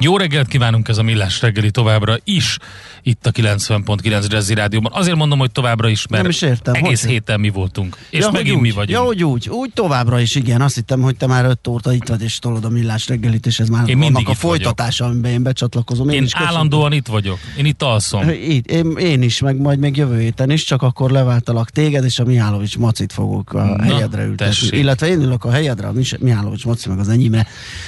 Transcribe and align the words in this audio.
Jó 0.00 0.16
reggelt 0.16 0.48
kívánunk 0.48 0.88
ez 0.88 0.98
a 0.98 1.02
Millás 1.02 1.40
reggeli 1.40 1.70
továbbra 1.70 2.16
is 2.24 2.56
itt 3.02 3.26
a 3.26 3.30
90.9 3.32 4.28
Jazzy 4.30 4.54
Rádióban. 4.54 4.92
Azért 4.94 5.16
mondom, 5.16 5.38
hogy 5.38 5.50
továbbra 5.50 5.88
is, 5.88 6.06
mert 6.06 6.22
Nem 6.22 6.30
is 6.30 6.42
értem, 6.42 6.74
egész 6.74 7.00
hogy? 7.02 7.10
héten 7.10 7.40
mi 7.40 7.48
voltunk. 7.48 7.96
És 8.10 8.24
hogy 8.24 8.32
megint 8.32 8.56
úgy, 8.56 8.62
mi 8.62 8.70
vagyunk. 8.70 8.90
Ja, 8.98 9.04
hogy 9.04 9.24
úgy, 9.24 9.48
úgy 9.48 9.70
továbbra 9.74 10.20
is, 10.20 10.34
igen. 10.34 10.60
Azt 10.60 10.74
hittem, 10.74 11.00
hogy 11.00 11.16
te 11.16 11.26
már 11.26 11.44
öt 11.44 11.66
óta 11.66 11.92
itt 11.92 12.08
vagy, 12.08 12.22
és 12.22 12.38
tolod 12.38 12.64
a 12.64 12.68
millás 12.68 13.08
reggelit, 13.08 13.46
és 13.46 13.60
ez 13.60 13.68
már 13.68 13.88
Én 13.88 13.96
annak 13.96 14.16
a 14.16 14.18
itt 14.20 14.24
vagyok. 14.24 14.36
folytatása, 14.36 15.04
amiben 15.04 15.30
én 15.30 15.42
becsatlakozom. 15.42 16.08
Én 16.08 16.22
is 16.22 16.32
köszönöm. 16.32 16.54
állandóan 16.54 16.92
itt 16.92 17.06
vagyok. 17.06 17.38
Én 17.56 17.64
itt 17.64 17.82
alszom. 17.82 18.28
Itt, 18.28 18.66
én, 18.70 18.90
én, 18.96 19.22
is, 19.22 19.40
meg 19.40 19.56
majd 19.56 19.78
még 19.78 19.96
jövő 19.96 20.18
héten 20.20 20.50
is, 20.50 20.64
csak 20.64 20.82
akkor 20.82 21.10
leváltalak 21.10 21.70
téged, 21.70 22.04
és 22.04 22.18
a 22.18 22.24
Mihálovics 22.24 22.78
Macit 22.78 23.12
fogok 23.12 23.52
a 23.52 23.64
Na, 23.64 23.82
helyedre 23.82 24.22
ültetni. 24.22 24.36
tessék. 24.46 24.72
Illetve 24.72 25.06
én 25.08 25.20
ülök 25.20 25.44
a 25.44 25.50
helyedre, 25.50 25.86
a 25.86 25.92
Mihálovics 26.18 26.64
Maci 26.64 26.88
meg 26.88 26.98
az 26.98 27.08
enyémre. 27.08 27.46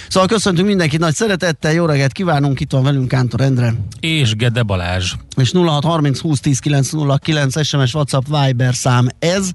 Szóval 0.08 0.28
köszöntünk 0.28 0.66
mindenkit 0.66 1.00
nagy 1.00 1.14
szeretettel, 1.14 1.72
jó 1.72 1.84
reggelt 1.86 1.98
kívánunk, 2.08 2.60
itt 2.60 2.72
van 2.72 2.82
velünk 2.82 3.08
Kántor 3.08 3.40
Endre, 3.40 3.74
És 4.00 4.34
Gede 4.34 4.62
Balázs. 4.62 5.12
és 5.36 5.52
0630 5.52 6.18
20 6.20 6.40
10 6.40 6.58
909 6.58 7.64
SMS, 7.66 7.94
WhatsApp, 7.94 8.24
Viber 8.26 8.74
szám 8.74 9.08
ez. 9.18 9.50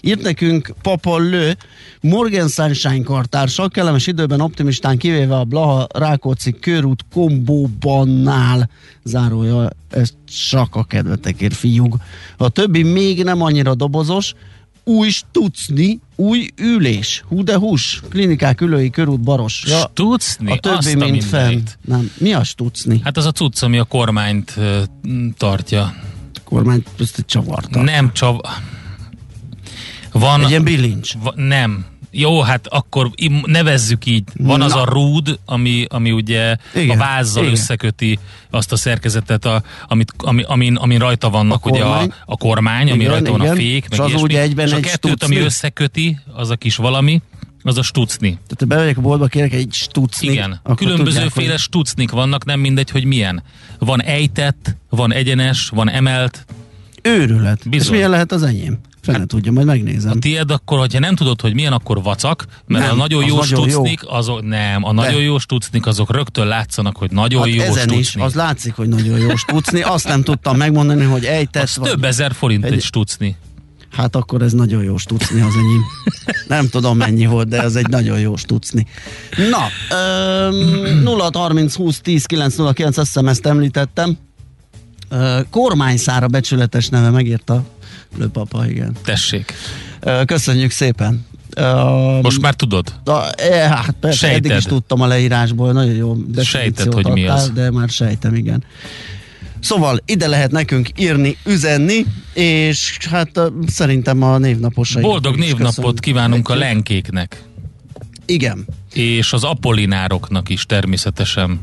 Írt 0.00 0.22
nekünk 0.22 0.74
Papa 0.82 1.18
Lő, 1.18 1.56
Morgan 2.00 2.48
Sunshine 2.48 3.02
kartársa, 3.02 3.68
kellemes 3.68 4.06
időben 4.06 4.40
optimistán 4.40 4.98
kivéve 4.98 5.36
a 5.36 5.44
Blaha 5.44 5.86
Rákóczi 5.94 6.52
körút 6.60 7.04
kombóbannál 7.12 8.70
zárója, 9.04 9.70
ez 9.90 10.10
csak 10.50 10.76
a 10.76 10.84
kedvetekért 10.84 11.54
fiúg. 11.54 11.96
A 12.36 12.48
többi 12.48 12.82
még 12.82 13.24
nem 13.24 13.42
annyira 13.42 13.74
dobozos, 13.74 14.34
új 14.88 15.08
stucni, 15.10 16.00
új 16.16 16.48
ülés, 16.56 17.24
hú 17.28 17.42
de 17.44 17.56
hús, 17.56 18.02
klinikák, 18.08 18.60
ülői, 18.60 18.90
körút, 18.90 19.20
baros. 19.20 19.64
Ja, 19.66 19.88
Stucni? 19.90 20.50
a 20.50 20.56
többi, 20.56 20.76
Azt 20.76 20.94
mint 20.94 21.24
fenn. 21.24 21.46
mindenit. 21.46 21.78
Nem, 21.84 22.10
mi 22.18 22.32
a 22.32 22.44
stucni? 22.44 23.00
Hát 23.04 23.16
az 23.16 23.24
a 23.26 23.32
cucc, 23.32 23.62
ami 23.62 23.78
a 23.78 23.84
kormányt 23.84 24.52
ö, 24.56 24.82
tartja. 25.36 25.94
Kormány, 26.44 26.82
ezt 27.00 27.18
egy 27.18 27.24
csavarta. 27.24 27.82
Nem 27.82 28.12
csak... 28.12 28.40
Van... 30.12 30.42
Egy 30.42 30.50
ilyen 30.50 30.64
bilincs. 30.64 31.12
Va, 31.22 31.32
nem. 31.36 31.84
Jó, 32.10 32.40
hát 32.40 32.66
akkor 32.66 33.10
nevezzük 33.46 34.06
így. 34.06 34.22
Van 34.36 34.60
az 34.62 34.72
Na. 34.72 34.80
a 34.82 34.84
rúd, 34.84 35.38
ami, 35.44 35.84
ami 35.88 36.10
ugye 36.10 36.56
Igen, 36.74 36.96
a 36.96 37.00
vázzal 37.00 37.42
igen. 37.42 37.54
összeköti 37.54 38.18
azt 38.50 38.72
a 38.72 38.76
szerkezetet, 38.76 39.44
a, 39.44 39.62
amit, 39.88 40.12
ami, 40.16 40.42
amin, 40.42 40.76
amin 40.76 40.98
rajta 40.98 41.30
vannak 41.30 41.66
A 41.66 41.70
ugye 41.70 41.80
a, 41.82 41.86
kormány. 41.86 42.12
a 42.26 42.36
kormány, 42.36 42.90
ami 42.90 43.00
Igen, 43.00 43.10
rajta 43.12 43.30
van 43.30 43.40
a 43.40 43.44
igen. 43.44 43.56
fék, 43.56 43.84
És 43.84 43.90
meg 43.90 44.00
az 44.00 44.06
ilyesmi. 44.08 44.22
ugye 44.28 44.40
egyben 44.40 44.66
és 44.66 44.72
a 44.72 44.76
egy 44.76 44.82
kettőt, 44.82 45.22
ami 45.22 45.32
stucni. 45.34 45.40
összeköti, 45.44 46.18
az 46.32 46.50
a 46.50 46.56
kis 46.56 46.76
valami, 46.76 47.22
az 47.62 47.78
a 47.78 47.82
stucni. 47.82 48.28
Tehát 48.30 48.56
ha 48.58 48.64
bemegyek 48.66 48.96
a 48.98 49.00
boltba, 49.00 49.26
kérek 49.26 49.52
egy 49.52 49.68
stucni. 49.72 50.28
Igen. 50.28 50.60
Különbözőféle 50.76 51.56
stucnik 51.56 52.10
vannak, 52.10 52.44
nem 52.44 52.60
mindegy, 52.60 52.90
hogy 52.90 53.04
milyen. 53.04 53.42
Van 53.78 54.02
ejtett, 54.02 54.76
van 54.90 55.12
egyenes, 55.12 55.68
van 55.68 55.90
emelt. 55.90 56.44
Őrület. 57.02 57.68
Bizony. 57.68 57.86
És 57.86 57.90
milyen 57.92 58.10
lehet 58.10 58.32
az 58.32 58.42
enyém? 58.42 58.78
Fene 59.12 59.26
tudja, 59.26 59.52
majd 59.52 59.66
megnézem. 59.66 60.10
A 60.16 60.18
tiéd 60.18 60.50
akkor, 60.50 60.78
hogyha 60.78 60.98
nem 60.98 61.14
tudod, 61.14 61.40
hogy 61.40 61.54
milyen, 61.54 61.72
akkor 61.72 62.02
vacak, 62.02 62.46
mert 62.66 62.84
Nem, 62.84 62.92
a 62.94 62.96
nagyon 62.96 63.24
jó 63.26 63.36
nagyon 63.36 63.58
jó. 63.58 63.64
stucnik, 63.68 64.00
azok 64.06 64.42
nem, 64.46 64.84
a 64.84 64.92
nagyon 64.92 65.14
De. 65.14 65.22
jó 65.22 65.38
stucnik, 65.38 65.86
azok 65.86 66.12
rögtön 66.12 66.46
látszanak, 66.46 66.96
hogy 66.96 67.10
nagyon 67.10 67.42
hát 67.42 67.54
jó 67.54 67.62
ezen 67.62 67.72
stucnik. 67.74 67.98
is, 67.98 68.14
az 68.16 68.34
látszik, 68.34 68.74
hogy 68.74 68.88
nagyon 68.88 69.18
jó 69.18 69.36
stucni. 69.36 69.82
Azt 69.82 70.08
nem 70.08 70.22
tudtam 70.22 70.56
megmondani, 70.56 71.04
hogy 71.04 71.24
ejtett 71.24 71.62
az 71.62 71.76
vagy. 71.76 71.90
több 71.90 72.04
ezer 72.04 72.32
forint 72.32 72.64
egy, 72.64 72.70
Egy- 72.70 72.76
egy 72.76 72.84
stucni. 72.84 73.36
Hát 73.92 74.16
akkor 74.16 74.42
ez 74.42 74.52
nagyon 74.52 74.82
jó 74.82 74.96
stucni 74.96 75.40
az 75.40 75.54
enyém. 75.56 75.84
Nem 76.48 76.68
tudom 76.68 76.96
mennyi 76.96 77.26
volt, 77.26 77.48
de 77.48 77.62
ez 77.62 77.74
egy 77.76 77.88
nagyon 77.88 78.20
jó 78.20 78.36
stucni. 78.36 78.86
Na, 79.50 79.96
öm, 79.96 81.02
0 81.02 81.30
30 81.32 81.74
20 81.74 82.00
10 82.00 82.24
909 82.26 83.08
SMS-t 83.08 83.46
említettem. 83.46 84.18
Ö, 85.08 85.40
kormányszára 85.50 86.26
becsületes 86.26 86.88
neve 86.88 87.10
megírta 87.10 87.64
Lőpapa, 88.16 88.66
igen. 88.66 88.96
Tessék. 89.04 89.52
Köszönjük 90.24 90.70
szépen. 90.70 91.26
Öm, 91.56 92.20
Most 92.22 92.40
már 92.40 92.54
tudod? 92.54 92.94
Da, 93.04 93.30
e, 93.30 93.68
hát 93.68 93.94
persze, 94.00 94.18
Sejted. 94.18 94.44
eddig 94.44 94.56
is 94.56 94.64
tudtam 94.64 95.00
a 95.00 95.06
leírásból, 95.06 95.72
nagyon 95.72 95.94
jó 95.94 96.14
definíciót 96.14 96.94
hogy 96.94 97.06
mi 97.06 97.22
adtál, 97.26 97.36
az. 97.36 97.50
de 97.50 97.70
már 97.70 97.88
sejtem, 97.88 98.34
igen. 98.34 98.64
Szóval 99.60 100.00
ide 100.06 100.26
lehet 100.26 100.50
nekünk 100.50 100.88
írni, 100.96 101.36
üzenni, 101.44 102.04
és 102.32 102.96
hát 103.10 103.40
szerintem 103.66 104.22
a 104.22 104.38
névnaposai. 104.38 105.02
Boldog 105.02 105.36
névnapot 105.36 106.00
kívánunk 106.00 106.48
a 106.48 106.54
lenkéknek. 106.54 107.42
Igen. 108.26 108.66
És 108.92 109.32
az 109.32 109.44
apollinároknak 109.44 110.48
is 110.48 110.66
természetesen. 110.66 111.60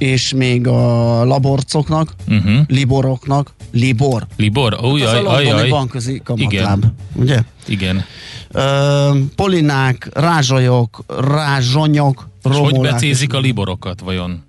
És 0.00 0.32
még 0.32 0.66
a 0.66 1.24
laborcoknak, 1.24 2.12
Uh-huh. 2.28 2.58
liboroknak, 2.66 3.52
libor. 3.72 4.26
Libor? 4.36 4.74
az 4.74 4.80
a 4.82 4.86
Ujjaj, 4.86 5.22
londoni 5.22 5.50
ajaj. 5.50 5.68
bankközi 5.68 6.20
kamatláb. 6.24 6.78
Igen. 6.78 6.94
Ugye? 7.14 7.42
Igen. 7.66 8.04
Ö, 8.50 9.10
polinák, 9.36 10.08
rázsajok, 10.14 11.04
rázsonyok, 11.28 12.28
És 12.44 12.56
hogy 12.56 12.70
romolák. 12.70 12.92
becézik 12.92 13.34
a 13.34 13.38
liborokat 13.40 14.00
vajon? 14.00 14.42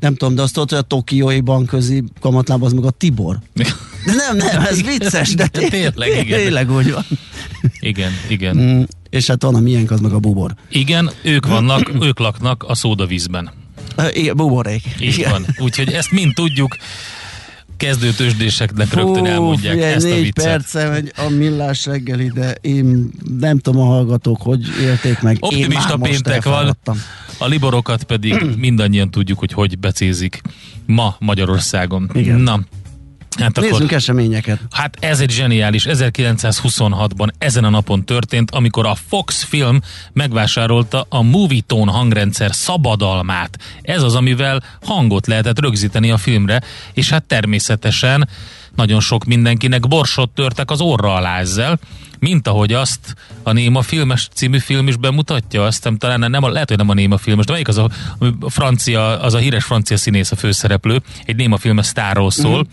Nem 0.00 0.14
tudom, 0.14 0.34
de 0.34 0.42
azt 0.42 0.52
tudod, 0.54 0.68
hogy 0.70 0.78
a 0.78 0.82
tokiói 0.82 1.40
bankközi 1.40 2.04
kamatláb 2.20 2.62
az 2.62 2.72
meg 2.72 2.84
a 2.84 2.90
Tibor. 2.90 3.38
De 3.54 3.64
nem, 4.04 4.36
nem, 4.36 4.60
ez 4.64 4.82
vicces, 4.98 5.34
de 5.34 5.48
De 5.52 5.68
tényleg, 5.68 6.08
igen. 6.24 6.38
tényleg 6.38 6.70
úgy 6.70 6.92
van. 6.92 7.04
Igen, 7.80 8.10
igen. 8.28 8.56
Mm, 8.56 8.82
és 9.10 9.26
hát 9.26 9.42
van 9.42 9.54
a 9.54 9.60
miénk, 9.60 9.90
az 9.90 10.00
meg 10.00 10.12
a 10.12 10.18
bubor. 10.18 10.54
Igen, 10.70 11.10
ők 11.22 11.46
vannak, 11.56 11.90
ők 12.00 12.18
laknak 12.18 12.64
a 12.68 12.74
szódavízben. 12.74 13.50
Igen, 14.12 14.36
buborék. 14.36 14.82
Így 15.00 15.26
van. 15.30 15.46
Úgyhogy 15.58 15.92
ezt 15.92 16.10
mind 16.10 16.34
tudjuk. 16.34 16.76
Kezdőtősdéseknek 17.76 18.94
rögtön 18.94 19.26
elmondják 19.26 19.74
figyelj, 19.74 19.92
ezt 19.92 20.06
a 20.06 20.08
négy 20.08 20.22
viccet. 20.22 20.44
perce 20.44 20.88
megy 20.88 21.12
a 21.16 21.28
millás 21.28 21.86
reggeli, 21.86 22.30
de 22.34 22.54
én 22.60 23.10
nem 23.38 23.58
tudom 23.58 23.80
a 23.80 23.84
hallgatók, 23.84 24.42
hogy 24.42 24.60
élték 24.80 25.20
meg. 25.20 25.36
Optimista 25.40 25.96
péntek 25.96 26.44
van. 26.44 26.76
A 27.38 27.46
liborokat 27.46 28.04
pedig 28.04 28.44
mindannyian 28.56 29.10
tudjuk, 29.10 29.38
hogy 29.38 29.52
hogy 29.52 29.78
becézik 29.78 30.40
ma 30.86 31.16
Magyarországon. 31.18 32.10
Igen. 32.14 32.40
Na, 32.40 32.60
hát 33.38 33.58
akkor... 33.58 33.70
Nézzünk 33.70 33.92
eseményeket. 33.92 34.60
Hát 34.70 34.96
ez 35.00 35.20
egy 35.20 35.30
zseniális. 35.30 35.86
1926-ban 35.88 37.28
ezen 37.38 37.64
a 37.64 37.68
napon 37.68 38.04
történt, 38.04 38.50
amikor 38.50 38.86
a 38.86 38.94
Fox 39.08 39.42
film 39.42 39.80
megvásárolta 40.12 41.06
a 41.08 41.22
Movietone 41.22 41.92
hangrendszer 41.92 42.54
szabadalmát. 42.54 43.58
Ez 43.82 44.02
az, 44.02 44.14
amivel 44.14 44.62
hangot 44.82 45.26
lehetett 45.26 45.60
rögzíteni 45.60 46.10
a 46.10 46.16
filmre, 46.16 46.62
és 46.92 47.10
hát 47.10 47.24
természetesen 47.24 48.28
nagyon 48.74 49.00
sok 49.00 49.24
mindenkinek 49.24 49.88
borsot 49.88 50.30
törtek 50.30 50.70
az 50.70 50.80
orra 50.80 51.14
alá 51.14 51.38
ezzel, 51.38 51.78
mint 52.18 52.48
ahogy 52.48 52.72
azt 52.72 53.14
a 53.42 53.52
Néma 53.52 53.82
filmes 53.82 54.28
című 54.34 54.58
film 54.58 54.88
is 54.88 54.96
bemutatja, 54.96 55.64
aztán 55.64 55.98
talán 55.98 56.30
nem, 56.30 56.42
a, 56.42 56.48
lehet, 56.48 56.68
hogy 56.68 56.78
nem 56.78 56.88
a 56.88 56.94
Néma 56.94 57.16
filmes, 57.16 57.44
de 57.44 57.52
melyik 57.52 57.68
az 57.68 57.78
a, 57.78 57.90
a 58.40 58.50
francia, 58.50 59.20
az 59.20 59.34
a 59.34 59.38
híres 59.38 59.64
francia 59.64 59.96
színész 59.96 60.30
a 60.30 60.36
főszereplő, 60.36 61.00
egy 61.24 61.36
Néma 61.36 61.56
filmes 61.56 61.86
sztárról 61.86 62.30
szól, 62.30 62.58
mm. 62.58 62.70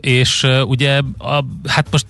És 0.00 0.46
ugye, 0.66 1.00
a, 1.18 1.44
hát 1.66 1.86
most 1.90 2.06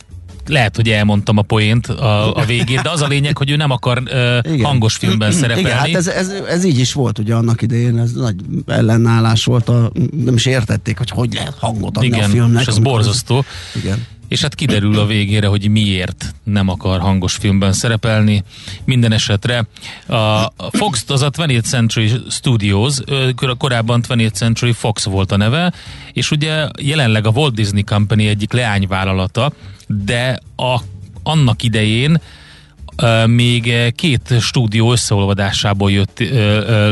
lehet, 0.47 0.76
hogy 0.76 0.88
elmondtam 0.88 1.37
a 1.37 1.43
poént 1.43 1.87
a, 1.87 2.37
a 2.37 2.44
végét, 2.44 2.82
de 2.82 2.91
az 2.91 3.03
a 3.03 3.06
lényeg, 3.06 3.37
hogy 3.37 3.50
ő 3.50 3.56
nem 3.56 3.71
akar 3.71 4.03
uh, 4.44 4.62
hangos 4.62 4.97
filmben 4.97 5.32
szerepelni. 5.32 5.61
Igen, 5.69 5.76
hát 5.79 5.94
ez, 5.94 6.06
ez, 6.06 6.29
ez 6.49 6.65
így 6.65 6.79
is 6.79 6.93
volt 6.93 7.19
ugye 7.19 7.35
annak 7.35 7.62
idején, 7.62 7.99
ez 7.99 8.12
nagy 8.12 8.35
ellenállás 8.67 9.44
volt, 9.44 9.69
a, 9.69 9.93
nem 10.25 10.35
is 10.35 10.47
értették, 10.47 10.99
hogy 10.99 11.11
hogy 11.11 11.35
lehet 11.35 11.55
hangot 11.59 11.97
adni 11.97 12.06
Igen, 12.06 12.25
a 12.25 12.29
filmnek. 12.29 12.62
és 12.62 12.67
ez 12.67 12.79
borzasztó. 12.79 13.44
Igen. 13.75 14.06
És 14.29 14.41
hát 14.41 14.55
kiderül 14.55 14.99
a 14.99 15.06
végére, 15.06 15.47
hogy 15.47 15.69
miért 15.69 16.35
nem 16.43 16.69
akar 16.69 17.00
hangos 17.00 17.35
filmben 17.35 17.73
szerepelni. 17.73 18.43
Minden 18.85 19.12
esetre 19.12 19.67
a 20.06 20.69
Fox, 20.71 21.05
az 21.09 21.23
a 21.23 21.31
20th 21.31 21.65
Century 21.65 22.11
Studios, 22.31 22.99
korábban 23.59 24.05
20th 24.09 24.32
Century 24.32 24.73
Fox 24.73 25.05
volt 25.05 25.32
a 25.32 25.37
neve, 25.37 25.73
és 26.12 26.31
ugye 26.31 26.69
jelenleg 26.81 27.26
a 27.26 27.31
Walt 27.31 27.55
Disney 27.55 27.85
Company 27.85 28.26
egyik 28.26 28.53
leányvállalata, 28.53 29.53
de 29.87 30.41
a, 30.56 30.81
annak 31.23 31.62
idején 31.62 32.21
még 33.26 33.93
két 33.96 34.35
stúdió 34.41 34.93
összeolvadásából 34.93 35.91
jött 35.91 36.19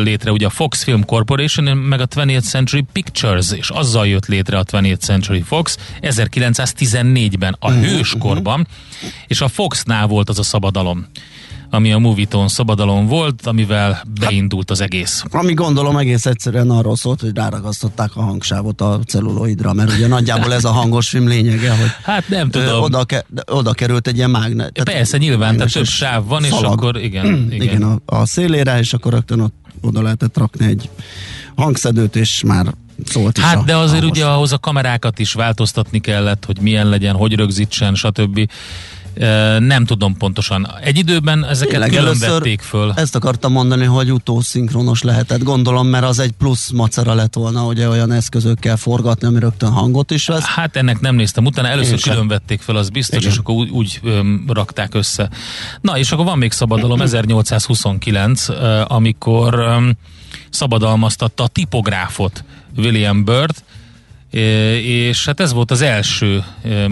létre, 0.02 0.30
ugye 0.32 0.46
a 0.46 0.50
Fox 0.50 0.82
Film 0.82 1.04
Corporation, 1.04 1.76
meg 1.76 2.00
a 2.00 2.06
20th 2.06 2.48
Century 2.48 2.84
Pictures, 2.92 3.52
és 3.52 3.70
azzal 3.70 4.06
jött 4.06 4.26
létre 4.26 4.58
a 4.58 4.64
20th 4.64 5.00
Century 5.00 5.40
Fox 5.40 5.78
1914-ben, 6.00 7.56
a 7.58 7.70
mhm, 7.70 7.80
hőskorban, 7.80 8.58
mhm. 8.58 9.08
és 9.26 9.40
a 9.40 9.48
Foxnál 9.48 10.06
volt 10.06 10.28
az 10.28 10.38
a 10.38 10.42
szabadalom 10.42 11.06
ami 11.74 11.92
a 11.92 11.98
Moviton 11.98 12.48
szabadalom 12.48 13.06
volt, 13.06 13.46
amivel 13.46 14.02
beindult 14.20 14.70
az 14.70 14.80
egész. 14.80 15.24
Ami 15.30 15.54
gondolom 15.54 15.96
egész 15.96 16.26
egyszerűen 16.26 16.70
arról 16.70 16.96
szólt, 16.96 17.20
hogy 17.20 17.30
ráragasztották 17.34 18.10
a 18.16 18.22
hangsávot 18.22 18.80
a 18.80 19.00
celluloidra, 19.06 19.72
mert 19.72 19.92
ugye 19.92 20.06
nagyjából 20.06 20.52
ez 20.52 20.64
a 20.64 20.70
hangos 20.70 21.08
film 21.08 21.28
lényege, 21.28 21.70
hogy 21.70 21.90
hát 22.02 22.28
nem 22.28 22.50
tudom. 22.50 22.82
Oda, 22.82 23.04
ke, 23.04 23.24
oda 23.46 23.72
került 23.72 24.06
egy 24.06 24.16
ilyen 24.16 24.30
mágnet. 24.30 24.82
Persze, 24.82 25.18
nyilván, 25.18 25.56
tehát 25.56 25.72
több 25.72 25.86
sáv 25.86 26.26
van, 26.26 26.42
szalag. 26.42 26.60
és 26.64 26.68
akkor 26.68 26.96
igen. 26.96 27.26
Igen, 27.50 27.62
igen 27.62 27.82
a, 27.82 27.98
a 28.06 28.26
szélére, 28.26 28.78
és 28.78 28.92
akkor 28.92 29.12
rögtön 29.12 29.40
ott 29.40 29.54
oda 29.80 30.02
lehetett 30.02 30.38
rakni 30.38 30.66
egy 30.66 30.90
hangszedőt, 31.56 32.16
és 32.16 32.42
már 32.46 32.66
szólt 33.04 33.38
Hát 33.38 33.58
is 33.58 33.64
de 33.64 33.76
azért 33.76 34.00
hangos. 34.02 34.18
ugye 34.18 34.26
ahhoz 34.26 34.52
a 34.52 34.58
kamerákat 34.58 35.18
is 35.18 35.32
változtatni 35.32 35.98
kellett, 35.98 36.44
hogy 36.44 36.60
milyen 36.60 36.88
legyen, 36.88 37.14
hogy 37.16 37.34
rögzítsen, 37.34 37.94
stb. 37.94 38.48
Nem 39.58 39.84
tudom 39.84 40.16
pontosan. 40.16 40.68
Egy 40.82 40.98
időben 40.98 41.44
ezeket 41.44 41.70
Tényleg, 41.70 41.90
külön 41.90 42.16
vették 42.18 42.60
föl. 42.60 42.92
Ezt 42.96 43.14
akartam 43.14 43.52
mondani, 43.52 43.84
hogy 43.84 44.12
utószinkronos 44.12 45.02
lehetett, 45.02 45.42
gondolom, 45.42 45.86
mert 45.86 46.04
az 46.04 46.18
egy 46.18 46.32
plusz 46.32 46.70
macera 46.70 47.14
lett 47.14 47.34
volna, 47.34 47.64
ugye 47.64 47.88
olyan 47.88 48.12
eszközökkel 48.12 48.76
forgatni, 48.76 49.26
ami 49.26 49.38
rögtön 49.38 49.70
hangot 49.70 50.10
is 50.10 50.26
vesz. 50.26 50.44
Hát 50.44 50.76
ennek 50.76 51.00
nem 51.00 51.14
néztem 51.14 51.44
utána, 51.44 51.68
először 51.68 51.92
Én 51.92 51.98
külön 51.98 52.18
sem. 52.18 52.28
vették 52.28 52.60
föl, 52.60 52.76
az 52.76 52.88
biztos, 52.88 53.18
Igen. 53.18 53.30
és 53.30 53.38
akkor 53.38 53.54
úgy, 53.54 53.68
úgy 53.68 54.00
öm, 54.02 54.44
rakták 54.48 54.94
össze. 54.94 55.30
Na, 55.80 55.98
és 55.98 56.12
akkor 56.12 56.24
van 56.24 56.38
még 56.38 56.52
szabadalom 56.52 57.00
1829, 57.00 58.46
amikor 58.86 59.54
öm, 59.54 59.96
szabadalmaztatta 60.50 61.42
a 61.42 61.46
tipográfot 61.46 62.44
William 62.76 63.24
Byrd, 63.24 63.54
és 64.82 65.24
hát 65.24 65.40
ez 65.40 65.52
volt 65.52 65.70
az 65.70 65.80
első 65.80 66.44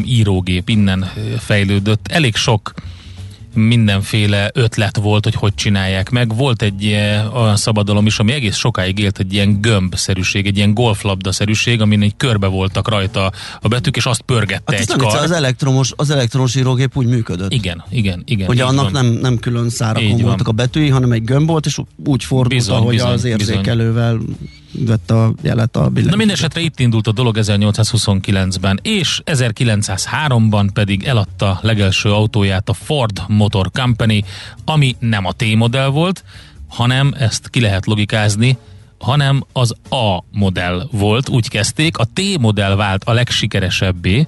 írógép, 0.05 0.69
innen 0.69 1.13
fejlődött. 1.39 2.09
Elég 2.09 2.37
sok 2.37 2.73
mindenféle 3.55 4.51
ötlet 4.55 4.97
volt, 4.97 5.25
hogy 5.25 5.35
hogy 5.35 5.55
csinálják 5.55 6.11
meg. 6.11 6.37
Volt 6.37 6.63
egy 6.63 6.87
olyan 7.35 7.57
szabadalom 7.57 8.07
is, 8.07 8.19
ami 8.19 8.33
egész 8.33 8.57
sokáig 8.57 8.99
élt 8.99 9.19
egy 9.19 9.33
ilyen 9.33 9.61
gömbszerűség, 9.61 10.47
egy 10.47 10.57
ilyen 10.57 10.75
golflabda-szerűség, 10.75 11.81
amin 11.81 12.03
egy 12.03 12.17
körbe 12.17 12.47
voltak 12.47 12.89
rajta 12.89 13.33
a 13.61 13.69
betűk, 13.69 13.97
és 13.97 14.07
azt 14.07 14.21
pörgette 14.21 14.77
hát 14.77 14.81
egy 14.81 14.97
kar. 14.97 15.17
Az 15.17 15.31
elektromos, 15.31 15.93
az 15.97 16.11
elektromos 16.11 16.55
írógép 16.55 16.97
úgy 16.97 17.07
működött. 17.07 17.53
Igen, 17.53 17.85
igen, 17.91 18.23
igen. 18.25 18.49
Ugye 18.49 18.65
annak 18.65 18.93
nem, 18.93 19.07
nem 19.07 19.39
külön 19.39 19.71
szárakon 19.71 20.17
voltak 20.17 20.49
a 20.49 20.53
betűi, 20.53 20.89
hanem 20.89 21.13
egy 21.13 21.25
gömb 21.25 21.47
volt, 21.49 21.67
és 21.67 21.79
úgy 22.05 22.25
fordult, 22.25 22.55
bizony, 22.55 22.77
ahogy 22.77 22.95
bizony, 22.95 23.13
az 23.13 23.25
érzékelővel 23.25 24.17
bizony 24.17 24.37
vett 24.73 25.11
a 25.11 25.33
jelet 25.43 25.77
a 25.77 25.81
billentyűt. 25.81 26.11
Na 26.11 26.17
mindesetre 26.17 26.61
itt 26.61 26.81
indult 26.81 27.07
a 27.07 27.13
dolog 27.13 27.37
1829-ben, 27.41 28.79
és 28.83 29.21
1903-ban 29.25 30.69
pedig 30.73 31.05
eladta 31.05 31.59
legelső 31.63 32.13
autóját 32.13 32.69
a 32.69 32.73
Ford 32.73 33.23
Motor 33.29 33.71
Company, 33.71 34.25
ami 34.65 34.97
nem 34.99 35.25
a 35.25 35.33
T-modell 35.33 35.89
volt, 35.89 36.25
hanem 36.69 37.15
ezt 37.19 37.49
ki 37.49 37.61
lehet 37.61 37.87
logikázni, 37.87 38.59
hanem 38.99 39.45
az 39.53 39.75
A 39.91 40.25
modell 40.33 40.89
volt, 40.91 41.29
úgy 41.29 41.49
kezdték, 41.49 41.99
a 41.99 42.05
T 42.05 42.39
modell 42.39 42.77
vált 42.77 43.05
a 43.05 43.13
legsikeresebbé, 43.13 44.27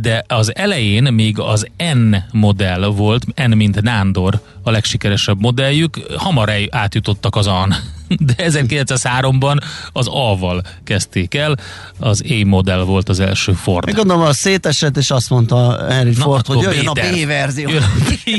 de 0.00 0.24
az 0.26 0.56
elején 0.56 1.02
még 1.02 1.38
az 1.38 1.66
N 1.76 2.16
modell 2.32 2.84
volt, 2.84 3.46
N 3.46 3.56
mint 3.56 3.82
Nándor 3.82 4.40
a 4.62 4.70
legsikeresebb 4.70 5.40
modelljük, 5.40 5.98
hamar 6.16 6.52
átjutottak 6.70 7.36
az 7.36 7.46
AN. 7.46 7.74
De 8.18 8.34
1903-ban 8.36 9.62
az 9.92 10.06
A-val 10.06 10.62
kezdték 10.84 11.34
el, 11.34 11.56
az 11.98 12.22
A 12.28 12.46
modell 12.46 12.80
volt 12.80 13.08
az 13.08 13.20
első 13.20 13.52
Ford. 13.52 13.86
Még 13.86 13.94
gondolom, 13.94 14.22
a 14.22 14.32
szétesett, 14.32 14.96
és 14.96 15.10
azt 15.10 15.30
mondta 15.30 15.86
Henry 15.88 16.12
Na, 16.16 16.22
Ford, 16.22 16.46
hogy 16.46 16.60
jöjjön 16.60 16.86
a 16.86 16.92
B-verzió. 16.92 17.68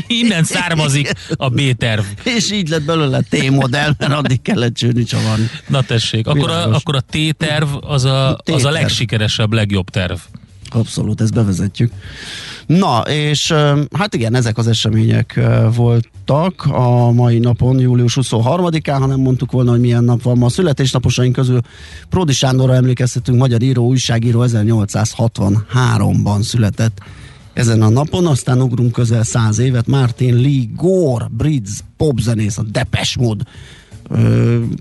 Innen 0.08 0.44
származik 0.44 1.12
a 1.36 1.50
B-terv. 1.50 2.04
És 2.38 2.52
így 2.52 2.70
lett 2.70 2.84
belőle 2.84 3.22
T-modell, 3.30 3.94
mert 3.98 4.14
addig 4.14 4.42
kellett 4.42 4.74
csőni 4.74 5.04
csavarni. 5.04 5.50
Na 5.68 5.82
tessék, 5.82 6.28
akkor 6.28 6.50
a, 6.50 6.74
akkor 6.74 6.96
a 6.96 7.02
T-terv 7.10 7.68
az 7.82 8.06
a, 8.06 8.38
az 8.46 8.66
a 8.66 8.70
legsikeresebb, 8.70 9.54
legjobb 9.54 9.90
terv. 9.90 10.18
Abszolút, 10.76 11.22
ezt 11.22 11.34
bevezetjük. 11.34 11.92
Na, 12.66 13.00
és 13.00 13.54
hát 13.92 14.14
igen, 14.14 14.36
ezek 14.36 14.58
az 14.58 14.68
események 14.68 15.40
voltak 15.76 16.66
a 16.66 17.12
mai 17.12 17.40
napon, 17.40 17.80
július 17.80 18.18
23-án, 18.22 18.98
ha 19.00 19.06
nem 19.06 19.20
mondtuk 19.20 19.52
volna, 19.52 19.72
hogy 19.72 19.80
milyen 19.80 20.04
nap 20.04 20.22
van 20.22 20.38
ma. 20.38 20.46
A 20.46 20.50
születésnaposaink 20.50 21.34
közül 21.34 21.62
Pródi 22.10 22.34
Sándorra 22.34 22.74
emlékeztetünk, 22.74 23.38
magyar 23.38 23.62
író, 23.62 23.86
újságíró 23.86 24.44
1863-ban 24.48 26.42
született 26.42 27.02
ezen 27.54 27.82
a 27.82 27.90
napon, 27.90 28.26
aztán 28.26 28.62
ugrunk 28.62 28.92
közel 28.92 29.24
száz 29.24 29.60
évet, 29.60 29.88
Martin 29.88 30.36
Lee 30.36 30.66
Gore, 30.76 31.26
brit 31.32 31.70
popzenész, 31.98 32.58
a 32.58 32.64
Depeche 32.64 33.22
Mode 33.22 33.44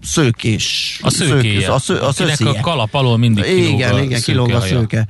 szőkés. 0.02 0.98
A 1.03 1.10
szőkéje. 1.10 1.72
a, 1.72 1.79
sző, 1.79 1.94
a, 1.94 2.13
a 2.44 2.60
kalap 2.60 2.94
alól 2.94 3.19
mindig 3.19 3.44
kilóg 3.44 3.72
Igen, 3.72 3.94
a 3.94 4.01
igen, 4.01 4.20
kilóg 4.20 4.51
a 4.51 4.60
szőke. 4.60 5.08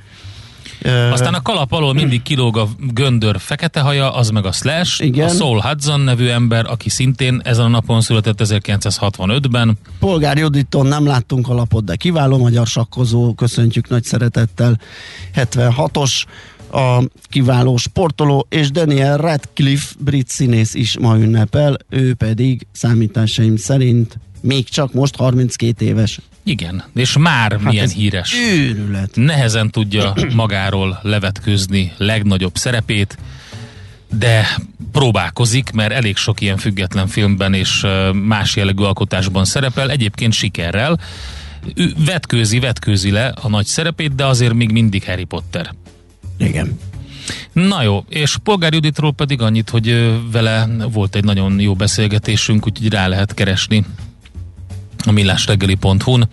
Aztán 1.11 1.33
a 1.33 1.41
kalap 1.41 1.71
alól 1.71 1.93
mindig 1.93 2.21
kilóg 2.21 2.57
a 2.57 2.67
göndör 2.93 3.39
fekete 3.39 3.79
haja, 3.79 4.13
az 4.13 4.29
meg 4.29 4.45
a 4.45 4.51
Slash, 4.51 5.03
Igen. 5.03 5.27
a 5.27 5.29
Saul 5.29 5.61
Hudson 5.61 5.99
nevű 5.99 6.27
ember, 6.27 6.65
aki 6.65 6.89
szintén 6.89 7.41
ezen 7.43 7.65
a 7.65 7.67
napon 7.67 8.01
született 8.01 8.41
1965-ben. 8.43 9.77
Polgár 9.99 10.37
Juditon 10.37 10.85
nem 10.85 11.05
láttunk 11.05 11.49
a 11.49 11.53
lapot, 11.53 11.83
de 11.83 11.95
kiváló 11.95 12.37
magyar 12.37 12.67
sakkozó, 12.67 13.33
köszöntjük 13.33 13.89
nagy 13.89 14.03
szeretettel. 14.03 14.79
76-os 15.35 16.23
a 16.71 17.03
kiváló 17.23 17.77
sportoló, 17.77 18.45
és 18.49 18.71
Daniel 18.71 19.17
Radcliffe, 19.17 19.93
brit 19.99 20.27
színész 20.27 20.73
is 20.73 20.97
ma 20.97 21.17
ünnepel, 21.17 21.77
ő 21.89 22.13
pedig 22.13 22.67
számításaim 22.71 23.55
szerint 23.55 24.19
még 24.41 24.69
csak 24.69 24.93
most 24.93 25.15
32 25.15 25.85
éves. 25.85 26.19
Igen, 26.49 26.83
és 26.95 27.17
már 27.17 27.51
hát 27.51 27.61
milyen 27.61 27.89
híres. 27.89 28.33
Őrület. 28.33 29.09
Nehezen 29.13 29.69
tudja 29.69 30.13
magáról 30.35 30.99
levetkőzni 31.01 31.93
legnagyobb 31.97 32.55
szerepét, 32.55 33.17
de 34.17 34.57
próbálkozik, 34.91 35.71
mert 35.71 35.91
elég 35.91 36.15
sok 36.15 36.41
ilyen 36.41 36.57
független 36.57 37.07
filmben 37.07 37.53
és 37.53 37.85
más 38.13 38.55
jellegű 38.55 38.83
alkotásban 38.83 39.45
szerepel, 39.45 39.91
egyébként 39.91 40.33
sikerrel. 40.33 40.99
Ő 41.75 41.93
vetkőzi, 42.05 42.59
vetkőzi 42.59 43.11
le 43.11 43.27
a 43.41 43.49
nagy 43.49 43.65
szerepét, 43.65 44.15
de 44.15 44.25
azért 44.25 44.53
még 44.53 44.71
mindig 44.71 45.03
Harry 45.05 45.23
Potter. 45.23 45.73
Igen. 46.37 46.79
Na 47.51 47.83
jó, 47.83 48.05
és 48.09 48.37
Polgár 48.43 48.73
Juditról 48.73 49.13
pedig 49.13 49.41
annyit, 49.41 49.69
hogy 49.69 50.15
vele 50.31 50.67
volt 50.91 51.15
egy 51.15 51.23
nagyon 51.23 51.59
jó 51.59 51.73
beszélgetésünk, 51.73 52.65
úgyhogy 52.65 52.89
rá 52.89 53.07
lehet 53.07 53.33
keresni 53.33 53.85
a 55.05 55.11
millásreggeli.hu-n 55.11 56.27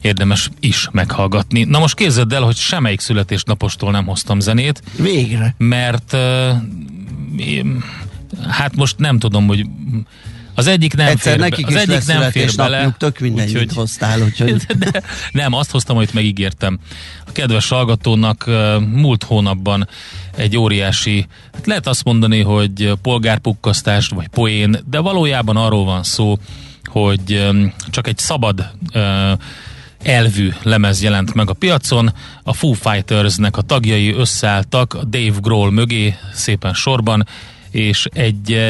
érdemes 0.00 0.50
is 0.60 0.88
meghallgatni. 0.92 1.64
Na 1.64 1.78
most 1.78 1.94
képzeld 1.94 2.32
el, 2.32 2.42
hogy 2.42 2.56
semmelyik 2.56 3.00
születésnapostól 3.00 3.90
nem 3.90 4.04
hoztam 4.06 4.40
zenét. 4.40 4.82
Végre. 4.98 5.54
Mert 5.58 6.12
uh, 6.12 6.50
hát 8.48 8.76
most 8.76 8.98
nem 8.98 9.18
tudom, 9.18 9.46
hogy 9.46 9.66
Az 10.56 10.66
egyik 10.66 10.94
nem 10.94 11.06
Egyszer 11.06 11.32
fér 11.32 11.40
be, 11.40 11.48
nekik 11.48 11.66
az 11.66 11.72
is 11.72 11.78
egyik 11.78 11.88
nem 11.88 11.96
fér 11.96 12.06
bele. 12.10 12.30
születésnapjuk, 12.30 12.96
tök 12.96 13.18
mindegy, 13.18 13.46
úgyhogy- 13.48 13.74
hoztál, 13.74 14.22
úgyhogy... 14.22 14.56
De, 14.78 15.02
nem, 15.32 15.52
azt 15.52 15.70
hoztam, 15.70 15.96
amit 15.96 16.14
megígértem. 16.14 16.78
A 17.26 17.32
kedves 17.32 17.68
hallgatónak 17.68 18.50
múlt 18.92 19.22
hónapban 19.24 19.88
egy 20.36 20.56
óriási, 20.56 21.26
hát 21.54 21.66
lehet 21.66 21.86
azt 21.86 22.04
mondani, 22.04 22.40
hogy 22.40 22.92
polgárpukkasztás 23.02 24.08
vagy 24.08 24.28
poén, 24.28 24.76
de 24.90 24.98
valójában 24.98 25.56
arról 25.56 25.84
van 25.84 26.02
szó, 26.02 26.38
hogy 26.94 27.54
csak 27.90 28.06
egy 28.06 28.18
szabad 28.18 28.70
elvű 30.02 30.52
lemez 30.62 31.02
jelent 31.02 31.34
meg 31.34 31.50
a 31.50 31.52
piacon. 31.52 32.12
A 32.42 32.52
Foo 32.52 32.72
Fightersnek 32.72 33.56
a 33.56 33.62
tagjai 33.62 34.12
összeálltak 34.12 34.96
Dave 35.02 35.38
Grohl 35.40 35.70
mögé 35.70 36.16
szépen 36.32 36.74
sorban, 36.74 37.26
és 37.70 38.06
egy 38.12 38.60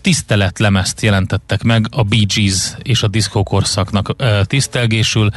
tiszteletlemezt 0.00 1.02
jelentettek 1.02 1.62
meg 1.62 1.86
a 1.90 2.02
Bee 2.02 2.24
Gees 2.34 2.74
és 2.82 3.02
a 3.02 3.08
diszkó 3.08 3.42
korszaknak 3.42 4.14
uh, 4.18 4.42
tisztelgésül. 4.42 5.30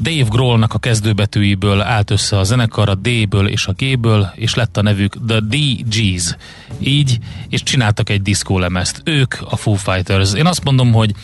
Dave 0.00 0.26
Grohlnak 0.28 0.74
a 0.74 0.78
kezdőbetűiből 0.78 1.80
állt 1.80 2.10
össze 2.10 2.38
a 2.38 2.44
zenekar, 2.44 2.88
a 2.88 2.94
D-ből 2.94 3.48
és 3.48 3.66
a 3.66 3.72
G-ből, 3.72 4.32
és 4.34 4.54
lett 4.54 4.76
a 4.76 4.82
nevük 4.82 5.16
The 5.26 5.40
DGs. 5.40 6.36
Így, 6.78 7.18
és 7.48 7.62
csináltak 7.62 8.10
egy 8.10 8.22
diszkólemezt. 8.22 9.02
Ők 9.04 9.34
a 9.50 9.56
Foo 9.56 9.74
Fighters. 9.74 10.34
Én 10.34 10.46
azt 10.46 10.64
mondom, 10.64 10.92
hogy 10.92 11.14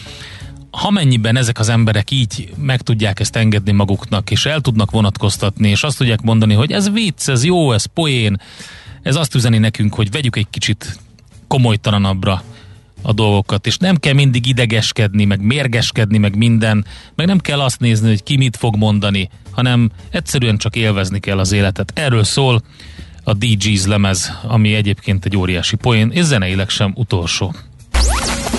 ha 0.71 0.91
mennyiben 0.91 1.37
ezek 1.37 1.59
az 1.59 1.69
emberek 1.69 2.11
így 2.11 2.53
meg 2.57 2.81
tudják 2.81 3.21
ezt 3.21 3.37
engedni 3.37 3.73
maguknak, 3.73 4.31
és 4.31 4.47
el 4.47 4.61
tudnak 4.61 4.91
vonatkoztatni, 4.91 5.69
és 5.69 5.83
azt 5.83 5.99
tudják 5.99 6.21
mondani, 6.21 6.55
hogy 6.55 6.73
ez 6.73 6.91
vicc, 6.91 7.29
ez 7.29 7.45
jó, 7.45 7.73
ez 7.73 7.85
poén, 7.85 8.41
ez 9.03 9.17
azt 9.17 9.35
üzeni 9.35 9.59
nekünk, 9.59 9.95
hogy 9.95 10.11
vegyük 10.11 10.37
egy 10.37 10.47
kicsit 10.51 10.99
komolytalanabbra 11.47 12.43
a 13.03 13.13
dolgokat, 13.13 13.67
és 13.67 13.77
nem 13.77 13.97
kell 13.97 14.13
mindig 14.13 14.47
idegeskedni, 14.47 15.25
meg 15.25 15.41
mérgeskedni, 15.41 16.19
meg 16.19 16.37
minden, 16.37 16.85
meg 17.15 17.27
nem 17.27 17.39
kell 17.39 17.61
azt 17.61 17.81
nézni, 17.81 18.09
hogy 18.09 18.23
ki 18.23 18.37
mit 18.37 18.57
fog 18.57 18.77
mondani, 18.77 19.29
hanem 19.51 19.91
egyszerűen 20.11 20.57
csak 20.57 20.77
élvezni 20.77 21.19
kell 21.19 21.39
az 21.39 21.53
életet. 21.53 21.93
Erről 21.95 22.25
szól 22.25 22.63
a 23.25 23.33
DG's 23.33 23.87
lemez, 23.87 24.33
ami 24.43 24.75
egyébként 24.75 25.25
egy 25.25 25.37
óriási 25.37 25.77
poén, 25.77 26.11
és 26.11 26.25
zeneileg 26.25 26.69
sem 26.69 26.93
utolsó. 26.97 27.55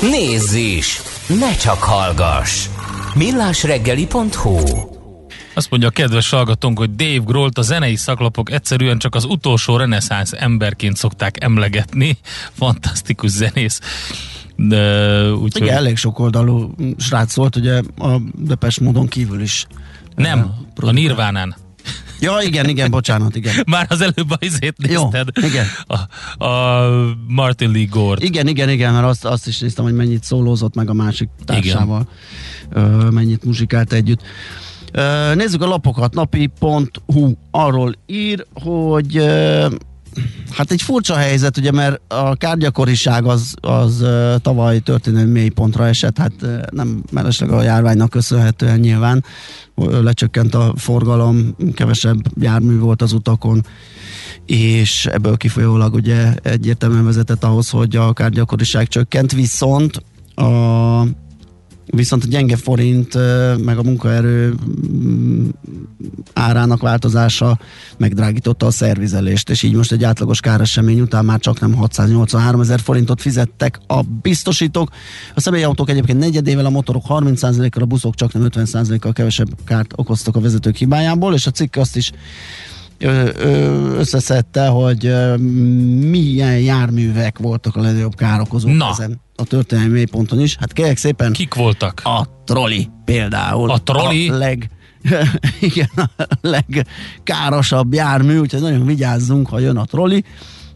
Nézz 0.01 0.53
is! 0.53 1.01
Ne 1.27 1.55
csak 1.55 1.83
hallgass! 1.83 2.67
millásreggeli.hu 3.15 4.92
Azt 5.53 5.69
mondja 5.69 5.87
a 5.87 5.91
kedves 5.91 6.29
hallgatónk, 6.29 6.77
hogy 6.77 6.95
Dave 6.95 7.21
Grohl-t 7.25 7.57
a 7.57 7.61
zenei 7.61 7.95
szaklapok 7.95 8.51
egyszerűen 8.51 8.97
csak 8.97 9.15
az 9.15 9.23
utolsó 9.25 9.77
reneszánsz 9.77 10.31
emberként 10.33 10.97
szokták 10.97 11.43
emlegetni. 11.43 12.17
Fantasztikus 12.59 13.29
zenész. 13.29 13.79
De, 14.55 15.31
úgyhogy 15.31 15.61
Igen, 15.61 15.75
elég 15.75 15.97
sok 15.97 16.19
oldalú 16.19 16.75
srác 16.97 17.35
volt, 17.35 17.55
ugye 17.55 17.81
a 17.97 18.19
Depes 18.35 18.79
módon 18.79 19.07
kívül 19.07 19.41
is. 19.41 19.65
nem, 20.15 20.39
eh, 20.39 20.45
a 20.45 20.55
produkál. 20.73 21.01
Nirvánán. 21.01 21.55
Ja, 22.19 22.37
igen, 22.41 22.69
igen, 22.69 22.91
bocsánat, 22.91 23.35
igen. 23.35 23.53
Már 23.67 23.85
az 23.89 24.01
előbb 24.01 24.31
a 24.31 24.37
izét 24.39 24.75
Jó, 24.77 25.01
nézted. 25.03 25.27
igen. 25.41 25.65
A, 25.87 26.45
a 26.45 27.15
Martin 27.27 27.71
Lee 27.71 27.85
Gord. 27.89 28.23
Igen, 28.23 28.47
igen, 28.47 28.69
igen, 28.69 28.93
mert 28.93 29.05
azt, 29.05 29.25
azt 29.25 29.47
is 29.47 29.59
néztem, 29.59 29.83
hogy 29.83 29.93
mennyit 29.93 30.23
szólózott 30.23 30.75
meg 30.75 30.89
a 30.89 30.93
másik 30.93 31.29
társával, 31.45 32.07
Ö, 32.69 32.79
mennyit 33.09 33.43
muzsikált 33.43 33.93
együtt. 33.93 34.21
Nézzük 35.35 35.61
a 35.61 35.67
lapokat, 35.67 36.13
napi.hu 36.13 37.31
arról 37.51 37.95
ír, 38.05 38.45
hogy 38.53 39.15
hát 40.51 40.71
egy 40.71 40.81
furcsa 40.81 41.15
helyzet, 41.15 41.57
ugye, 41.57 41.71
mert 41.71 42.01
a 42.07 42.35
kárgyakoriság 42.35 43.25
az, 43.25 43.53
az 43.61 44.05
tavaly 44.41 44.79
történelmi 44.79 45.31
mélypontra 45.31 45.87
esett, 45.87 46.17
hát 46.17 46.31
nem 46.71 47.03
mellesleg 47.11 47.51
a 47.51 47.61
járványnak 47.61 48.09
köszönhetően 48.09 48.79
nyilván, 48.79 49.23
lecsökkent 49.75 50.55
a 50.55 50.73
forgalom, 50.77 51.55
kevesebb 51.73 52.19
jármű 52.39 52.79
volt 52.79 53.01
az 53.01 53.13
utakon, 53.13 53.65
és 54.45 55.05
ebből 55.05 55.37
kifolyólag 55.37 55.93
ugye 55.93 56.33
egyértelműen 56.43 57.05
vezetett 57.05 57.43
ahhoz, 57.43 57.69
hogy 57.69 57.95
a 57.95 58.13
kárgyakoriság 58.13 58.87
csökkent, 58.87 59.31
viszont 59.31 60.03
a 60.35 61.05
Viszont 61.85 62.23
a 62.23 62.27
gyenge 62.27 62.55
forint, 62.55 63.13
meg 63.63 63.77
a 63.77 63.83
munkaerő 63.83 64.53
mm, 64.87 65.47
árának 66.33 66.81
változása 66.81 67.59
megdrágította 67.97 68.65
a 68.65 68.71
szervizelést, 68.71 69.49
és 69.49 69.63
így 69.63 69.73
most 69.73 69.91
egy 69.91 70.03
átlagos 70.03 70.39
káresemény 70.39 70.99
után 70.99 71.25
már 71.25 71.39
csak 71.39 71.59
nem 71.59 71.73
683 71.73 72.61
ezer 72.61 72.79
forintot 72.79 73.21
fizettek 73.21 73.79
a 73.87 74.01
biztosítók. 74.21 74.89
A 75.35 75.39
személyautók 75.39 75.89
egyébként 75.89 76.19
negyedével, 76.19 76.65
a 76.65 76.69
motorok 76.69 77.03
30%-kal, 77.07 77.83
a 77.83 77.85
buszok 77.85 78.15
csak 78.15 78.33
nem 78.33 78.47
50%-kal 78.49 79.13
kevesebb 79.13 79.49
kárt 79.65 79.93
okoztak 79.95 80.35
a 80.35 80.39
vezetők 80.39 80.75
hibájából, 80.75 81.33
és 81.33 81.47
a 81.47 81.51
cikk 81.51 81.75
azt 81.75 81.95
is 81.95 82.11
összeszedte, 83.97 84.67
hogy 84.67 85.13
milyen 86.09 86.59
járművek 86.59 87.37
voltak 87.37 87.75
a 87.75 87.81
legnagyobb 87.81 88.15
károkozók 88.15 88.75
Na. 88.75 88.89
ezen 88.89 89.21
a 89.35 89.43
történelmi 89.43 89.91
mélyponton 89.91 90.39
is. 90.39 90.55
Hát 90.59 90.73
kérlek 90.73 90.97
szépen, 90.97 91.31
Kik 91.31 91.53
voltak? 91.53 92.01
a 92.03 92.27
troli 92.45 92.89
például. 93.05 93.71
A 93.71 93.77
troli? 93.77 94.29
A 94.29 94.37
leg, 94.37 94.69
igen, 95.59 95.89
a 95.95 96.09
legkárosabb 96.41 97.93
jármű, 97.93 98.37
úgyhogy 98.37 98.61
nagyon 98.61 98.85
vigyázzunk, 98.85 99.47
ha 99.49 99.59
jön 99.59 99.77
a 99.77 99.85
troli. 99.85 100.23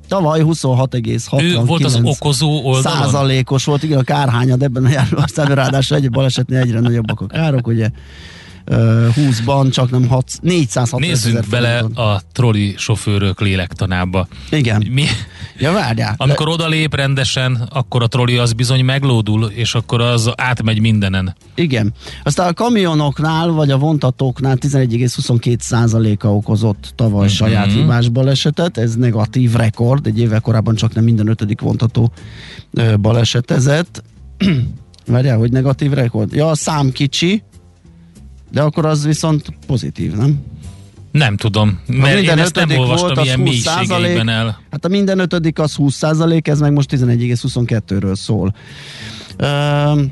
Tavaly 0.08 0.42
26,69 0.44 1.42
Ő 1.44 1.56
volt 1.56 1.84
az 1.84 2.00
okozó 2.04 2.50
oldalon? 2.64 3.02
százalékos 3.02 3.66
volt, 3.66 3.84
igen, 3.84 4.00
a 4.00 4.04
kárhányad 4.04 4.64
ebben 4.64 4.86
a 4.86 4.90
jármű, 4.90 5.16
aztán 5.18 5.56
ráadásul 5.56 5.98
egy 5.98 6.10
balesetnél 6.10 6.60
egyre 6.60 6.80
nagyobbak 6.80 7.22
a 7.22 7.26
károk, 7.26 7.68
ugye 7.68 7.90
20-ban 8.72 9.72
csak 9.72 9.90
nem 9.92 10.08
6, 10.08 10.32
460 10.42 11.00
Nézzünk 11.00 11.48
bele 11.50 11.78
a 11.80 12.22
troli 12.32 12.74
sofőrök 12.78 13.40
lélektanába. 13.42 14.28
Igen. 14.52 14.86
Mi, 14.90 15.04
Ja, 15.60 15.72
várjál. 15.72 16.14
amikor 16.18 16.50
odalép 16.50 16.96
rendesen, 16.96 17.68
akkor 17.74 18.04
a 18.04 18.08
troli 18.08 18.38
az 18.38 18.54
bizony 18.54 18.84
meglódul, 18.86 19.46
és 19.46 19.76
akkor 19.76 20.02
az 20.02 20.32
átmegy 20.36 20.80
mindenen. 20.80 21.36
Igen. 21.56 21.94
Aztán 22.24 22.48
a 22.48 22.54
kamionoknál, 22.54 23.48
vagy 23.50 23.72
a 23.72 23.78
vontatóknál 23.78 24.56
11,22 24.58 25.58
százaléka 25.60 26.36
okozott 26.36 26.92
tavaly 26.96 27.26
Mhm. 27.26 27.36
saját 27.36 27.72
hibás 27.72 28.10
balesetet. 28.10 28.78
Ez 28.78 28.96
negatív 28.96 29.54
rekord. 29.54 30.08
Egy 30.08 30.20
évvel 30.20 30.42
korábban 30.42 30.76
csak 30.76 30.94
nem 30.94 31.04
minden 31.04 31.28
ötödik 31.28 31.62
vontató 31.62 32.12
balesetezett. 33.02 34.04
Várjál, 35.08 35.38
hogy 35.38 35.52
negatív 35.52 35.92
rekord? 35.92 36.34
Ja, 36.34 36.50
a 36.50 36.56
szám 36.56 36.92
kicsi, 36.92 37.44
de 38.52 38.62
akkor 38.62 38.86
az 38.86 39.06
viszont 39.06 39.46
pozitív, 39.68 40.16
nem? 40.16 40.40
Nem 41.12 41.38
tudom, 41.38 41.80
mert 41.88 42.10
én 42.10 42.16
minden 42.16 42.40
ezt 42.40 42.56
nem 42.56 42.70
olvastam 42.78 43.14
volt, 43.14 43.26
ilyen 43.26 43.40
20 43.40 43.48
mélységeiben 43.48 44.30
el. 44.30 44.62
Hát 44.72 44.86
a 44.86 44.88
minden 44.88 45.20
ötödik 45.20 45.60
az 45.60 45.76
20 45.76 45.96
százalék, 45.96 46.48
ez 46.48 46.60
meg 46.60 46.74
most 46.74 46.92
11,22-ről 46.92 48.16
szól. 48.16 48.56
Üm, 49.40 50.10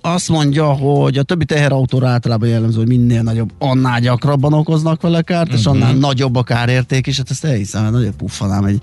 azt 0.00 0.28
mondja, 0.28 0.72
hogy 0.72 1.18
a 1.18 1.22
többi 1.22 1.44
teherautóra 1.44 2.08
általában 2.08 2.48
jellemző, 2.48 2.78
hogy 2.78 2.88
minél 2.88 3.22
nagyobb, 3.22 3.50
annál 3.58 4.00
gyakrabban 4.00 4.52
okoznak 4.52 5.00
vele 5.00 5.22
kárt, 5.22 5.52
és 5.52 5.66
annál 5.66 5.94
nagyobb 5.94 6.36
a 6.36 6.42
kárérték, 6.42 7.06
és 7.06 7.16
hát 7.16 7.30
ezt 7.30 7.44
elhiszem, 7.44 7.82
hogy 7.82 7.92
nagyon 7.92 8.16
puffanám 8.16 8.64
egy 8.64 8.82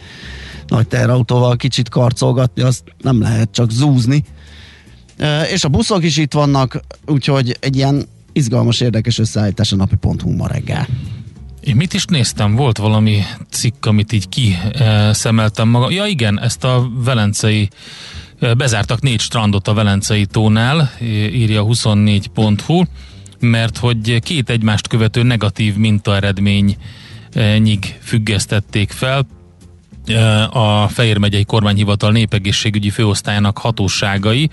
nagy 0.67 0.87
teherautóval 0.87 1.55
kicsit 1.55 1.89
karcolgatni, 1.89 2.61
azt 2.61 2.83
nem 3.01 3.21
lehet 3.21 3.51
csak 3.51 3.71
zúzni. 3.71 4.23
Ö, 5.17 5.41
És 5.41 5.63
a 5.63 5.69
buszok 5.69 6.03
is 6.03 6.17
itt 6.17 6.33
vannak, 6.33 6.79
úgyhogy 7.05 7.57
egy 7.59 7.75
ilyen 7.75 8.05
izgalmas, 8.33 8.79
érdekes 8.79 9.19
összeállítás 9.19 9.71
a 9.71 9.75
napi.hu 9.75 10.35
ma 10.35 10.47
reggel. 10.47 10.87
Én 11.63 11.75
mit 11.75 11.93
is 11.93 12.05
néztem? 12.05 12.55
Volt 12.55 12.77
valami 12.77 13.23
cikk, 13.49 13.85
amit 13.85 14.11
így 14.11 14.29
kiszemeltem 14.29 15.67
maga. 15.67 15.91
Ja 15.91 16.05
igen, 16.05 16.39
ezt 16.41 16.63
a 16.63 16.89
velencei 16.95 17.69
eh, 18.39 18.53
bezártak 18.53 19.01
négy 19.01 19.19
strandot 19.19 19.67
a 19.67 19.73
velencei 19.73 20.25
tónál, 20.25 20.79
eh, 20.79 21.07
írja 21.35 21.61
a 21.61 21.65
24.hu, 21.65 22.83
mert 23.39 23.77
hogy 23.77 24.19
két 24.19 24.49
egymást 24.49 24.87
követő 24.87 25.23
negatív 25.23 25.75
mintaeredményig 25.75 26.77
függesztették 28.01 28.91
fel 28.91 29.27
eh, 30.05 30.55
a 30.55 30.87
Fejér 30.87 31.17
megyei 31.17 31.43
kormányhivatal 31.43 32.11
népegészségügyi 32.11 32.89
főosztályának 32.89 33.57
hatóságai 33.57 34.49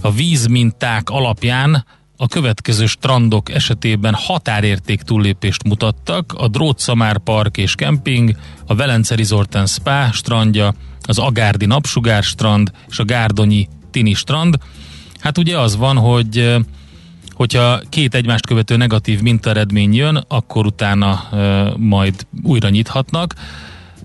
a 0.00 0.12
vízminták 0.12 1.10
alapján 1.10 1.84
a 2.22 2.26
következő 2.26 2.86
strandok 2.86 3.50
esetében 3.50 4.14
határérték 4.14 5.02
túllépést 5.02 5.62
mutattak, 5.62 6.32
a 6.36 6.48
Drótszamár 6.48 7.18
Park 7.18 7.56
és 7.56 7.74
Camping, 7.74 8.36
a 8.66 8.74
Velence 8.74 9.14
Resort 9.14 9.54
and 9.54 9.68
Spa 9.68 10.08
strandja, 10.12 10.74
az 11.02 11.18
Agárdi 11.18 11.66
Napsugár 11.66 12.22
strand 12.22 12.72
és 12.88 12.98
a 12.98 13.04
Gárdonyi 13.04 13.68
Tini 13.90 14.14
strand. 14.14 14.58
Hát 15.20 15.38
ugye 15.38 15.58
az 15.58 15.76
van, 15.76 15.96
hogy 15.96 16.56
hogyha 17.30 17.80
két 17.88 18.14
egymást 18.14 18.46
követő 18.46 18.76
negatív 18.76 19.20
mintaeredmény 19.20 19.94
jön, 19.94 20.24
akkor 20.28 20.66
utána 20.66 21.28
uh, 21.32 21.76
majd 21.76 22.26
újra 22.42 22.68
nyithatnak. 22.68 23.34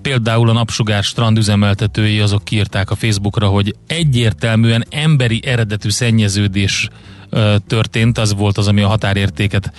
Például 0.02 0.50
a 0.50 0.54
Napsugár 0.54 1.04
strand 1.04 1.38
üzemeltetői 1.38 2.20
azok 2.20 2.44
kiírták 2.44 2.92
a 2.92 2.96
Facebookra, 2.96 3.48
hogy 3.48 3.76
egyértelműen 3.88 4.86
emberi 4.90 5.46
eredetű 5.46 5.90
szennyeződés 5.90 6.90
történt, 7.68 8.18
az 8.18 8.34
volt 8.34 8.58
az, 8.58 8.68
ami 8.68 8.82
a 8.82 8.88
határértéket 8.88 9.72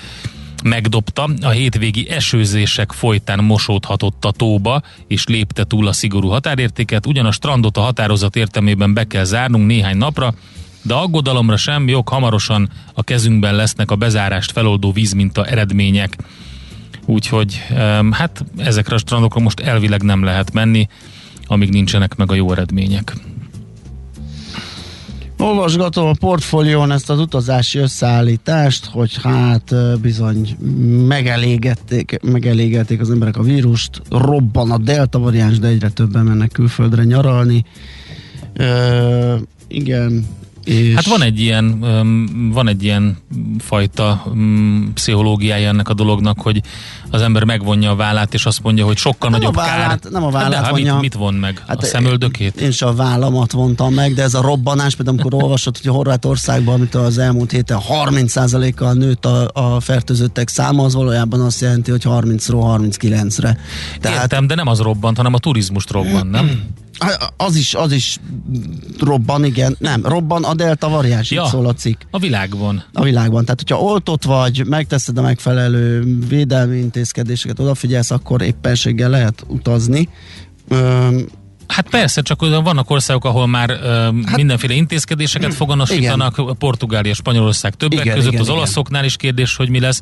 megdobta. 0.64 1.30
A 1.40 1.48
hétvégi 1.48 2.08
esőzések 2.10 2.92
folytán 2.92 3.44
mosódhatott 3.44 4.24
a 4.24 4.30
tóba, 4.30 4.82
és 5.06 5.26
lépte 5.26 5.64
túl 5.64 5.86
a 5.86 5.92
szigorú 5.92 6.28
határértéket. 6.28 7.06
Ugyan 7.06 7.26
a 7.26 7.32
strandot 7.32 7.76
a 7.76 7.80
határozat 7.80 8.36
értelmében 8.36 8.94
be 8.94 9.04
kell 9.04 9.24
zárnunk 9.24 9.66
néhány 9.66 9.96
napra, 9.96 10.34
de 10.82 10.94
aggodalomra 10.94 11.56
sem 11.56 11.88
jog, 11.88 12.08
hamarosan 12.08 12.70
a 12.94 13.02
kezünkben 13.02 13.54
lesznek 13.54 13.90
a 13.90 13.96
bezárást 13.96 14.52
feloldó 14.52 14.92
vízminta 14.92 15.46
eredmények. 15.46 16.16
Úgyhogy 17.04 17.62
hát 18.10 18.44
ezekre 18.56 18.94
a 18.94 18.98
strandokra 18.98 19.40
most 19.40 19.60
elvileg 19.60 20.02
nem 20.02 20.22
lehet 20.22 20.52
menni, 20.52 20.88
amíg 21.46 21.70
nincsenek 21.70 22.16
meg 22.16 22.30
a 22.30 22.34
jó 22.34 22.52
eredmények. 22.52 23.12
Olvasgatom 25.38 26.06
a 26.06 26.12
portfólión 26.18 26.92
ezt 26.92 27.10
az 27.10 27.18
utazási 27.18 27.78
összeállítást, 27.78 28.84
hogy 28.84 29.18
hát 29.22 29.74
bizony 30.00 30.56
megelégették, 31.06 32.18
megelégették 32.22 33.00
az 33.00 33.10
emberek 33.10 33.36
a 33.36 33.42
vírust, 33.42 34.02
robban 34.10 34.70
a 34.70 34.78
delta 34.78 35.18
variáns, 35.18 35.58
de 35.58 35.66
egyre 35.66 35.88
többen 35.88 36.24
mennek 36.24 36.50
külföldre 36.52 37.04
nyaralni. 37.04 37.64
Ö, 38.52 39.34
igen, 39.68 40.26
és 40.66 40.94
Hát 40.94 41.06
van 41.06 41.23
egy 41.23 41.40
ilyen, 41.40 41.78
van 42.52 42.68
egy 42.68 42.82
ilyen 42.85 43.16
fajta 43.58 44.25
pszichológiája 44.94 45.68
ennek 45.68 45.88
a 45.88 45.94
dolognak, 45.94 46.40
hogy 46.40 46.61
az 47.11 47.23
ember 47.23 47.44
megvonja 47.44 47.90
a 47.90 47.94
vállát, 47.96 48.35
és 48.35 48.46
azt 48.46 48.62
mondja, 48.62 48.85
hogy 48.85 48.96
sokkal 48.96 49.30
Nem 49.30 49.38
a 49.40 49.42
nagyobb 49.42 49.54
vállát- 49.54 50.00
kár. 50.00 50.12
nem 50.12 50.23
a 50.23 50.25
Hát 50.25 50.35
vállát 50.35 50.50
de, 50.50 50.56
hát 50.56 50.70
vonja. 50.70 50.92
mit, 50.92 51.02
mit 51.02 51.14
von 51.14 51.35
meg? 51.35 51.58
Hát, 51.58 51.76
a 51.76 51.80
Hát, 51.80 51.85
szemöldökét? 51.85 52.61
Én 52.61 52.68
is 52.68 52.82
a 52.82 52.94
vállamat 52.94 53.52
vontam 53.52 53.94
meg, 53.94 54.14
de 54.14 54.23
ez 54.23 54.35
a 54.35 54.40
robbanás, 54.40 54.94
például 54.94 55.18
amikor 55.18 55.40
olvasott, 55.42 55.78
hogy 55.82 55.90
Horvátországban, 55.94 56.75
amit 56.75 56.94
az 56.94 57.18
elmúlt 57.18 57.50
héten 57.50 57.78
30%-kal 57.88 58.92
nőtt 58.92 59.25
a, 59.25 59.50
a 59.52 59.80
fertőzöttek 59.80 60.49
száma, 60.49 60.85
az 60.85 60.94
valójában 60.94 61.40
azt 61.40 61.61
jelenti, 61.61 61.90
hogy 61.90 62.02
30-ról 62.04 62.78
39-re. 62.80 63.58
Tehát, 64.00 64.20
Értem, 64.23 64.46
de 64.46 64.54
nem 64.54 64.66
az 64.68 64.78
robbant, 64.80 65.16
hanem 65.16 65.35
a 65.35 65.38
turizmust 65.38 65.90
robbant, 65.90 66.30
nem? 66.30 66.50
Hát 66.98 67.32
Az 67.36 67.56
is, 67.56 67.74
az 67.74 67.92
is 67.92 68.20
robban, 69.00 69.44
igen. 69.44 69.76
Nem, 69.78 70.06
robban 70.06 70.44
a 70.44 70.54
delta 70.54 70.88
variáns, 70.88 71.30
ja. 71.30 71.46
Szól 71.46 71.66
a 71.66 71.74
cikk 71.74 72.00
A 72.10 72.18
világban. 72.18 72.84
a 72.92 73.02
világban. 73.02 73.44
Tehát, 73.44 73.60
hogyha 73.60 73.84
oltott 73.84 74.24
vagy, 74.24 74.66
megteszed 74.66 75.18
a 75.18 75.22
megfelelő 75.22 76.16
védelmi 76.28 76.76
intézkedéseket, 76.78 77.58
odafigyelsz, 77.58 78.10
akkor 78.10 78.42
éppenséggel 78.42 79.10
lehet 79.10 79.44
utazni. 79.48 80.08
Öm, 80.68 81.26
Hát 81.68 81.88
persze, 81.90 82.23
csak 82.23 82.40
vannak 82.40 82.90
országok, 82.90 83.25
ahol 83.25 83.46
már 83.46 83.70
ö, 83.70 83.87
hát, 84.25 84.37
mindenféle 84.37 84.75
intézkedéseket 84.75 85.54
foganasítanak, 85.54 86.58
Portugália, 86.58 87.14
Spanyolország 87.14 87.75
többek 87.75 87.99
Igen, 87.99 88.14
között, 88.14 88.30
igen, 88.30 88.40
az 88.40 88.46
igen. 88.46 88.58
olaszoknál 88.58 89.04
is 89.04 89.16
kérdés, 89.16 89.56
hogy 89.56 89.68
mi 89.68 89.80
lesz. 89.80 90.00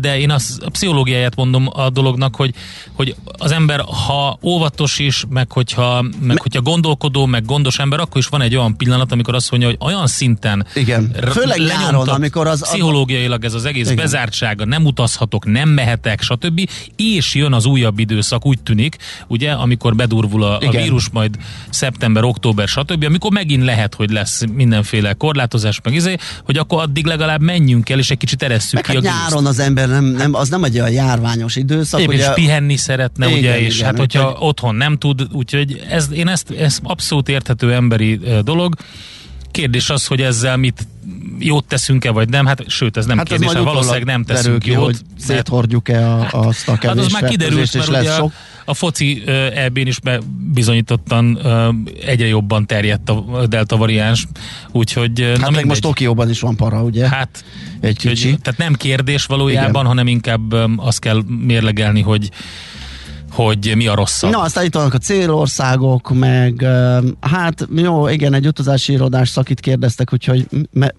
De 0.00 0.18
én 0.18 0.30
az, 0.30 0.58
a 0.64 0.70
pszichológiáját 0.70 1.36
mondom 1.36 1.68
a 1.72 1.90
dolognak, 1.90 2.36
hogy, 2.36 2.54
hogy 2.92 3.14
az 3.38 3.50
ember, 3.50 3.80
ha 3.80 4.38
óvatos 4.42 4.98
is, 4.98 5.24
meg 5.28 5.52
hogyha, 5.52 6.04
meg 6.20 6.40
hogyha 6.40 6.60
gondolkodó, 6.60 7.26
meg 7.26 7.44
gondos 7.44 7.78
ember, 7.78 8.00
akkor 8.00 8.18
is 8.18 8.26
van 8.26 8.40
egy 8.40 8.56
olyan 8.56 8.76
pillanat, 8.76 9.12
amikor 9.12 9.34
azt 9.34 9.50
mondja, 9.50 9.68
hogy 9.68 9.78
olyan 9.80 10.06
szinten 10.06 10.66
Igen. 10.74 11.16
Főleg 11.30 11.58
nyáron, 11.58 12.08
amikor 12.08 12.46
az- 12.46 12.60
pszichológiailag 12.62 13.44
ez 13.44 13.54
az 13.54 13.64
egész 13.64 13.84
Igen. 13.84 13.96
bezártsága, 13.96 14.64
nem 14.64 14.84
utazhatok, 14.84 15.44
nem 15.44 15.68
mehetek, 15.68 16.22
stb. 16.22 16.68
És 16.96 17.34
jön 17.34 17.52
az 17.52 17.64
újabb 17.64 17.98
időszak, 17.98 18.46
úgy 18.46 18.62
tűnik, 18.62 18.96
ugye, 19.26 19.50
amikor 19.52 19.94
bedurvul 19.94 20.42
a, 20.42 20.58
a 20.58 20.71
Igen. 20.72 20.84
vírus 20.84 21.08
majd 21.12 21.36
szeptember, 21.70 22.24
október, 22.24 22.68
stb., 22.68 23.04
amikor 23.04 23.32
megint 23.32 23.64
lehet, 23.64 23.94
hogy 23.94 24.10
lesz 24.10 24.42
mindenféle 24.54 25.12
korlátozás, 25.12 25.80
meg 25.82 25.94
izé, 25.94 26.16
hogy 26.44 26.56
akkor 26.56 26.82
addig 26.82 27.06
legalább 27.06 27.40
menjünk 27.40 27.88
el, 27.90 27.98
és 27.98 28.10
egy 28.10 28.18
kicsit 28.18 28.42
eresszük 28.42 28.74
Meg 28.74 28.82
ki 28.82 28.90
hát 28.92 28.98
a 28.98 29.06
nyáron 29.06 29.46
az 29.46 29.58
ember 29.58 29.88
nem, 29.88 30.04
nem, 30.04 30.34
az 30.34 30.48
nem 30.48 30.64
egy 30.64 30.74
olyan 30.78 30.90
járványos 30.90 31.56
időszak, 31.56 32.00
is 32.00 32.06
ugye, 32.06 32.32
pihenni 32.32 32.76
szeretne, 32.76 33.26
Igen, 33.26 33.38
ugye, 33.38 33.60
és 33.60 33.74
igen, 33.74 33.86
hát 33.86 33.98
hogyha 33.98 34.26
úgyhogy- 34.28 34.42
otthon 34.48 34.74
nem 34.74 34.98
tud, 34.98 35.26
úgyhogy 35.32 35.82
ez, 35.88 36.08
én 36.12 36.28
ezt, 36.28 36.50
ez 36.50 36.78
abszolút 36.82 37.28
érthető 37.28 37.72
emberi 37.72 38.20
dolog. 38.44 38.74
Kérdés 39.50 39.90
az, 39.90 40.06
hogy 40.06 40.20
ezzel 40.20 40.56
mit 40.56 40.86
jót 41.38 41.64
teszünk-e, 41.64 42.10
vagy 42.10 42.28
nem, 42.28 42.46
hát 42.46 42.64
sőt, 42.68 42.96
ez 42.96 43.06
nem 43.06 43.16
hát 43.16 43.26
ez 43.26 43.30
kérdés, 43.30 43.46
majd 43.54 43.64
hát 43.64 43.74
valószínűleg 43.74 44.04
nem 44.04 44.24
teszünk 44.24 44.58
ki, 44.58 44.70
jót. 44.70 44.84
hogy 44.84 44.96
mert- 45.02 45.20
széthordjuk-e 45.20 46.10
a, 46.10 46.28
azt 46.30 46.68
a 46.68 46.70
Hát 46.70 46.80
kevés 46.80 47.04
az 47.04 47.12
már 47.12 47.24
kiderült, 47.24 47.62
és 47.62 47.72
mert 47.72 47.88
lesz 47.88 48.02
ugye 48.02 48.12
a, 48.12 48.16
sok. 48.16 48.32
A 48.64 48.74
foci 48.74 49.22
EB-n 49.54 49.86
is 49.86 49.98
bizonyítottan 50.52 51.38
egyre 52.06 52.26
jobban 52.26 52.66
terjedt 52.66 53.08
a 53.08 53.46
delta 53.46 53.76
variáns, 53.76 54.26
úgyhogy 54.72 55.20
Hát 55.20 55.38
na 55.38 55.50
meg 55.50 55.66
most. 55.66 55.80
Tokióban 55.80 56.30
is 56.30 56.40
van 56.40 56.56
para, 56.56 56.82
ugye? 56.82 57.08
Hát, 57.08 57.44
egy 57.80 57.98
kicsi. 57.98 58.36
tehát 58.42 58.58
nem 58.58 58.74
kérdés 58.74 59.24
valójában, 59.24 59.70
Igen. 59.70 59.86
hanem 59.86 60.06
inkább 60.06 60.52
azt 60.76 60.98
kell 60.98 61.22
mérlegelni, 61.26 62.00
hogy 62.00 62.30
hogy 63.32 63.72
mi 63.76 63.86
a 63.86 63.94
rosszabb. 63.94 64.30
Na, 64.30 64.40
aztán 64.40 64.64
itt 64.64 64.74
vannak 64.74 64.94
a 64.94 64.98
célországok, 64.98 66.14
meg 66.14 66.66
hát 67.20 67.68
jó, 67.76 68.08
igen, 68.08 68.34
egy 68.34 68.46
utazási 68.46 68.92
irodás 68.92 69.28
szakit 69.28 69.60
kérdeztek, 69.60 70.12
úgyhogy 70.12 70.46
me, 70.72 70.94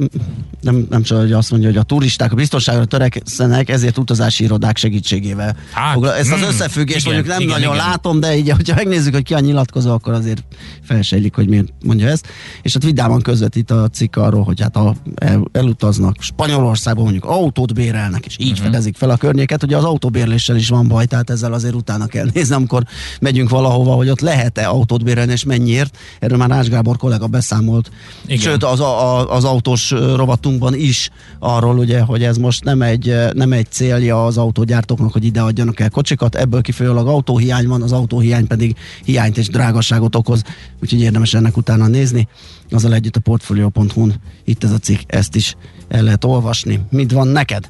nem, 0.61 0.85
nem 0.89 1.01
csak, 1.01 1.19
hogy 1.19 1.31
azt 1.31 1.51
mondja, 1.51 1.69
hogy 1.69 1.77
a 1.77 1.83
turisták 1.83 2.31
a 2.31 2.35
biztonságra 2.35 2.85
törekszenek, 2.85 3.69
ezért 3.69 3.97
utazási 3.97 4.43
irodák 4.43 4.77
segítségével. 4.77 5.55
Hát, 5.71 5.93
Foglal- 5.93 6.17
Ezt 6.17 6.31
az 6.31 6.39
mm, 6.39 6.43
összefüggést 6.43 7.05
igen, 7.05 7.13
mondjuk 7.13 7.33
nem 7.37 7.41
igen, 7.41 7.59
nagyon 7.59 7.75
igen. 7.75 7.87
látom, 7.87 8.19
de 8.19 8.35
így, 8.35 8.49
hogyha 8.49 8.75
megnézzük, 8.75 9.13
hogy 9.13 9.23
ki 9.23 9.33
a 9.33 9.39
nyilatkozó, 9.39 9.91
akkor 9.91 10.13
azért 10.13 10.43
felsejlik, 10.83 11.35
hogy 11.35 11.47
miért 11.49 11.73
mondja 11.83 12.07
ezt. 12.07 12.27
És 12.61 12.73
hát 12.73 12.83
vidáman 12.83 13.21
közvetít 13.21 13.71
a 13.71 13.87
cikk 13.87 14.15
arról, 14.15 14.43
hogy 14.43 14.61
hát 14.61 14.75
a, 14.75 14.95
el, 15.15 15.43
elutaznak 15.51 16.15
Spanyolországba, 16.19 17.01
mondjuk 17.01 17.25
autót 17.25 17.73
bérelnek, 17.73 18.25
és 18.25 18.35
így 18.39 18.51
uh-huh. 18.51 18.65
fedezik 18.65 18.97
fel 18.97 19.09
a 19.09 19.17
környéket. 19.17 19.63
Ugye 19.63 19.77
az 19.77 19.83
autóbérléssel 19.83 20.55
is 20.55 20.69
van 20.69 20.87
baj, 20.87 21.05
tehát 21.05 21.29
ezzel 21.29 21.53
azért 21.53 21.75
utána 21.75 22.05
kell 22.05 22.22
nézni, 22.33 22.55
amikor 22.55 22.83
megyünk 23.19 23.49
valahova, 23.49 23.93
hogy 23.93 24.09
ott 24.09 24.19
lehet-e 24.19 24.67
autót 24.67 25.03
bérelni, 25.03 25.31
és 25.31 25.43
mennyiért. 25.43 25.97
Erről 26.19 26.37
már 26.37 26.51
Ás 26.51 26.69
Gábor 26.69 26.97
kollega 26.97 27.27
beszámolt. 27.27 27.91
Igen. 28.25 28.37
Sőt, 28.37 28.63
az, 28.63 28.79
a, 28.79 29.31
az 29.31 29.43
autós 29.43 29.89
rovatunkban 29.91 30.75
is 30.75 31.09
arról, 31.39 31.77
ugye, 31.77 31.99
hogy 31.99 32.23
ez 32.23 32.37
most 32.37 32.63
nem 32.63 32.81
egy, 32.81 33.15
nem 33.33 33.51
egy 33.51 33.67
célja 33.69 34.25
az 34.25 34.37
autógyártóknak, 34.37 35.11
hogy 35.11 35.25
ide 35.25 35.41
adjanak 35.41 35.79
el 35.79 35.89
kocsikat, 35.89 36.35
ebből 36.35 36.61
kifolyólag 36.61 37.07
autóhiány 37.07 37.67
van, 37.67 37.81
az 37.81 37.91
autóhiány 37.91 38.47
pedig 38.47 38.75
hiányt 39.03 39.37
és 39.37 39.47
drágasságot 39.47 40.15
okoz, 40.15 40.43
úgyhogy 40.81 41.01
érdemes 41.01 41.33
ennek 41.33 41.57
utána 41.57 41.87
nézni. 41.87 42.27
Azzal 42.71 42.93
együtt 42.93 43.15
a 43.15 43.19
portfolio.hu-n 43.19 44.13
itt 44.43 44.63
ez 44.63 44.71
a 44.71 44.77
cikk, 44.77 44.99
ezt 45.07 45.35
is 45.35 45.55
el 45.87 46.03
lehet 46.03 46.23
olvasni. 46.23 46.79
Mit 46.89 47.11
van 47.11 47.27
neked? 47.27 47.69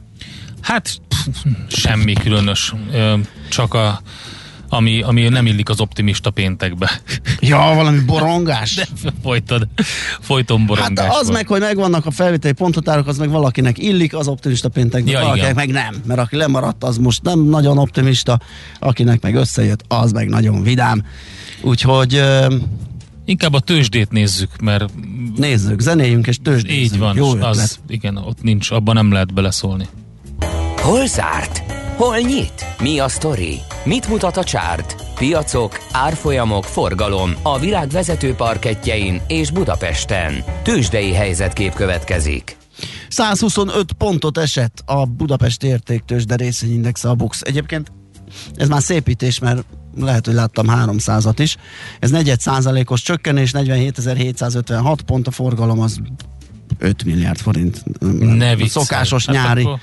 Hát 0.61 1.01
pff, 1.07 1.45
semmi 1.67 2.13
különös, 2.13 2.73
csak 3.49 3.73
a 3.73 4.01
ami, 4.73 5.01
ami 5.01 5.27
nem 5.27 5.45
illik 5.45 5.69
az 5.69 5.79
optimista 5.79 6.29
péntekbe. 6.29 6.91
Ja, 7.39 7.71
valami 7.75 7.99
borongás? 7.99 8.75
De 9.03 9.11
folytod, 9.23 9.67
folyton 10.19 10.65
borongás 10.65 11.05
Hát 11.05 11.15
az 11.15 11.23
van. 11.25 11.33
meg, 11.35 11.47
hogy 11.47 11.59
megvannak 11.59 12.05
a 12.05 12.11
felvételi 12.11 12.53
ponthatárok, 12.53 13.07
az 13.07 13.17
meg 13.17 13.29
valakinek 13.29 13.77
illik, 13.77 14.15
az 14.15 14.27
optimista 14.27 14.69
péntek, 14.69 15.09
Ja, 15.09 15.19
valakinek 15.19 15.51
igen. 15.51 15.55
meg 15.55 15.69
nem. 15.69 16.01
Mert 16.05 16.19
aki 16.19 16.35
lemaradt, 16.35 16.83
az 16.83 16.97
most 16.97 17.21
nem 17.21 17.39
nagyon 17.39 17.77
optimista, 17.77 18.39
akinek 18.79 19.21
meg 19.21 19.35
összejött, 19.35 19.83
az 19.87 20.11
meg 20.11 20.29
nagyon 20.29 20.63
vidám. 20.63 21.03
Úgyhogy 21.61 22.21
Inkább 23.25 23.53
a 23.53 23.59
tőzsdét 23.59 24.11
nézzük, 24.11 24.49
mert 24.61 24.85
nézzük, 25.35 25.79
zenéljünk 25.79 26.27
és 26.27 26.37
tőzsdézzünk. 26.43 26.83
így 26.93 26.97
van, 26.99 27.15
Jó 27.15 27.31
az, 27.41 27.79
igen, 27.87 28.17
ott 28.17 28.41
nincs, 28.41 28.71
abban 28.71 28.95
nem 28.95 29.11
lehet 29.11 29.33
beleszólni. 29.33 29.87
Hol 30.81 31.07
zárt? 31.07 31.63
Hol 31.95 32.17
nyit? 32.17 32.65
Mi 32.81 32.99
a 32.99 33.07
sztori? 33.07 33.59
Mit 33.85 34.07
mutat 34.07 34.37
a 34.37 34.43
csárt? 34.43 34.95
Piacok, 35.15 35.79
árfolyamok, 35.91 36.63
forgalom 36.63 37.35
a 37.41 37.59
világ 37.59 37.89
vezető 37.89 38.33
parketjein 38.33 39.21
és 39.27 39.51
Budapesten. 39.51 40.43
Tőzsdei 40.63 41.13
helyzetkép 41.13 41.73
következik. 41.73 42.57
125 43.07 43.91
pontot 43.91 44.37
esett 44.37 44.83
a 44.85 45.05
Budapesti 45.05 45.67
értéktős, 45.67 46.25
de 46.25 46.35
részvényindex 46.35 47.03
a 47.03 47.13
BUX. 47.13 47.41
Egyébként 47.41 47.91
ez 48.55 48.67
már 48.67 48.81
szépítés, 48.81 49.39
mert 49.39 49.65
lehet, 49.97 50.25
hogy 50.25 50.35
láttam 50.35 50.65
300-at 50.69 51.35
is. 51.37 51.55
Ez 51.99 52.11
4 52.11 52.39
százalékos 52.39 53.01
csökkenés, 53.01 53.51
47.756 53.53 54.97
pont, 55.05 55.27
a 55.27 55.31
forgalom 55.31 55.79
az 55.79 55.99
5 56.77 57.03
milliárd 57.03 57.37
forint. 57.39 57.83
Ne 58.19 58.49
A 58.49 58.55
viccelj. 58.55 58.85
Szokásos 58.85 59.25
Hát 59.25 59.35
nyári 59.35 59.61
akkor- 59.63 59.79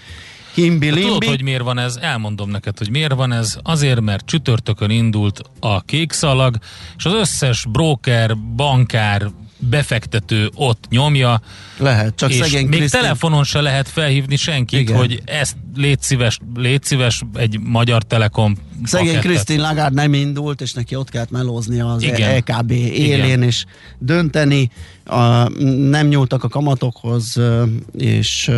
himbi 0.55 0.89
Tudod, 0.89 1.25
hogy 1.25 1.43
miért 1.43 1.63
van 1.63 1.79
ez? 1.79 1.97
Elmondom 1.97 2.51
neked, 2.51 2.79
hogy 2.79 2.91
miért 2.91 3.15
van 3.15 3.33
ez. 3.33 3.59
Azért, 3.63 4.01
mert 4.01 4.27
csütörtökön 4.27 4.91
indult 4.91 5.41
a 5.61 5.81
kék 5.81 6.13
szalag, 6.13 6.57
és 6.97 7.05
az 7.05 7.13
összes 7.13 7.67
broker, 7.69 8.37
bankár, 8.57 9.31
befektető 9.61 10.51
ott 10.55 10.85
nyomja, 10.89 11.41
Lehet, 11.79 12.17
csak 12.17 12.31
és 12.31 12.37
szegény 12.37 12.67
még 12.67 12.79
Krisztin- 12.79 13.01
telefonon 13.01 13.45
se 13.45 13.61
lehet 13.61 13.89
felhívni 13.89 14.37
senkit, 14.37 14.81
Igen. 14.81 14.97
hogy 14.97 15.23
ezt 15.25 15.57
légy 15.77 16.03
szíves, 16.03 16.39
légy 16.55 16.83
szíves 16.83 17.23
egy 17.35 17.61
Magyar 17.61 18.03
Telekom 18.03 18.57
Szegény 18.85 19.07
pakettet. 19.07 19.31
Krisztin 19.31 19.61
Lagarde 19.61 20.03
nem 20.03 20.15
indult, 20.15 20.61
és 20.61 20.73
neki 20.73 20.95
ott 20.97 21.11
kellett 21.11 21.31
melózni 21.31 21.81
az 21.81 22.03
Igen. 22.03 22.37
LKB 22.37 22.71
élén, 22.71 23.25
Igen. 23.25 23.43
és 23.43 23.65
dönteni. 23.99 24.71
A, 25.05 25.49
nem 25.69 26.07
nyúltak 26.07 26.45
a 26.45 26.49
kamatokhoz, 26.49 27.41
és, 27.99 28.51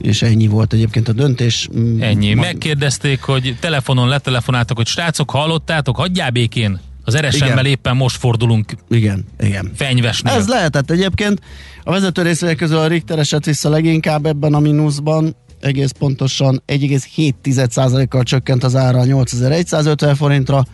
és 0.00 0.22
ennyi 0.22 0.46
volt 0.46 0.72
egyébként 0.72 1.08
a 1.08 1.12
döntés. 1.12 1.68
Ennyi. 2.00 2.34
Megkérdezték, 2.34 3.20
hogy 3.20 3.56
telefonon 3.60 4.08
letelefonáltak, 4.08 4.76
hogy 4.76 4.86
srácok, 4.86 5.30
hallottátok, 5.30 5.96
hagyjál 5.96 6.30
békén. 6.30 6.80
Az 7.08 7.34
Igen. 7.34 7.64
éppen 7.64 7.96
most 7.96 8.16
fordulunk 8.16 8.72
Igen, 8.88 9.24
igen. 9.40 9.70
fenyvesnél. 9.74 10.32
Ez 10.32 10.48
lehetett 10.48 10.90
egyébként. 10.90 11.40
A 11.82 11.90
vezető 11.90 12.22
részvények 12.22 12.56
közül 12.56 12.76
a 12.76 12.86
Richter 12.86 13.18
esett 13.18 13.44
vissza 13.44 13.68
leginkább 13.68 14.26
ebben 14.26 14.54
a 14.54 14.58
mínuszban. 14.58 15.36
Egész 15.60 15.90
pontosan 15.90 16.62
1,7%-kal 16.66 18.22
csökkent 18.22 18.64
az 18.64 18.76
ára 18.76 19.04
8150 19.04 20.14
forintra. 20.14 20.64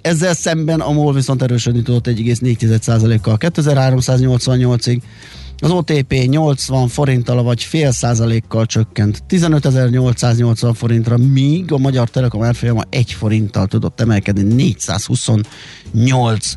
Ezzel 0.00 0.34
szemben 0.34 0.80
a 0.80 0.92
MOL 0.92 1.14
viszont 1.14 1.42
erősödni 1.42 1.82
tudott 1.82 2.06
1,4%-kal 2.06 3.36
2388-ig. 3.40 5.00
Az 5.60 5.70
OTP 5.70 6.12
80 6.12 6.88
forinttal 6.88 7.42
vagy 7.42 7.62
fél 7.62 7.90
százalékkal 7.90 8.66
csökkent 8.66 9.22
15.880 9.28 10.72
forintra, 10.74 11.16
míg 11.16 11.72
a 11.72 11.78
Magyar 11.78 12.10
Telekom 12.10 12.42
árfolyama 12.42 12.82
1 12.90 13.12
forinttal 13.12 13.66
tudott 13.66 14.00
emelkedni 14.00 14.54
428 14.54 16.54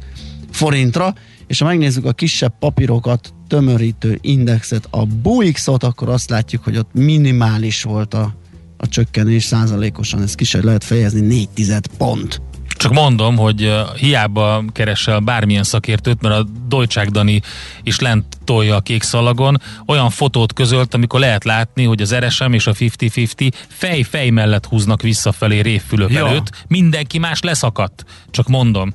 forintra, 0.51 1.13
és 1.47 1.59
ha 1.59 1.65
megnézzük 1.65 2.05
a 2.05 2.11
kisebb 2.11 2.53
papírokat 2.59 3.33
tömörítő 3.47 4.17
indexet, 4.21 4.87
a 4.89 5.05
BUX-ot, 5.05 5.83
akkor 5.83 6.09
azt 6.09 6.29
látjuk, 6.29 6.63
hogy 6.63 6.77
ott 6.77 6.93
minimális 6.93 7.83
volt 7.83 8.13
a, 8.13 8.35
a 8.77 8.87
csökkenés 8.87 9.43
százalékosan, 9.43 10.21
ezt 10.21 10.35
ki 10.35 10.43
sem 10.43 10.65
lehet 10.65 10.83
fejezni, 10.83 11.19
4 11.19 11.49
tized 11.49 11.87
pont. 11.97 12.41
Csak 12.81 12.93
mondom, 12.93 13.37
hogy 13.37 13.73
hiába 13.95 14.63
keresel 14.71 15.19
bármilyen 15.19 15.63
szakértőt, 15.63 16.21
mert 16.21 16.35
a 16.35 16.45
Deutschák 16.67 17.09
Dani 17.09 17.41
is 17.83 17.99
lent 17.99 18.25
tolja 18.43 18.75
a 18.75 18.79
kék 18.79 19.03
szalagon, 19.03 19.61
olyan 19.85 20.09
fotót 20.09 20.53
közölt, 20.53 20.93
amikor 20.93 21.19
lehet 21.19 21.43
látni, 21.43 21.83
hogy 21.83 22.01
az 22.01 22.15
RSM 22.15 22.53
és 22.53 22.67
a 22.67 22.73
50-50 22.73 23.51
fej-fej 23.67 24.29
mellett 24.29 24.65
húznak 24.65 25.01
visszafelé 25.01 25.59
révfülök 25.59 26.11
Ja. 26.11 26.27
előtt, 26.27 26.65
mindenki 26.67 27.17
más 27.17 27.41
leszakadt, 27.41 28.05
csak 28.31 28.47
mondom. 28.47 28.91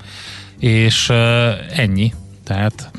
És 0.58 1.08
uh, 1.08 1.16
ennyi. 1.78 2.12
Tehát 2.44 2.90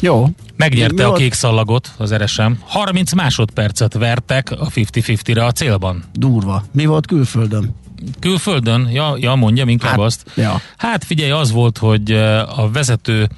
Jó. 0.00 0.28
megnyerte 0.56 1.06
a 1.06 1.12
kék 1.12 1.32
szalagot 1.32 1.90
az 1.96 2.14
RSM. 2.14 2.50
30 2.64 3.12
másodpercet 3.12 3.94
vertek 3.94 4.50
a 4.50 4.66
50-50-re 4.66 5.44
a 5.44 5.52
célban. 5.52 6.04
Durva. 6.12 6.64
Mi 6.72 6.86
volt 6.86 7.06
külföldön? 7.06 7.74
Külföldön? 8.20 8.88
Ja, 8.92 9.14
ja 9.18 9.34
mondjam 9.34 9.68
inkább 9.68 9.90
Hát, 9.90 9.98
azt. 9.98 10.24
ja. 10.34 10.60
Hát 10.76 11.04
figyelj, 11.04 11.30
az 11.30 11.50
volt, 11.50 11.78
hogy 11.78 12.12
eh, 12.12 12.58
a 12.58 12.70
vezető 12.70 13.28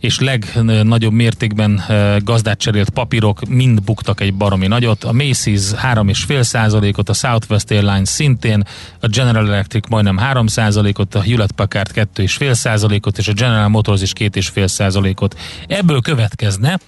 és 0.00 0.18
legnagyobb 0.18 1.12
mértékben 1.12 1.84
eh, 1.88 2.16
gazdát 2.24 2.58
cserélt 2.58 2.90
papírok 2.90 3.48
mind 3.48 3.82
buktak 3.82 4.20
egy 4.20 4.34
baromi 4.34 4.66
nagyot. 4.66 5.04
A 5.04 5.12
Macy's 5.12 5.62
3,5 5.82 6.42
százalékot, 6.42 7.08
a 7.08 7.12
Southwest 7.12 7.70
Airlines 7.70 8.08
szintén, 8.08 8.64
a 9.00 9.06
General 9.06 9.46
Electric 9.46 9.88
majdnem 9.88 10.16
3 10.16 10.46
százalékot, 10.46 11.14
a 11.14 11.22
Hewlett 11.22 11.52
Packard 11.52 11.90
2,5 11.94 12.52
százalékot, 12.52 13.18
és 13.18 13.28
a 13.28 13.32
General 13.32 13.68
Motors 13.68 14.02
is 14.02 14.12
2,5 14.12 14.66
százalékot. 14.66 15.38
Ebből 15.66 16.00
következne, 16.00 16.78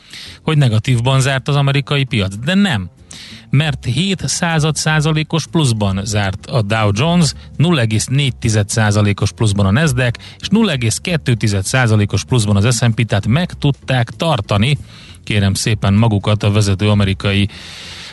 hogy 0.43 0.59
negatívban 0.59 1.21
zárt 1.21 1.49
az 1.49 1.57
amerikai 1.57 2.05
piac, 2.05 2.35
de 2.45 2.55
nem 2.55 2.91
mert 3.51 3.85
7 3.85 4.29
század 4.29 4.77
százalékos 4.77 5.47
pluszban 5.47 6.01
zárt 6.05 6.47
a 6.47 6.63
Dow 6.63 6.91
Jones, 6.93 7.33
0,4 7.59 8.69
százalékos 8.69 9.33
pluszban 9.33 9.67
a 9.67 9.71
Nasdaq, 9.71 10.19
és 10.41 10.49
0,2 10.51 11.63
százalékos 11.63 12.25
pluszban 12.25 12.57
az 12.57 12.77
S&P, 12.77 13.07
tehát 13.07 13.27
meg 13.27 13.53
tudták 13.53 14.11
tartani, 14.11 14.79
kérem 15.25 15.55
szépen 15.55 15.95
magukat 15.95 16.43
a 16.43 16.51
vezető 16.51 16.89
amerikai 16.89 17.49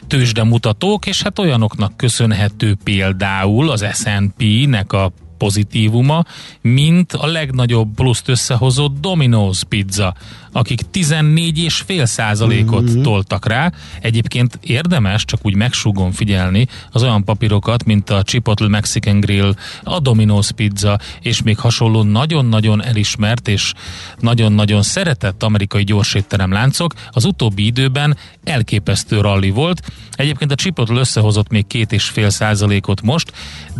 tőzsdemutatók, 0.08 1.06
és 1.06 1.22
hát 1.22 1.40
olyanoknak 1.40 1.98
köszönhető 1.98 2.78
például 2.84 3.70
az 3.70 3.86
S&P-nek 3.94 4.94
a 4.94 5.12
pozitívuma, 5.38 6.24
mint 6.62 7.14
a 7.14 7.28
legnagyobb 7.28 7.94
pluszt 7.96 8.30
összehozott 8.30 8.96
Domino's 9.02 9.62
Pizza, 9.70 10.16
akik 10.52 10.82
14,5 10.94 12.06
százalékot 12.06 12.92
mm-hmm. 12.92 13.02
toltak 13.02 13.46
rá. 13.46 13.72
Egyébként 14.02 14.60
érdemes 14.62 15.26
csak 15.26 15.40
úgy 15.44 15.56
megsúgon 15.56 16.12
figyelni 16.12 16.68
az 16.92 17.04
olyan 17.04 17.24
papírokat, 17.24 17.86
mint 17.86 18.10
a 18.10 18.24
Chipotle 18.24 18.68
Mexican 18.68 19.20
Grill, 19.20 19.54
a 19.84 20.02
Domino's 20.02 20.50
Pizza, 20.56 21.00
és 21.22 21.42
még 21.42 21.58
hasonló 21.58 22.04
nagyon-nagyon 22.04 22.84
elismert 22.84 23.48
és 23.48 23.74
nagyon-nagyon 24.20 24.82
szeretett 24.82 25.44
amerikai 25.44 25.84
gyorsétterem 25.84 26.52
láncok. 26.52 26.94
Az 27.10 27.26
utóbbi 27.26 27.66
időben 27.66 28.18
elképesztő 28.44 29.22
ralli 29.22 29.50
volt. 29.50 29.82
Egyébként 30.12 30.52
a 30.52 30.56
Chipotle 30.56 31.00
összehozott 31.00 31.50
még 31.50 31.68
két 31.68 31.92
és 31.92 32.04
fél 32.04 32.30
százalékot 32.30 33.02
most, 33.02 33.32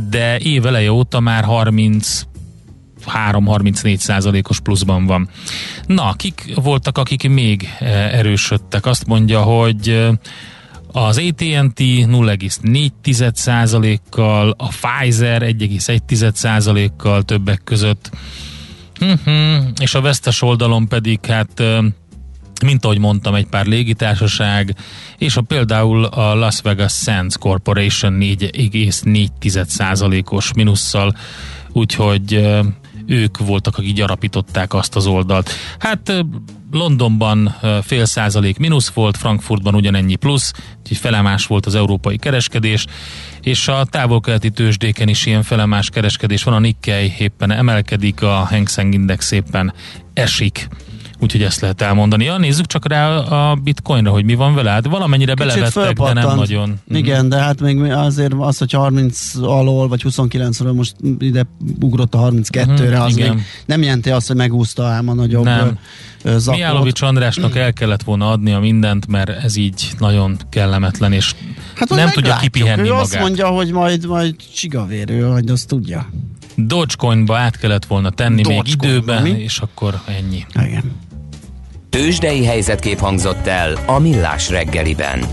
de 0.10 0.40
éveleje 0.40 0.92
óta 0.92 1.20
már 1.20 1.44
30 1.44 2.29
3-34 3.14 3.98
százalékos 3.98 4.60
pluszban 4.60 5.06
van. 5.06 5.30
Na, 5.86 6.14
kik 6.14 6.52
voltak, 6.56 6.98
akik 6.98 7.30
még 7.30 7.70
eh, 7.80 8.14
erősödtek? 8.14 8.86
Azt 8.86 9.06
mondja, 9.06 9.42
hogy 9.42 9.90
eh, 9.90 10.10
az 10.92 11.18
AT&T 11.18 11.80
0,4 11.80 13.34
százalékkal, 13.34 14.56
a 14.58 14.68
Pfizer 14.68 15.42
1,1 15.42 16.34
százalékkal 16.34 17.24
többek 17.24 17.62
között, 17.64 18.10
uh-huh. 19.02 19.66
és 19.82 19.96
a 19.96 20.02
vesztes 20.02 20.42
oldalon 20.42 20.88
pedig 20.88 21.26
hát 21.26 21.60
eh, 21.60 21.78
mint 22.64 22.86
ahogy 22.86 23.00
mondtam, 23.00 23.36
egy 23.36 23.48
pár 23.48 23.66
légitársaság, 23.66 24.76
és 25.18 25.38
a 25.38 25.42
például 25.42 26.04
a 26.04 26.36
Las 26.36 26.62
Vegas 26.62 26.94
Sands 26.94 27.38
Corporation 27.38 28.18
4,4%-os 28.20 30.54
minusszal, 30.54 31.16
úgyhogy 31.72 32.50
ők 33.10 33.38
voltak, 33.38 33.78
akik 33.78 33.94
gyarapították 33.94 34.74
azt 34.74 34.96
az 34.96 35.08
oldalt. 35.08 35.52
Hát 35.80 36.26
Londonban 36.72 37.56
fél 37.84 38.06
százalék 38.06 38.58
mínusz 38.58 38.90
volt, 38.90 39.18
Frankfurtban 39.18 39.76
ugyanennyi 39.76 40.16
plusz, 40.16 40.54
úgyhogy 40.80 40.98
felemás 40.98 41.46
volt 41.46 41.66
az 41.66 41.76
európai 41.76 42.18
kereskedés, 42.18 42.86
és 43.42 43.68
a 43.68 43.86
távol-keleti 43.86 44.50
tőzsdéken 44.50 45.08
is 45.08 45.26
ilyen 45.26 45.44
felemás 45.44 45.90
kereskedés 45.90 46.44
van, 46.44 46.54
a 46.54 46.60
Nikkei 46.60 47.14
éppen 47.20 47.52
emelkedik, 47.52 48.22
a 48.22 48.34
Hang 48.34 48.70
Seng 48.70 48.94
Index 48.94 49.26
szépen 49.26 49.74
esik. 50.14 50.68
Úgyhogy 51.22 51.42
ezt 51.44 51.60
lehet 51.62 51.82
elmondani. 51.82 52.24
Ja, 52.24 52.38
nézzük 52.38 52.66
csak 52.66 52.88
rá 52.88 53.10
a 53.18 53.56
bitcoinra, 53.56 54.12
hogy 54.12 54.26
mi 54.26 54.36
van 54.36 54.56
vele. 54.56 54.70
Hát 54.70 54.86
valamennyire 54.86 55.34
belevettek, 55.34 55.98
de 55.98 56.14
nem 56.14 56.36
nagyon. 56.36 56.80
Mhm. 56.86 56.98
Igen, 56.98 57.30
de 57.30 57.38
hát 57.38 57.62
még 57.62 57.82
azért 57.82 58.34
az, 58.38 58.58
hogy 58.58 58.72
30 58.72 59.36
alól, 59.36 59.88
vagy 59.88 60.02
29-ről 60.04 60.74
most 60.74 60.96
ide 61.20 61.48
ugrott 61.80 62.16
a 62.16 62.20
32-re, 62.20 62.90
Mhm, 62.90 63.02
az 63.02 63.18
igen. 63.18 63.34
még 63.36 63.44
nem 63.66 63.82
jelenti 63.82 64.10
azt, 64.10 64.28
hogy 64.28 64.36
megúszta 64.36 64.86
ám 64.86 65.10
a 65.10 65.14
nagyobb 65.14 65.44
Nem. 65.44 65.78
zakót. 66.24 67.00
Andrásnak 67.00 67.56
el 67.56 67.74
kellett 67.74 68.04
volna 68.04 68.30
adnia 68.32 68.60
mindent, 68.60 69.08
mert 69.08 69.30
ez 69.30 69.56
így 69.56 69.90
nagyon 70.00 70.38
kellemetlen, 70.50 71.14
és 71.14 71.36
Hát 71.76 71.90
nem 71.90 72.10
tudja 72.10 72.36
kipihenni 72.36 72.82
ő 72.82 72.84
magát. 72.90 73.02
azt 73.02 73.20
mondja, 73.20 73.48
hogy 73.48 73.72
majd, 73.72 74.06
majd 74.08 74.36
csigavérő, 74.56 75.22
hogy 75.22 75.50
azt 75.50 75.68
tudja. 75.68 76.10
Dogecoinba 76.56 77.38
át 77.38 77.58
kellett 77.58 77.86
volna 77.86 78.10
tenni 78.10 78.36
még 78.36 78.56
Dogecoinba, 78.58 78.88
időben, 78.88 79.22
mi? 79.22 79.30
és 79.30 79.60
akkor 79.60 80.02
ennyi. 80.06 80.46
Igen. 80.68 80.84
Tőzsdei 81.90 82.46
helyzetkép 82.46 82.98
hangzott 82.98 83.48
el 83.48 83.78
a 83.86 84.00
Millás 84.00 84.50
reggeliben. 84.50 85.26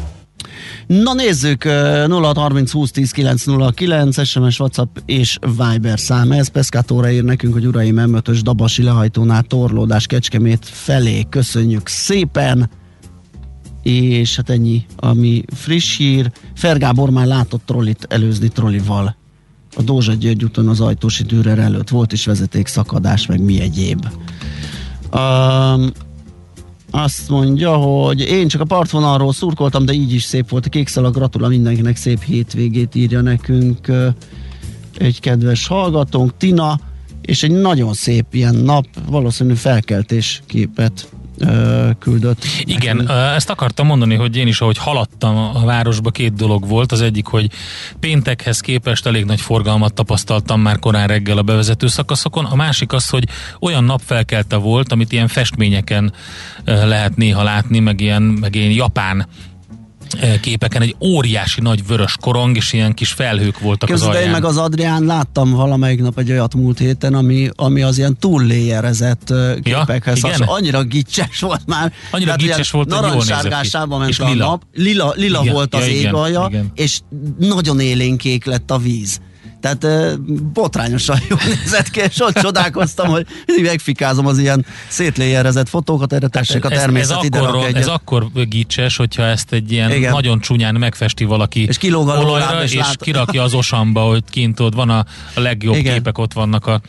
Na 0.86 1.14
nézzük, 1.14 1.64
ö, 1.64 2.06
0630 2.08 2.70
20 2.70 2.90
10 2.90 3.10
909, 3.10 4.26
SMS, 4.26 4.60
WhatsApp 4.60 4.96
és 5.06 5.38
Viber 5.40 5.98
szám. 5.98 6.32
Ez 6.32 6.48
Peszkátóra 6.48 7.10
ír 7.10 7.24
nekünk, 7.24 7.52
hogy 7.52 7.66
uraim 7.66 7.96
M5-ös 7.98 8.40
Dabasi 8.42 8.82
lehajtónál 8.82 9.42
torlódás 9.42 10.06
Kecskemét 10.06 10.64
felé. 10.64 11.26
Köszönjük 11.28 11.88
szépen! 11.88 12.70
És 13.82 14.36
hát 14.36 14.50
ennyi, 14.50 14.86
ami 14.96 15.44
friss 15.54 15.96
hír. 15.96 16.30
Fergábor 16.54 17.10
már 17.10 17.26
látott 17.26 17.66
trollit 17.66 18.06
előzni 18.08 18.48
trollival. 18.48 19.16
A 19.76 19.82
Dózsa 19.82 20.12
György 20.12 20.44
úton 20.44 20.68
az 20.68 20.80
ajtósi 20.80 21.22
Dürer 21.22 21.58
előtt 21.58 21.88
volt 21.88 22.12
is 22.12 22.26
vezetékszakadás, 22.26 23.26
meg 23.26 23.40
mi 23.40 23.60
egyéb. 23.60 24.06
Um, 25.12 25.90
azt 26.90 27.28
mondja, 27.28 27.76
hogy 27.76 28.20
én 28.20 28.48
csak 28.48 28.60
a 28.60 28.64
partvonalról 28.64 29.32
szurkoltam, 29.32 29.84
de 29.84 29.92
így 29.92 30.12
is 30.12 30.22
szép 30.22 30.48
volt 30.48 30.66
a 30.66 30.68
kék 30.68 30.88
szalag. 30.88 31.14
Gratulál 31.14 31.50
mindenkinek, 31.50 31.96
szép 31.96 32.22
hétvégét 32.22 32.94
írja 32.94 33.20
nekünk 33.20 33.92
egy 34.98 35.20
kedves 35.20 35.66
hallgatónk, 35.66 36.36
Tina, 36.36 36.80
és 37.20 37.42
egy 37.42 37.50
nagyon 37.50 37.94
szép 37.94 38.26
ilyen 38.30 38.54
nap, 38.54 38.86
valószínű 39.08 39.54
felkeltés 39.54 40.42
képet 40.46 41.08
küldött. 41.98 42.44
Igen, 42.64 42.96
nekünk. 42.96 43.18
ezt 43.34 43.50
akartam 43.50 43.86
mondani, 43.86 44.14
hogy 44.14 44.36
én 44.36 44.46
is, 44.46 44.60
ahogy 44.60 44.78
haladtam 44.78 45.36
a 45.36 45.64
városba, 45.64 46.10
két 46.10 46.34
dolog 46.34 46.68
volt. 46.68 46.92
Az 46.92 47.00
egyik, 47.00 47.26
hogy 47.26 47.50
péntekhez 48.00 48.60
képest 48.60 49.06
elég 49.06 49.24
nagy 49.24 49.40
forgalmat 49.40 49.94
tapasztaltam 49.94 50.60
már 50.60 50.78
korán 50.78 51.06
reggel 51.06 51.38
a 51.38 51.42
bevezető 51.42 51.86
szakaszokon. 51.86 52.44
A 52.44 52.54
másik 52.54 52.92
az, 52.92 53.08
hogy 53.08 53.24
olyan 53.60 53.84
napfelkelte 53.84 54.56
volt, 54.56 54.92
amit 54.92 55.12
ilyen 55.12 55.28
festményeken 55.28 56.12
lehet 56.64 57.16
néha 57.16 57.42
látni, 57.42 57.78
meg 57.78 58.00
ilyen, 58.00 58.22
meg 58.22 58.54
ilyen 58.54 58.70
japán 58.70 59.26
képeken 60.40 60.82
egy 60.82 60.96
óriási 61.00 61.60
nagy 61.60 61.86
vörös 61.86 62.16
korong, 62.20 62.56
és 62.56 62.72
ilyen 62.72 62.94
kis 62.94 63.12
felhők 63.12 63.58
voltak 63.58 63.88
Képzeld, 63.88 64.10
az 64.10 64.16
alján. 64.16 64.30
meg 64.30 64.44
az 64.44 64.56
Adrián 64.56 65.04
láttam 65.04 65.50
valamelyik 65.50 66.00
nap 66.00 66.18
egy 66.18 66.30
olyat 66.30 66.54
múlt 66.54 66.78
héten, 66.78 67.14
ami, 67.14 67.48
ami 67.56 67.82
az 67.82 67.98
ilyen 67.98 68.16
túlléjerezett 68.20 69.28
Ja, 69.30 69.60
képekhez 69.60 70.18
igen? 70.18 70.30
hasonló. 70.30 70.52
Annyira 70.52 70.82
gicses 70.82 71.40
volt 71.40 71.66
már. 71.66 71.92
Annyira 72.10 72.34
Tehát 72.34 72.50
gicses 72.50 72.70
volt, 72.70 72.92
hogy 72.92 73.02
jól 73.12 73.14
nézett 73.14 73.86
ment 73.88 74.08
És 74.08 74.18
a 74.18 74.28
lila. 74.28 74.44
nap. 74.46 74.62
Lila, 74.74 75.12
lila 75.16 75.40
Igen, 75.42 75.52
volt 75.54 75.74
az 75.74 75.86
ja, 75.86 75.92
égalja, 75.92 76.46
igen. 76.50 76.70
és 76.74 77.00
nagyon 77.38 77.80
élénkék 77.80 78.44
lett 78.44 78.70
a 78.70 78.78
víz. 78.78 79.20
Tehát 79.66 80.20
botrányosan 80.52 81.18
jól 81.28 81.38
nézett 81.62 81.90
ki, 81.90 82.00
és 82.00 82.20
ott 82.20 82.38
csodálkoztam, 82.38 83.08
hogy 83.08 83.26
mindig 83.46 83.64
megfikázom 83.64 84.26
az 84.26 84.38
ilyen 84.38 84.66
szétléjerezett 84.88 85.68
fotókat, 85.68 86.12
erre 86.12 86.28
tessék 86.28 86.64
a 86.64 86.70
ez, 86.70 86.72
ez, 86.72 86.80
természet 86.80 87.22
ide 87.22 87.38
akkor, 87.38 87.68
ez 87.74 87.86
akkor 87.86 88.26
gicses, 88.48 88.96
hogyha 88.96 89.22
ezt 89.22 89.52
egy 89.52 89.72
ilyen 89.72 89.90
Igen. 89.90 90.12
Nagyon 90.12 90.40
csúnyán 90.40 90.74
megfesti 90.74 91.24
valaki 91.24 91.66
És 91.66 91.78
a 91.92 91.96
olajra, 91.96 92.62
és 92.62 92.72
és, 92.72 92.80
lát- 92.80 93.02
kirakja 93.02 93.42
az 93.42 93.54
osamba, 93.54 94.00
hogy 94.00 94.22
kint 94.30 94.60
ott 94.60 94.74
van 94.74 94.90
a, 94.90 95.04
a 95.34 95.40
legjobb 95.40 95.74
Igen. 95.74 95.94
képek, 95.94 96.18
ott 96.18 96.32
vannak 96.32 96.66
a, 96.66 96.80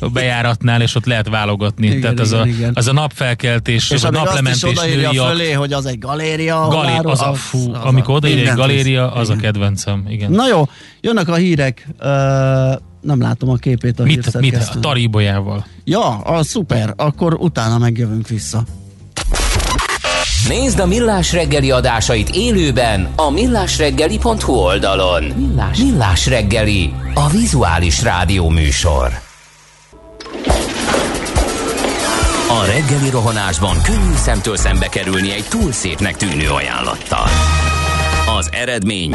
a 0.00 0.08
bejáratnál, 0.08 0.82
és 0.82 0.94
ott 0.94 1.06
lehet 1.06 1.28
válogatni. 1.28 1.86
Igen, 1.86 2.00
Tehát 2.00 2.20
az, 2.20 2.32
igen, 2.32 2.42
a, 2.42 2.46
igen. 2.46 2.72
az 2.74 2.86
a 2.88 2.92
napfelkeltés, 2.92 3.90
És 3.90 4.02
vagy 4.02 4.14
amíg 4.14 4.20
azt 4.20 4.26
is 4.26 4.34
naplementés 4.34 4.78
odaírja 4.78 5.24
fölé, 5.24 5.52
hogy 5.52 5.72
az 5.72 5.86
egy 5.86 5.98
galéria. 5.98 6.68
Galér, 6.68 7.00
az 7.02 7.20
a, 7.20 7.34
fú, 7.34 7.72
az 7.74 7.84
amikor 7.84 8.14
odaírja 8.14 8.50
egy 8.50 8.56
galéria, 8.56 9.12
az 9.12 9.28
a 9.28 9.32
Igen. 9.32 9.44
kedvencem. 9.44 10.04
Igen. 10.08 10.30
Na 10.30 10.48
jó, 10.48 10.68
jönnek 11.00 11.28
a 11.28 11.34
hírek. 11.34 11.88
Uh, 12.00 12.06
nem 13.00 13.20
látom 13.20 13.48
a 13.48 13.54
képét 13.54 14.00
a 14.00 14.02
mit, 14.02 14.40
mit, 14.40 14.56
a 14.56 14.78
taríbolyával? 14.80 15.66
Ja, 15.84 16.18
az 16.18 16.46
szuper, 16.46 16.92
akkor 16.96 17.34
utána 17.34 17.78
megjövünk 17.78 18.28
vissza. 18.28 18.62
Nézd 20.48 20.78
a 20.78 20.86
Millás 20.86 21.32
reggeli 21.32 21.70
adásait 21.70 22.28
élőben 22.28 23.08
a 23.16 23.30
millásreggeli.hu 23.30 24.52
oldalon. 24.52 25.24
Millás, 25.24 25.78
Millás 25.78 26.26
reggeli, 26.26 26.92
a 27.14 27.28
vizuális 27.28 28.02
rádió 28.02 28.48
műsor. 28.48 29.20
A 32.48 32.64
reggeli 32.66 33.10
rohanásban 33.10 33.82
könnyű 33.82 34.14
szemtől 34.14 34.56
szembe 34.56 34.88
kerülni 34.88 35.32
egy 35.32 35.44
túl 35.48 35.72
szépnek 35.72 36.16
tűnő 36.16 36.48
ajánlattal. 36.48 37.28
Az 38.38 38.48
eredmény 38.52 39.14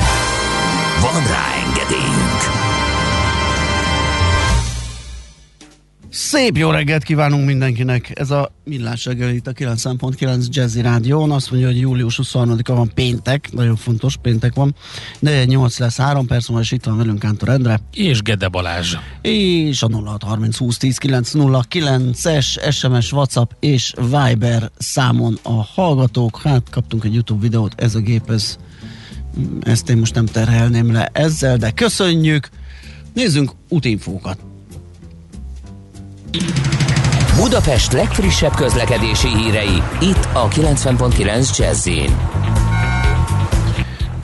Van 1.01 1.27
rá 1.27 1.53
engedélyünk! 1.65 2.41
Szép 6.09 6.57
jó 6.57 6.71
reggelt 6.71 7.03
kívánunk 7.03 7.45
mindenkinek! 7.45 8.11
Ez 8.19 8.31
a 8.31 8.51
Millás 8.63 9.05
reggel 9.05 9.29
itt 9.29 9.47
a 9.47 9.51
9.9 9.51 10.45
Jazzy 10.49 10.81
Rádión. 10.81 11.31
Azt 11.31 11.51
mondja, 11.51 11.69
hogy 11.69 11.79
július 11.79 12.19
23-a 12.23 12.73
van 12.73 12.91
péntek, 12.93 13.51
nagyon 13.51 13.75
fontos 13.75 14.17
péntek 14.17 14.53
van. 14.53 14.75
De 15.19 15.45
8 15.45 15.79
lesz 15.79 15.97
3 15.97 16.25
perc, 16.25 16.47
múlva, 16.47 16.63
és 16.63 16.71
itt 16.71 16.85
van 16.85 16.97
velünk 16.97 17.19
Kántor 17.19 17.49
Endre. 17.49 17.79
És 17.93 18.21
Gede 18.21 18.47
Balázs. 18.47 18.95
És 19.21 19.83
a 19.83 19.87
0630 19.87 20.57
20 20.57 20.77
10 20.77 20.97
909-es 21.01 22.71
SMS, 22.71 23.11
WhatsApp 23.11 23.51
és 23.59 23.93
Viber 23.97 24.71
számon 24.77 25.39
a 25.43 25.63
hallgatók. 25.63 26.41
Hát 26.43 26.69
kaptunk 26.69 27.03
egy 27.03 27.13
YouTube 27.13 27.41
videót, 27.41 27.73
ez 27.77 27.95
a 27.95 27.99
gép, 27.99 28.29
ez, 28.29 28.57
ezt 29.61 29.89
én 29.89 29.97
most 29.97 30.15
nem 30.15 30.25
terhelném 30.25 30.91
le 30.91 31.09
ezzel, 31.13 31.57
de 31.57 31.71
köszönjük. 31.71 32.49
Nézzünk 33.13 33.51
útinfókat. 33.69 34.39
Budapest 37.35 37.91
legfrissebb 37.91 38.55
közlekedési 38.55 39.27
hírei, 39.27 39.83
itt 40.01 40.27
a 40.33 40.47
90.9 40.47 41.57
jazz 41.57 41.87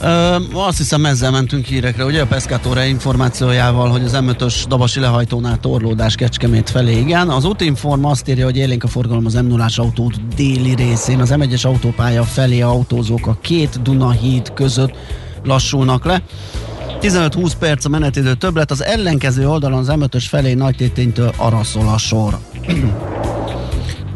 Ö, 0.02 0.36
azt 0.54 0.78
hiszem 0.78 1.06
ezzel 1.06 1.32
mentünk 1.32 1.66
hírekre, 1.66 2.06
ugye 2.06 2.22
a 2.22 2.26
Pescatóra 2.26 2.84
információjával, 2.84 3.90
hogy 3.90 4.04
az 4.04 4.18
M5-ös 4.22 4.64
Dabasi 4.68 5.00
lehajtónál 5.00 5.60
torlódás 5.60 6.16
Kecskemét 6.16 6.70
felé, 6.70 6.98
igen. 6.98 7.30
Az 7.30 7.46
útinform 7.46 8.06
azt 8.06 8.28
írja, 8.28 8.46
hogy 8.46 8.58
élénk 8.58 8.84
a 8.84 8.88
forgalom 8.88 9.26
az 9.26 9.34
m 9.34 9.46
0 9.48 9.66
autót 9.76 10.28
déli 10.36 10.76
részén, 10.76 11.20
az 11.20 11.34
M1-es 11.36 11.66
autópálya 11.66 12.24
felé 12.24 12.62
autózók 12.62 13.28
a 13.28 13.38
két 13.42 13.82
Duna 13.82 14.12
híd 14.12 14.54
között 14.54 14.96
lassulnak 15.44 16.06
le. 16.06 16.22
15-20 17.02 17.52
perc 17.60 17.86
a 17.86 17.90
menetidő 17.90 18.34
többlet, 18.34 18.72
az 18.72 18.84
ellenkező 18.84 19.50
oldalon 19.50 19.80
az 19.80 19.88
M5-ös 19.90 20.26
felé 20.28 20.54
Nagytéténytől 20.54 21.34
araszol 21.38 21.88
a 21.88 21.98
sor. 21.98 22.38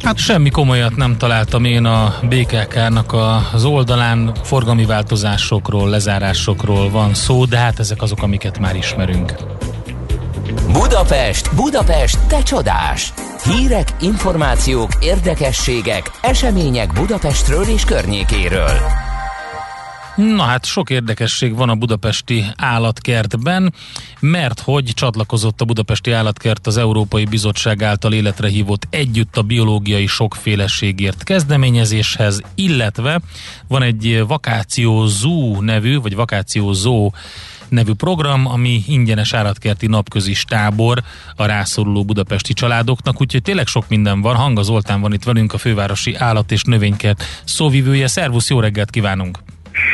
Hát 0.03 0.17
semmi 0.17 0.49
komolyat 0.49 0.95
nem 0.95 1.17
találtam 1.17 1.65
én 1.65 1.85
a 1.85 2.15
BKK-nak 2.21 3.13
az 3.53 3.65
oldalán, 3.65 4.31
forgalmi 4.43 4.85
változásokról, 4.85 5.89
lezárásokról 5.89 6.89
van 6.89 7.13
szó, 7.13 7.45
de 7.45 7.57
hát 7.57 7.79
ezek 7.79 8.01
azok, 8.01 8.21
amiket 8.21 8.59
már 8.59 8.75
ismerünk. 8.75 9.33
Budapest, 10.71 11.55
Budapest, 11.55 12.19
te 12.27 12.43
csodás! 12.43 13.13
Hírek, 13.43 13.87
információk, 13.99 14.89
érdekességek, 14.99 16.11
események 16.21 16.93
Budapestről 16.93 17.63
és 17.63 17.83
környékéről. 17.83 19.10
Na 20.15 20.43
hát 20.43 20.65
sok 20.65 20.89
érdekesség 20.89 21.55
van 21.55 21.69
a 21.69 21.75
budapesti 21.75 22.45
állatkertben, 22.57 23.73
mert 24.19 24.59
hogy 24.59 24.91
csatlakozott 24.93 25.61
a 25.61 25.65
budapesti 25.65 26.11
állatkert 26.11 26.67
az 26.67 26.77
Európai 26.77 27.25
Bizottság 27.25 27.83
által 27.83 28.13
életre 28.13 28.47
hívott 28.47 28.87
Együtt 28.89 29.37
a 29.37 29.41
biológiai 29.41 30.05
sokféleségért 30.07 31.23
kezdeményezéshez, 31.23 32.41
illetve 32.55 33.21
van 33.67 33.81
egy 33.81 34.23
Vakáció 34.27 35.05
Zoo 35.05 35.61
nevű, 35.61 35.99
vagy 35.99 36.15
Vakáció 36.15 36.71
Zoo 36.71 37.09
nevű 37.69 37.93
program, 37.93 38.47
ami 38.47 38.83
ingyenes 38.87 39.33
állatkerti 39.33 39.87
napközis 39.87 40.43
tábor 40.43 41.03
a 41.35 41.45
rászoruló 41.45 42.03
budapesti 42.03 42.53
családoknak, 42.53 43.21
úgyhogy 43.21 43.41
tényleg 43.41 43.67
sok 43.67 43.89
minden 43.89 44.21
van. 44.21 44.35
Hanga 44.35 44.61
Zoltán 44.61 45.01
van 45.01 45.13
itt 45.13 45.23
velünk, 45.23 45.53
a 45.53 45.57
fővárosi 45.57 46.15
állat 46.15 46.51
és 46.51 46.63
növénykert 46.63 47.23
szóvivője. 47.43 48.07
Szervusz, 48.07 48.49
jó 48.49 48.59
reggelt 48.59 48.89
kívánunk! 48.89 49.39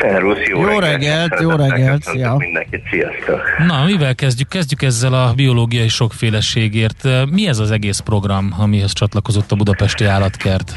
Szervusz, 0.00 0.46
jó, 0.48 0.60
Jó 0.60 0.78
reggelt, 0.78 1.40
jó 1.40 1.50
reggelt, 1.50 2.02
szia. 2.02 2.34
mindenkit, 2.38 2.82
sziasztok. 2.90 3.40
Na, 3.66 3.84
mivel 3.84 4.14
kezdjük? 4.14 4.48
Kezdjük 4.48 4.82
ezzel 4.82 5.12
a 5.12 5.32
biológiai 5.36 5.88
sokféleségért. 5.88 7.08
Mi 7.30 7.48
ez 7.48 7.58
az 7.58 7.70
egész 7.70 7.98
program, 7.98 8.54
amihez 8.58 8.92
csatlakozott 8.92 9.52
a 9.52 9.56
budapesti 9.56 10.04
állatkert? 10.04 10.72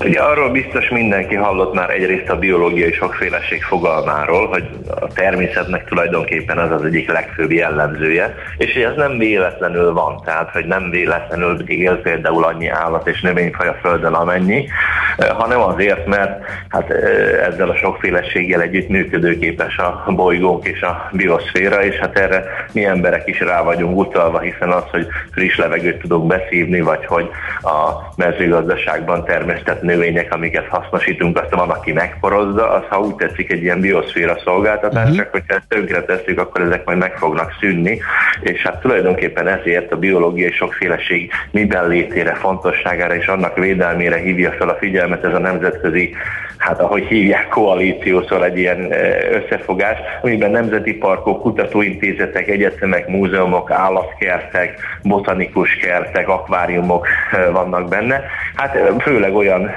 Ugye 0.00 0.20
arról 0.20 0.50
biztos 0.50 0.88
mindenki 0.88 1.34
hallott 1.34 1.74
már 1.74 1.90
egyrészt 1.90 2.28
a 2.30 2.38
biológiai 2.38 2.92
sokféleség 2.92 3.62
fogalmáról, 3.62 4.46
hogy 4.46 4.68
a 5.00 5.06
természetnek 5.06 5.84
tulajdonképpen 5.84 6.58
ez 6.60 6.70
az 6.70 6.84
egyik 6.84 7.12
legfőbb 7.12 7.52
jellemzője, 7.52 8.34
és 8.56 8.72
hogy 8.72 8.82
ez 8.82 8.96
nem 8.96 9.18
véletlenül 9.18 9.92
van, 9.92 10.22
tehát 10.24 10.50
hogy 10.50 10.64
nem 10.64 10.90
véletlenül 10.90 11.62
él 11.66 12.00
például 12.00 12.44
annyi 12.44 12.68
állat 12.68 13.08
és 13.08 13.20
növényfaj 13.20 13.68
a 13.68 13.76
Földön 13.80 14.12
amennyi, 14.12 14.66
eh, 15.16 15.28
hanem 15.28 15.60
azért, 15.60 16.06
mert 16.06 16.44
hát 16.68 16.90
eh, 16.90 17.46
ezzel 17.46 17.70
a 17.70 17.76
sokféleséggel 17.76 18.60
együtt 18.60 18.88
működőképes 18.88 19.78
a 19.78 20.04
bolygónk 20.06 20.66
és 20.66 20.82
a 20.82 21.08
bioszféra, 21.12 21.84
és 21.84 21.94
hát 21.94 22.18
erre 22.18 22.44
mi 22.72 22.84
emberek 22.84 23.28
is 23.28 23.40
rá 23.40 23.62
vagyunk 23.62 23.98
utalva, 23.98 24.38
hiszen 24.38 24.70
az, 24.70 24.84
hogy 24.90 25.06
friss 25.32 25.56
levegőt 25.56 26.00
tudunk 26.00 26.26
beszívni, 26.26 26.80
vagy 26.80 27.06
hogy 27.06 27.30
a 27.62 28.12
mezőgazdaságban 28.16 29.24
termesztett 29.24 29.82
növények, 29.84 30.32
amiket 30.32 30.66
hasznosítunk, 30.68 31.38
aztán 31.38 31.58
van, 31.58 31.70
aki 31.70 31.92
megporozza, 31.92 32.70
az 32.70 32.82
ha 32.88 33.00
úgy 33.00 33.14
tetszik 33.14 33.52
egy 33.52 33.62
ilyen 33.62 33.80
bioszféra 33.80 34.38
szolgáltatás, 34.44 35.02
uh-huh. 35.02 35.16
csak 35.16 35.30
hogyha 35.30 35.54
ezt 35.54 35.68
tönkre 35.68 36.02
tesszük, 36.02 36.38
akkor 36.38 36.60
ezek 36.60 36.84
majd 36.84 36.98
meg 36.98 37.16
fognak 37.16 37.52
szűnni, 37.60 38.00
és 38.40 38.62
hát 38.62 38.80
tulajdonképpen 38.80 39.48
ezért 39.48 39.92
a 39.92 39.96
biológiai 39.96 40.52
sokféleség 40.52 41.30
miben 41.50 41.88
létére, 41.88 42.34
fontosságára 42.34 43.14
és 43.14 43.26
annak 43.26 43.56
védelmére 43.56 44.16
hívja 44.16 44.52
fel 44.52 44.68
a 44.68 44.76
figyelmet 44.80 45.24
ez 45.24 45.34
a 45.34 45.38
nemzetközi 45.38 46.14
hát 46.64 46.80
ahogy 46.80 47.04
hívják, 47.04 47.48
koalíció, 47.48 48.22
szóval 48.22 48.44
egy 48.44 48.58
ilyen 48.58 48.92
összefogás, 49.32 49.98
amiben 50.22 50.50
nemzeti 50.50 50.94
parkok, 50.94 51.40
kutatóintézetek, 51.40 52.48
egyetemek, 52.48 53.08
múzeumok, 53.08 53.70
állatkertek, 53.70 54.80
botanikus 55.02 55.76
kertek, 55.76 56.28
akváriumok 56.28 57.06
vannak 57.52 57.88
benne. 57.88 58.22
Hát 58.54 58.78
főleg 59.02 59.34
olyan 59.34 59.70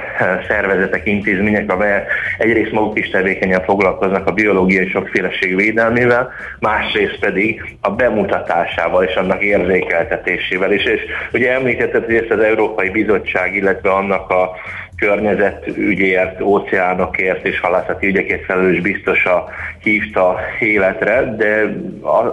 szervezetek, 0.48 1.06
intézmények, 1.06 1.72
amelyek 1.72 2.12
egyrészt 2.38 2.72
maguk 2.72 2.98
is 2.98 3.10
tevékenyen 3.10 3.62
foglalkoznak 3.62 4.26
a 4.26 4.32
biológiai 4.32 4.88
sokféleség 4.88 5.56
védelmével, 5.56 6.30
másrészt 6.60 7.18
pedig 7.18 7.76
a 7.80 7.90
bemutatásával 7.90 9.04
és 9.04 9.14
annak 9.14 9.42
érzékeltetésével. 9.42 10.72
És, 10.72 10.84
és 10.84 11.00
ugye 11.32 11.52
említetted, 11.52 12.04
hogy 12.04 12.14
ezt 12.14 12.30
az 12.30 12.40
Európai 12.40 12.90
Bizottság, 12.90 13.54
illetve 13.54 13.90
annak 13.90 14.30
a 14.30 14.56
környezetügyért, 14.98 16.40
óceánokért 16.40 17.46
és 17.46 17.60
halászati 17.60 18.06
ügyekért 18.06 18.44
felelős 18.44 18.80
biztosa 18.80 19.48
hívta 19.82 20.38
életre, 20.60 21.34
de 21.36 21.76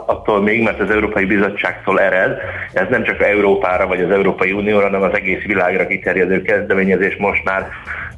attól 0.06 0.42
még, 0.42 0.64
mert 0.64 0.80
az 0.80 0.90
Európai 0.90 1.26
Bizottságtól 1.26 2.00
ered, 2.00 2.38
ez 2.74 2.86
nem 2.90 3.04
csak 3.04 3.22
Európára 3.22 3.88
vagy 3.88 4.02
az 4.02 4.12
Európai 4.12 4.52
Unióra, 4.52 4.84
hanem 4.84 5.02
az 5.02 5.14
egész 5.14 5.44
világra 5.44 5.88
kiterjedő 5.88 6.42
kezdeményezés 6.42 7.16
most 7.16 7.44
már 7.44 7.68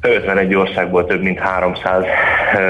51 0.00 0.54
országból 0.54 1.06
több 1.06 1.22
mint 1.22 1.38
300 1.38 2.04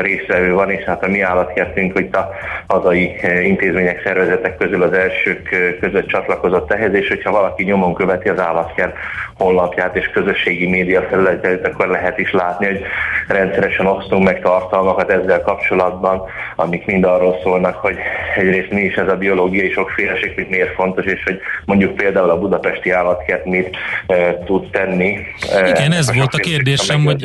részvevő 0.01 0.53
van, 0.53 0.71
és 0.71 0.85
hát 0.85 1.03
a 1.03 1.09
mi 1.09 1.21
állatkertünk, 1.21 1.93
hogy 1.93 2.09
a 2.13 2.29
hazai 2.67 3.15
intézmények, 3.43 4.03
szervezetek 4.05 4.57
közül 4.57 4.83
az 4.83 4.93
elsők 4.93 5.77
között 5.81 6.07
csatlakozott 6.07 6.73
ehhez, 6.73 6.95
és 6.95 7.09
hogyha 7.09 7.31
valaki 7.31 7.65
nyomon 7.65 7.95
követi 7.95 8.29
az 8.29 8.41
állatkert 8.41 8.97
honlapját 9.39 9.97
és 9.97 10.11
közösségi 10.11 10.67
média 10.67 11.03
felületeit, 11.03 11.67
akkor 11.67 11.89
lehet 11.89 12.19
is 12.19 12.33
látni, 12.33 12.67
hogy 12.67 12.81
rendszeresen 13.29 13.87
osztunk 13.87 14.25
meg 14.25 14.41
tartalmakat 14.41 15.11
ezzel 15.11 15.41
kapcsolatban, 15.43 16.23
amik 16.57 16.87
mind 16.87 17.05
arról 17.05 17.39
szólnak, 17.43 17.75
hogy 17.77 17.97
egyrészt 18.37 18.71
mi 18.71 18.81
is 18.81 18.95
ez 18.95 19.09
a 19.09 19.17
biológiai 19.17 19.71
sokféleség, 19.71 20.33
mit 20.37 20.51
miért 20.51 20.75
fontos, 20.75 21.05
és 21.05 21.23
hogy 21.25 21.41
mondjuk 21.65 21.95
például 21.95 22.31
a 22.31 22.39
budapesti 22.39 22.91
állatkert 22.91 23.45
mit 23.45 23.77
e, 24.07 24.39
tud 24.45 24.71
tenni. 24.71 25.19
Igen, 25.67 25.93
ez 25.93 26.15
volt 26.15 26.35
a 26.35 26.39
kérdésem, 26.39 27.05
hogy, 27.05 27.18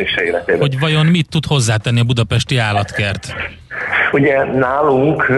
hogy 0.59 0.79
vajon 0.79 1.05
mit 1.05 1.29
tud 1.29 1.45
hozzátenni 1.45 1.99
a 1.99 2.03
budapesti 2.03 2.57
állatkert? 2.57 3.35
Ugye 4.11 4.43
nálunk 4.43 5.31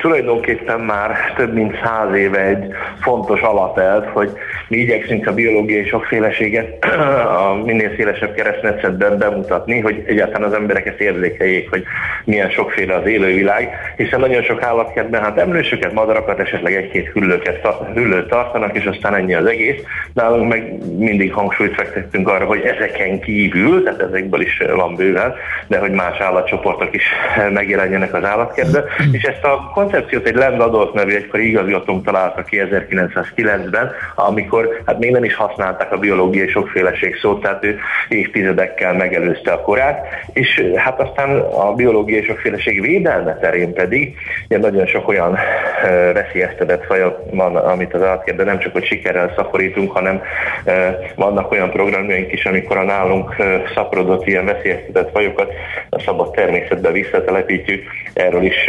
tulajdonképpen 0.00 0.80
már 0.80 1.32
több 1.36 1.54
mint 1.54 1.78
száz 1.84 2.14
éve 2.14 2.40
egy 2.40 2.74
fontos 3.00 3.40
alapelv, 3.40 4.04
hogy 4.04 4.32
mi 4.68 4.76
igyekszünk 4.76 5.26
a 5.26 5.34
biológiai 5.34 5.86
sokféleséget 5.88 6.84
a 7.38 7.54
minél 7.64 7.92
szélesebb 7.96 8.34
keresztmetszetben 8.34 9.18
bemutatni, 9.18 9.80
hogy 9.80 10.02
egyáltalán 10.06 10.48
az 10.48 10.54
emberek 10.54 10.86
ezt 10.86 11.00
érzékeljék, 11.00 11.70
hogy 11.70 11.84
milyen 12.24 12.50
sokféle 12.50 12.94
az 12.94 13.06
élővilág, 13.06 13.68
hiszen 13.96 14.20
nagyon 14.20 14.42
sok 14.42 14.62
állatkertben 14.62 15.22
hát 15.22 15.38
emlősöket, 15.38 15.92
madarakat, 15.92 16.38
esetleg 16.38 16.74
egy-két 16.74 17.08
hüllőket, 17.08 17.66
hüllőt 17.94 18.28
tartanak, 18.28 18.76
és 18.76 18.84
aztán 18.84 19.14
ennyi 19.14 19.34
az 19.34 19.46
egész. 19.46 19.82
Nálunk 20.14 20.48
meg 20.48 20.72
mindig 20.98 21.32
hangsúlyt 21.32 21.74
fektettünk 21.74 22.28
arra, 22.28 22.44
hogy 22.44 22.60
ezeken 22.60 23.20
kívül, 23.20 23.82
tehát 23.82 24.00
ezekből 24.00 24.40
is 24.40 24.62
van 24.74 24.94
bőven, 24.94 25.34
de 25.66 25.78
hogy 25.78 25.90
más 25.90 26.18
állatcsoportok 26.18 26.94
is 26.94 27.04
megjelenjenek 27.82 28.14
az 28.14 28.24
állatkertbe, 28.24 28.84
és 29.12 29.22
ezt 29.22 29.44
a 29.44 29.70
koncepciót 29.74 30.26
egy 30.26 30.34
Land 30.34 30.60
Adolf 30.60 30.92
nevű 30.92 31.14
egykori 31.14 31.48
igazgatónk 31.48 32.04
találta 32.04 32.42
ki 32.42 32.62
1909-ben, 32.70 33.90
amikor 34.14 34.80
hát 34.86 34.98
még 34.98 35.10
nem 35.10 35.24
is 35.24 35.34
használták 35.34 35.92
a 35.92 35.98
biológiai 35.98 36.48
sokféleség 36.48 37.16
szót, 37.16 37.42
tehát 37.42 37.64
ő 37.64 37.78
évtizedekkel 38.08 38.92
megelőzte 38.92 39.52
a 39.52 39.60
korát, 39.60 40.06
és 40.32 40.70
hát 40.76 41.00
aztán 41.00 41.38
a 41.38 41.74
biológiai 41.74 42.22
sokféleség 42.22 42.80
védelme 42.80 43.38
terén 43.38 43.72
pedig 43.72 44.16
ugye 44.48 44.58
nagyon 44.58 44.86
sok 44.86 45.08
olyan 45.08 45.38
veszélyeztetett 46.12 46.84
faj 46.84 47.16
van, 47.30 47.56
amit 47.56 47.94
az 47.94 48.02
állatkertben 48.02 48.46
nem 48.46 48.58
csak 48.58 48.72
hogy 48.72 48.86
sikerrel 48.86 49.32
szaporítunk, 49.36 49.92
hanem 49.92 50.22
vannak 51.14 51.50
olyan 51.50 51.70
programjaink 51.70 52.32
is, 52.32 52.44
amikor 52.44 52.76
a 52.76 52.84
nálunk 52.84 53.34
szaporodott 53.74 54.26
ilyen 54.26 54.44
veszélyeztetett 54.44 55.10
fajokat 55.10 55.52
a 55.90 56.00
szabad 56.00 56.30
természetbe 56.30 56.90
visszatelepítjük, 56.90 57.71
erről 58.14 58.42
is 58.42 58.68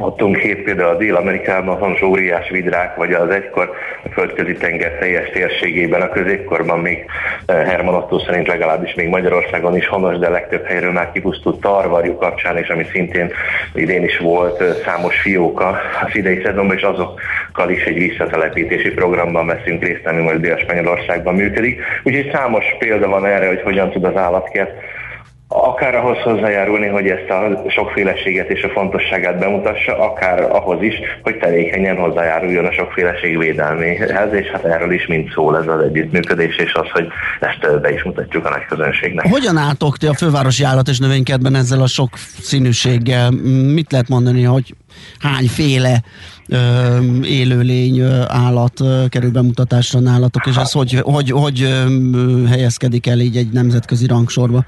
Adtunk 0.00 0.36
hét 0.36 0.62
például 0.62 0.88
a 0.88 0.96
Dél-Amerikában 0.96 1.78
van 1.78 1.96
óriás 2.04 2.50
vidrák, 2.50 2.96
vagy 2.96 3.12
az 3.12 3.30
egykor 3.30 3.70
a 4.04 4.08
földközi 4.08 4.52
tenger 4.52 4.98
teljes 4.98 5.30
térségében, 5.30 6.00
a 6.00 6.08
középkorban 6.08 6.80
még 6.80 7.04
Herman 7.46 7.94
Otto 7.94 8.18
szerint 8.18 8.46
legalábbis 8.46 8.94
még 8.94 9.08
Magyarországon 9.08 9.76
is 9.76 9.86
honos, 9.86 10.18
de 10.18 10.28
legtöbb 10.28 10.64
helyről 10.64 10.92
már 10.92 11.12
kipusztult 11.12 11.60
tarvarjú 11.60 12.16
kapcsán, 12.16 12.56
és 12.56 12.68
ami 12.68 12.86
szintén 12.92 13.32
idén 13.74 14.04
is 14.04 14.18
volt 14.18 14.62
számos 14.84 15.20
fióka 15.20 15.78
az 16.06 16.16
idei 16.16 16.40
szezonban, 16.44 16.76
és 16.76 16.82
azokkal 16.82 17.70
is 17.70 17.84
egy 17.84 17.98
visszatelepítési 17.98 18.90
programban 18.90 19.46
veszünk 19.46 19.84
részt, 19.84 20.06
ami 20.06 20.22
majd 20.22 20.40
Dél-Spanyolországban 20.40 21.34
működik. 21.34 21.82
Úgyhogy 22.02 22.30
számos 22.32 22.64
példa 22.78 23.08
van 23.08 23.26
erre, 23.26 23.46
hogy 23.46 23.62
hogyan 23.62 23.90
tud 23.90 24.04
az 24.04 24.16
állatkert 24.16 24.72
akár 25.52 25.94
ahhoz 25.94 26.16
hozzájárulni, 26.18 26.86
hogy 26.86 27.06
ezt 27.06 27.30
a 27.30 27.70
sokféleséget 27.70 28.50
és 28.50 28.62
a 28.62 28.68
fontosságát 28.68 29.38
bemutassa, 29.38 29.98
akár 29.98 30.42
ahhoz 30.42 30.82
is, 30.82 30.94
hogy 31.22 31.38
tevékenyen 31.38 31.96
hozzájáruljon 31.96 32.64
a 32.64 32.72
sokféleség 32.72 33.38
védelméhez, 33.38 34.32
és 34.32 34.46
hát 34.46 34.64
erről 34.64 34.92
is 34.92 35.06
mind 35.06 35.30
szól 35.34 35.58
ez 35.58 35.66
az 35.66 35.80
együttműködés, 35.82 36.56
és 36.56 36.72
az, 36.74 36.90
hogy 36.90 37.06
ezt 37.40 37.80
be 37.80 37.92
is 37.92 38.02
mutatjuk 38.02 38.46
a 38.46 38.50
nagy 38.50 38.64
közönségnek. 38.68 39.26
Hogyan 39.26 39.56
álltok 39.56 39.96
ti 39.96 40.06
a 40.06 40.14
fővárosi 40.14 40.64
állat 40.64 40.88
és 40.88 40.98
növénykedben 40.98 41.54
ezzel 41.54 41.80
a 41.80 41.86
sok 41.86 42.08
színűséggel? 42.40 43.30
Mit 43.74 43.92
lehet 43.92 44.08
mondani, 44.08 44.42
hogy 44.42 44.74
hányféle 45.18 46.02
élőlény, 47.22 48.02
állat 48.28 48.80
kerül 49.08 49.30
bemutatásra 49.30 50.00
nálatok, 50.00 50.46
és 50.46 50.56
ez 50.56 50.72
hogy, 50.72 51.00
hogy, 51.02 51.30
hogy 51.30 51.84
helyezkedik 52.48 53.06
el 53.06 53.18
így 53.18 53.36
egy 53.36 53.48
nemzetközi 53.52 54.06
rangsorba? 54.06 54.64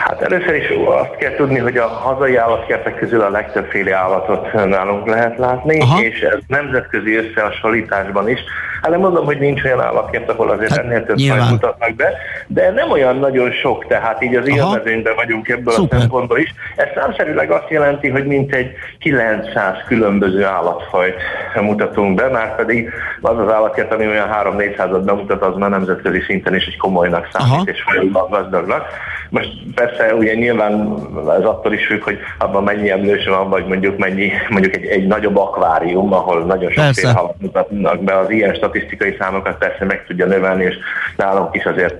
Hát 0.00 0.22
először 0.22 0.54
is 0.54 0.68
azt 0.86 1.16
kell 1.16 1.34
tudni, 1.34 1.58
hogy 1.58 1.76
a 1.76 1.86
hazai 1.88 2.36
állatkertek 2.36 2.94
közül 2.94 3.20
a 3.20 3.30
legtöbbféle 3.30 3.94
állatot 3.94 4.52
nálunk 4.52 5.06
lehet 5.06 5.38
látni, 5.38 5.80
Aha. 5.80 6.02
és 6.02 6.20
ez 6.20 6.38
nemzetközi 6.46 7.14
összehasonlításban 7.14 8.28
is. 8.28 8.40
Hát 8.82 8.90
nem 8.90 9.00
mondom, 9.00 9.24
hogy 9.24 9.38
nincs 9.38 9.64
olyan 9.64 9.80
állatkert, 9.80 10.30
ahol 10.30 10.50
azért 10.50 10.70
hát, 10.70 10.84
ennél 10.84 11.04
több 11.04 11.18
fajt 11.18 11.50
mutatnak 11.50 11.94
be, 11.94 12.12
de 12.46 12.70
nem 12.70 12.90
olyan 12.90 13.16
nagyon 13.16 13.50
sok, 13.50 13.86
tehát 13.86 14.22
így 14.22 14.34
az 14.34 14.48
élmezőnyben 14.48 15.14
vagyunk 15.14 15.48
ebből 15.48 15.74
Szuper. 15.74 15.98
a 15.98 16.00
szempontból 16.00 16.38
is. 16.38 16.54
Ez 16.76 16.86
számszerűleg 16.94 17.50
azt 17.50 17.70
jelenti, 17.70 18.08
hogy 18.08 18.26
mintegy 18.26 18.70
900 18.98 19.74
különböző 19.86 20.44
állatfajt 20.44 21.16
mutatunk 21.60 22.14
be, 22.14 22.28
már 22.28 22.56
pedig 22.56 22.90
az 23.20 23.38
az 23.38 23.52
állatkert, 23.52 23.92
ami 23.92 24.06
olyan 24.06 24.28
3-400-at 24.42 25.02
bemutat, 25.04 25.42
az 25.42 25.56
már 25.56 25.70
nemzetközi 25.70 26.20
szinten 26.20 26.54
is 26.54 26.66
egy 26.66 26.76
komolynak 26.76 27.28
számít, 27.32 27.52
Aha. 27.52 27.62
és 27.66 27.82
fajokban 27.82 28.30
gazdagnak. 28.30 28.86
Most 29.30 29.48
persze 29.74 30.14
ugye 30.14 30.34
nyilván 30.34 30.96
ez 31.38 31.44
attól 31.44 31.72
is 31.72 31.86
függ, 31.86 32.02
hogy 32.02 32.18
abban 32.38 32.62
mennyi 32.62 32.90
emlős 32.90 33.26
van, 33.26 33.48
vagy 33.48 33.66
mondjuk 33.66 33.98
mennyi, 33.98 34.30
mondjuk 34.48 34.76
egy, 34.76 34.84
egy 34.84 35.06
nagyobb 35.06 35.36
akvárium, 35.36 36.12
ahol 36.12 36.44
nagyon 36.44 36.70
sokféle 36.70 37.12
halat 37.12 37.34
mutatnak 37.40 38.02
be, 38.02 38.18
az 38.18 38.30
ilyen 38.30 38.54
statisztikai 38.70 39.16
számokat 39.18 39.58
persze 39.58 39.84
meg 39.84 40.04
tudja 40.06 40.26
növelni, 40.26 40.64
és 40.64 40.74
nálunk 41.16 41.54
is 41.54 41.64
azért 41.64 41.94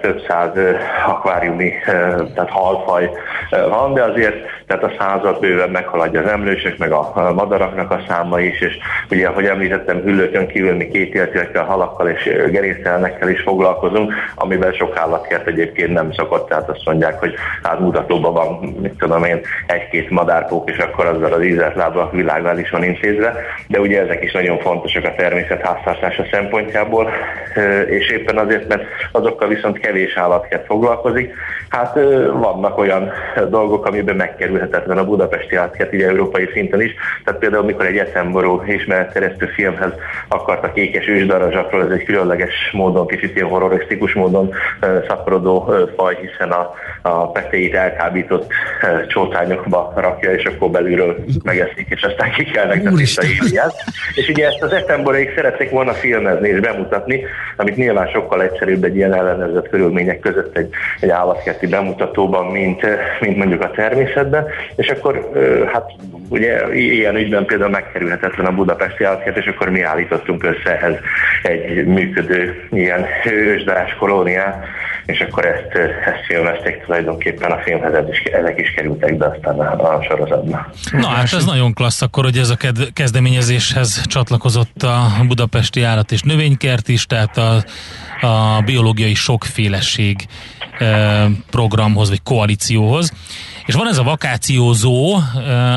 több 0.00 0.22
száz 0.28 0.50
akváriumi, 1.06 1.72
tehát 2.34 2.50
halfaj 2.50 3.10
van, 3.50 3.94
de 3.94 4.02
azért 4.02 4.36
tehát 4.66 4.84
a 4.84 4.92
század 4.98 5.40
bőven 5.40 5.70
meghaladja 5.70 6.20
az 6.20 6.30
emlősök, 6.30 6.78
meg 6.78 6.92
a 6.92 7.32
madaraknak 7.34 7.90
a 7.90 8.00
száma 8.08 8.40
is, 8.40 8.60
és 8.60 8.78
ugye, 9.10 9.28
ahogy 9.28 9.44
említettem, 9.44 10.00
hüllőkön 10.00 10.46
kívül 10.46 10.74
mi 10.74 10.88
két 10.88 11.20
halakkal 11.54 12.08
és 12.08 12.22
gerésztelnekkel 12.50 13.28
is 13.28 13.40
foglalkozunk, 13.40 14.12
amivel 14.34 14.72
sok 14.72 14.96
állatkert 14.96 15.46
egyébként 15.46 15.92
nem 15.92 16.12
szokott, 16.12 16.48
tehát 16.48 16.68
azt 16.68 16.84
mondják, 16.84 17.18
hogy 17.18 17.34
hát 17.62 17.78
mutatóban 17.78 18.32
van, 18.32 18.76
mit 18.80 18.98
tudom 18.98 19.24
én, 19.24 19.40
egy-két 19.66 20.10
madárpók, 20.10 20.70
és 20.70 20.78
akkor 20.78 21.06
azzal 21.06 21.32
az 21.32 21.44
ízelt 21.44 21.74
lába 21.74 22.10
világgal 22.12 22.58
is 22.58 22.70
van 22.70 22.84
intézve, 22.84 23.34
de 23.68 23.80
ugye 23.80 24.02
ezek 24.02 24.22
is 24.22 24.32
nagyon 24.32 24.58
fontosak 24.58 25.04
a 25.04 25.14
természet 25.14 25.66
fogyasztása 26.02 26.36
szempontjából, 26.36 27.10
és 27.86 28.10
éppen 28.10 28.38
azért, 28.38 28.68
mert 28.68 28.84
azokkal 29.12 29.48
viszont 29.48 29.78
kevés 29.78 30.16
állatkert 30.16 30.66
foglalkozik. 30.66 31.34
Hát 31.68 31.94
vannak 32.32 32.78
olyan 32.78 33.12
dolgok, 33.48 33.86
amiben 33.86 34.16
megkerülhetetlen 34.16 34.98
a 34.98 35.04
budapesti 35.04 35.56
állatkert, 35.56 35.94
így 35.94 36.02
európai 36.02 36.48
szinten 36.52 36.80
is. 36.80 36.94
Tehát 37.24 37.40
például, 37.40 37.64
mikor 37.64 37.86
egy 37.86 37.96
eszemború 37.96 38.62
ismeretteresztő 38.66 39.46
filmhez 39.46 39.92
akartak 40.28 40.76
ékes 40.76 41.08
ősdarazsakról, 41.08 41.84
ez 41.84 41.90
egy 41.90 42.04
különleges 42.04 42.70
módon, 42.72 43.06
kicsit 43.06 43.36
ilyen 43.36 43.48
horrorisztikus 43.48 44.12
módon 44.12 44.52
szaporodó 45.08 45.74
faj, 45.96 46.18
hiszen 46.20 46.50
a, 46.50 46.70
a 47.02 47.30
petéit 47.30 47.74
elkábított 47.74 48.52
csótányokba 49.08 49.92
rakja, 49.96 50.32
és 50.32 50.44
akkor 50.44 50.70
belülről 50.70 51.24
megeszik, 51.42 51.86
és 51.88 52.02
aztán 52.02 52.32
ki 52.32 52.44
kellnek 52.44 52.82
És 54.14 54.28
ugye 54.28 54.46
ezt 54.46 54.62
az 54.62 54.72
eszemborék 54.72 55.34
szerették 55.34 55.70
volna 55.70 55.91
filmezni 55.94 56.48
és 56.48 56.60
bemutatni, 56.60 57.24
amit 57.56 57.76
nyilván 57.76 58.06
sokkal 58.06 58.42
egyszerűbb 58.42 58.84
egy 58.84 58.96
ilyen 58.96 59.14
ellenőrzött 59.14 59.68
körülmények 59.68 60.20
között 60.20 60.56
egy, 60.56 60.68
egy 61.00 61.10
állatkerti 61.10 61.66
bemutatóban, 61.66 62.46
mint, 62.46 62.86
mint 63.20 63.36
mondjuk 63.36 63.62
a 63.62 63.70
természetben, 63.70 64.46
és 64.76 64.88
akkor 64.88 65.30
hát 65.72 65.90
ugye 66.28 66.74
ilyen 66.74 67.16
ügyben 67.16 67.44
például 67.44 67.70
megkerülhetetlen 67.70 68.46
a 68.46 68.54
budapesti 68.54 69.04
állatkert, 69.04 69.36
és 69.36 69.46
akkor 69.46 69.68
mi 69.68 69.82
állítottunk 69.82 70.44
össze 70.44 70.76
ehhez 70.76 70.94
egy 71.42 71.86
működő 71.86 72.66
ilyen 72.70 73.06
ősdarás 73.24 73.94
kolóniát, 73.94 74.64
és 75.12 75.20
akkor 75.20 75.46
ezt, 75.46 75.74
ezt 76.06 76.24
filmezték 76.26 76.84
tulajdonképpen 76.84 77.50
a 77.50 77.58
filmhez, 77.62 78.08
is, 78.10 78.18
ezek 78.18 78.60
is 78.60 78.70
kerültek 78.70 79.16
be 79.16 79.26
aztán 79.26 79.58
a, 79.58 79.96
a 79.96 80.02
sorozatba. 80.08 80.72
Na 80.92 81.08
hát 81.08 81.32
ez 81.32 81.44
nagyon 81.44 81.72
klassz 81.72 82.02
akkor, 82.02 82.24
hogy 82.24 82.38
ez 82.38 82.50
a 82.50 82.56
kezdeményezéshez 82.92 84.02
csatlakozott 84.06 84.82
a 84.82 85.24
Budapesti 85.26 85.82
Állat 85.82 86.12
és 86.12 86.22
Növénykert 86.22 86.88
is, 86.88 87.06
tehát 87.06 87.36
a, 87.36 87.64
a 88.26 88.62
biológiai 88.64 89.14
sokféleség 89.14 90.26
programhoz, 91.50 92.08
vagy 92.08 92.22
koalícióhoz. 92.22 93.12
És 93.66 93.74
van 93.74 93.88
ez 93.88 93.98
a 93.98 94.02
vakációzó, 94.02 95.18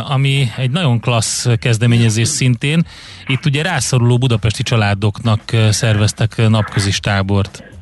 ami 0.09 0.51
egy 0.57 0.71
nagyon 0.71 0.99
klassz 0.99 1.47
kezdeményezés 1.59 2.27
szintén. 2.27 2.85
Itt 3.27 3.45
ugye 3.45 3.63
rászoruló 3.63 4.17
budapesti 4.17 4.63
családoknak 4.63 5.41
szerveztek 5.69 6.47
napközis 6.49 6.99
tábort. 6.99 7.74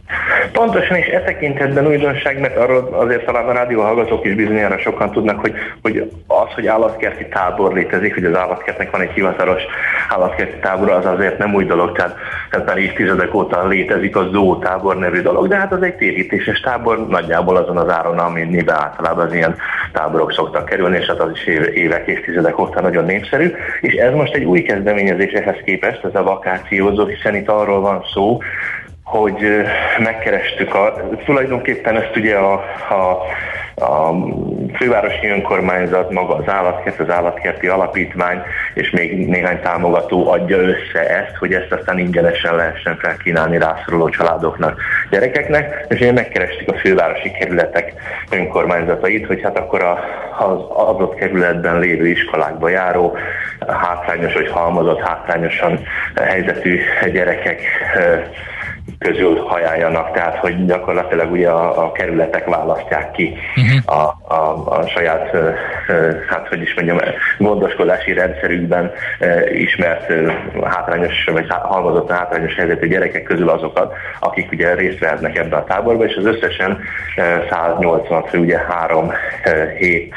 Pontosan, 0.51 0.97
és 0.97 1.07
e 1.07 1.21
tekintetben 1.21 1.87
újdonság, 1.87 2.39
mert 2.39 2.57
arról 2.57 2.89
azért 2.91 3.25
talán 3.25 3.47
a 3.47 3.51
rádió 3.51 3.81
hallgatók 3.81 4.25
is 4.25 4.33
bizonyára 4.33 4.77
sokan 4.77 5.11
tudnak, 5.11 5.39
hogy, 5.39 5.53
hogy 5.81 6.11
az, 6.27 6.53
hogy 6.55 6.67
állatkerti 6.67 7.27
tábor 7.27 7.73
létezik, 7.73 8.13
hogy 8.13 8.25
az 8.25 8.35
állatkertnek 8.35 8.91
van 8.91 9.01
egy 9.01 9.11
hivatalos 9.11 9.61
állatkerti 10.09 10.59
tábor, 10.61 10.89
az 10.89 11.05
azért 11.05 11.37
nem 11.37 11.53
új 11.53 11.65
dolog, 11.65 11.91
tehát 11.91 12.15
ez 12.49 12.61
már 12.65 12.77
évtizedek 12.77 13.33
óta 13.33 13.67
létezik 13.67 14.15
a 14.15 14.29
tábor 14.61 14.97
nevű 14.97 15.21
dolog, 15.21 15.47
de 15.47 15.55
hát 15.55 15.71
az 15.71 15.81
egy 15.81 15.95
térítéses 15.95 16.59
tábor, 16.59 17.07
nagyjából 17.07 17.57
azon 17.57 17.77
az 17.77 17.89
áron, 17.89 18.17
amiben 18.17 18.75
általában 18.75 19.25
az 19.25 19.33
ilyen 19.33 19.55
táborok 19.91 20.31
szoktak 20.33 20.65
kerülni, 20.65 20.97
és 20.97 21.05
hát 21.05 21.19
az 21.19 21.31
is 21.33 21.45
évek, 21.73 22.07
évtizedek 22.07 22.59
óta 22.59 22.81
nagyon 22.81 23.05
népszerű, 23.05 23.53
és 23.81 23.93
ez 23.93 24.13
most 24.13 24.33
egy 24.33 24.43
új 24.43 24.61
kezdeményezés 24.61 25.31
ehhez 25.31 25.57
képest, 25.65 26.03
ez 26.03 26.15
a 26.15 26.23
vakációzó, 26.23 27.05
hiszen 27.05 27.35
itt 27.35 27.49
arról 27.49 27.81
van 27.81 28.03
szó, 28.13 28.39
hogy 29.13 29.65
megkerestük 29.99 30.75
a, 30.75 30.93
tulajdonképpen 31.25 31.95
ezt 31.95 32.15
ugye 32.15 32.35
a, 32.35 32.53
a, 32.89 33.21
a 33.85 34.13
fővárosi 34.75 35.27
önkormányzat, 35.27 36.11
maga 36.11 36.35
az 36.35 36.47
állatkert, 36.47 36.99
az 36.99 37.09
állatkerti 37.09 37.67
alapítvány, 37.67 38.41
és 38.73 38.89
még 38.89 39.27
néhány 39.27 39.59
támogató 39.61 40.31
adja 40.31 40.57
össze 40.57 41.09
ezt, 41.09 41.35
hogy 41.39 41.53
ezt 41.53 41.71
aztán 41.71 41.99
ingyenesen 41.99 42.55
lehessen 42.55 42.97
felkínálni 42.97 43.57
rászoruló 43.57 44.09
családoknak, 44.09 44.81
gyerekeknek, 45.09 45.85
és 45.89 45.99
ugye 45.99 46.11
megkerestük 46.11 46.69
a 46.69 46.77
fővárosi 46.77 47.31
kerületek 47.31 47.93
önkormányzatait, 48.29 49.25
hogy 49.25 49.41
hát 49.41 49.57
akkor 49.57 49.83
a, 49.83 49.99
az 50.37 50.59
adott 50.69 51.15
kerületben 51.15 51.79
lévő 51.79 52.07
iskolákba 52.07 52.69
járó 52.69 53.17
hátrányos 53.67 54.33
vagy 54.33 54.49
halmozott 54.49 54.99
hátrányosan 54.99 55.79
helyzetű 56.15 56.79
gyerekek 57.11 57.61
közül 58.99 59.39
hajáljanak, 59.47 60.11
tehát 60.11 60.37
hogy 60.37 60.65
gyakorlatilag 60.65 61.31
ugye 61.31 61.49
a, 61.49 61.85
a 61.85 61.91
kerületek 61.91 62.45
választják 62.45 63.11
ki 63.11 63.33
uh-huh. 63.55 63.99
a, 63.99 64.33
a, 64.33 64.69
a 64.79 64.87
saját, 64.87 65.35
hát 66.29 66.47
hogy 66.47 66.61
is 66.61 66.73
mondjam, 66.73 66.97
gondoskodási 67.37 68.13
rendszerükben 68.13 68.91
ismert 69.53 70.13
hátrányos, 70.63 71.23
vagy 71.31 71.45
halmozott 71.49 72.11
hátrányos 72.11 72.55
helyzetű 72.55 72.87
gyerekek 72.87 73.23
közül 73.23 73.49
azokat, 73.49 73.93
akik 74.19 74.51
ugye 74.51 74.73
részt 74.73 74.99
vehetnek 74.99 75.37
ebbe 75.37 75.55
a 75.55 75.63
táborba, 75.63 76.05
és 76.05 76.15
az 76.15 76.25
összesen 76.25 76.79
180 77.49 78.23
fő, 78.23 78.39
ugye 78.39 78.57
három 78.57 79.11
hét 79.77 80.13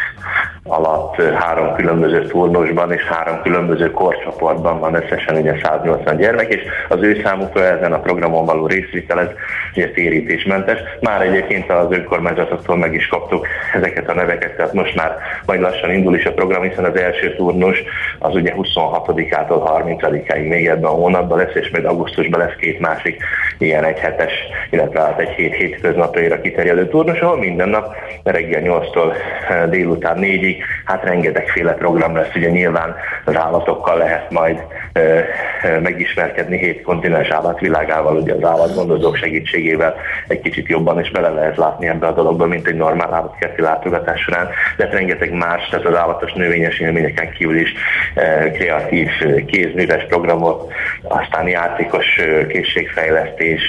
alatt 0.68 1.22
három 1.22 1.74
különböző 1.74 2.26
turnusban 2.26 2.92
és 2.92 3.02
három 3.02 3.42
különböző 3.42 3.90
korcsoportban 3.90 4.80
van 4.80 4.94
összesen 4.94 5.36
ugye 5.36 5.54
180 5.62 6.16
gyermek, 6.16 6.54
és 6.54 6.62
az 6.88 7.02
ő 7.02 7.20
számukra 7.24 7.62
ezen 7.62 7.92
a 7.92 7.98
programon 7.98 8.44
való 8.56 8.66
részvétel, 8.66 9.20
ez 9.20 9.28
ugye 9.74 9.90
térítésmentes. 9.90 10.78
Már 11.00 11.22
egyébként 11.22 11.70
az 11.70 11.86
önkormányzatoktól 11.90 12.76
meg 12.76 12.94
is 12.94 13.06
kaptuk 13.06 13.46
ezeket 13.74 14.08
a 14.08 14.14
neveket, 14.14 14.56
tehát 14.56 14.72
most 14.72 14.94
már 14.94 15.16
majd 15.46 15.60
lassan 15.60 15.92
indul 15.92 16.16
is 16.16 16.24
a 16.24 16.32
program, 16.32 16.62
hiszen 16.62 16.84
az 16.84 16.96
első 16.96 17.34
turnus 17.34 17.82
az 18.18 18.34
ugye 18.34 18.54
26-ától 18.56 19.84
30-áig 19.84 20.48
még 20.48 20.66
ebben 20.66 20.84
a 20.84 20.94
hónapban 20.94 21.38
lesz, 21.38 21.54
és 21.54 21.70
majd 21.70 21.84
augusztusban 21.84 22.40
lesz 22.40 22.56
két 22.58 22.80
másik 22.80 23.22
ilyen 23.58 23.84
egy 23.84 23.98
hetes, 23.98 24.32
illetve 24.70 25.00
hát 25.00 25.20
egy 25.20 25.28
hét 25.28 25.54
hétköznapjaira 25.54 26.40
kiterjedő 26.40 26.88
turnus, 26.88 27.20
ahol 27.20 27.38
minden 27.38 27.68
nap 27.68 27.94
reggel 28.22 28.62
8-tól 28.64 29.12
eh, 29.48 29.66
délután 29.68 30.16
4-ig, 30.20 30.56
hát 30.84 31.04
rengetegféle 31.04 31.72
program 31.72 32.16
lesz, 32.16 32.34
ugye 32.34 32.50
nyilván 32.50 32.94
az 33.24 33.36
állatokkal 33.36 33.98
lehet 33.98 34.30
majd 34.30 34.62
ö, 34.92 35.00
eh, 35.00 35.24
ö, 35.64 35.66
eh, 35.66 35.80
megismerkedni 35.80 36.58
hét 36.58 36.82
kontinens 36.82 37.28
állatvilágával, 37.28 38.16
ugye 38.16 38.34
az 38.34 38.44
állatgondozók 38.46 39.16
segítségével 39.16 39.94
egy 40.28 40.40
kicsit 40.40 40.68
jobban 40.68 41.00
is 41.00 41.10
bele 41.10 41.28
lehet 41.28 41.56
látni 41.56 41.88
ebbe 41.88 42.06
a 42.06 42.12
dologba, 42.12 42.46
mint 42.46 42.66
egy 42.66 42.74
normál 42.74 43.14
állatkerti 43.14 43.62
látogatás 43.62 44.20
során, 44.20 44.48
de 44.76 44.84
hát 44.84 44.92
rengeteg 44.92 45.32
más, 45.32 45.68
tehát 45.68 45.86
az 45.86 45.96
állatos 45.96 46.32
növényes 46.32 46.78
élményeken 46.78 47.30
kívül 47.30 47.58
is 47.58 47.72
ö, 48.14 48.50
kreatív 48.50 49.08
kézműves 49.46 50.04
programok, 50.08 50.72
aztán 51.02 51.48
játékos 51.48 52.20
készségfejlesztés, 52.48 53.60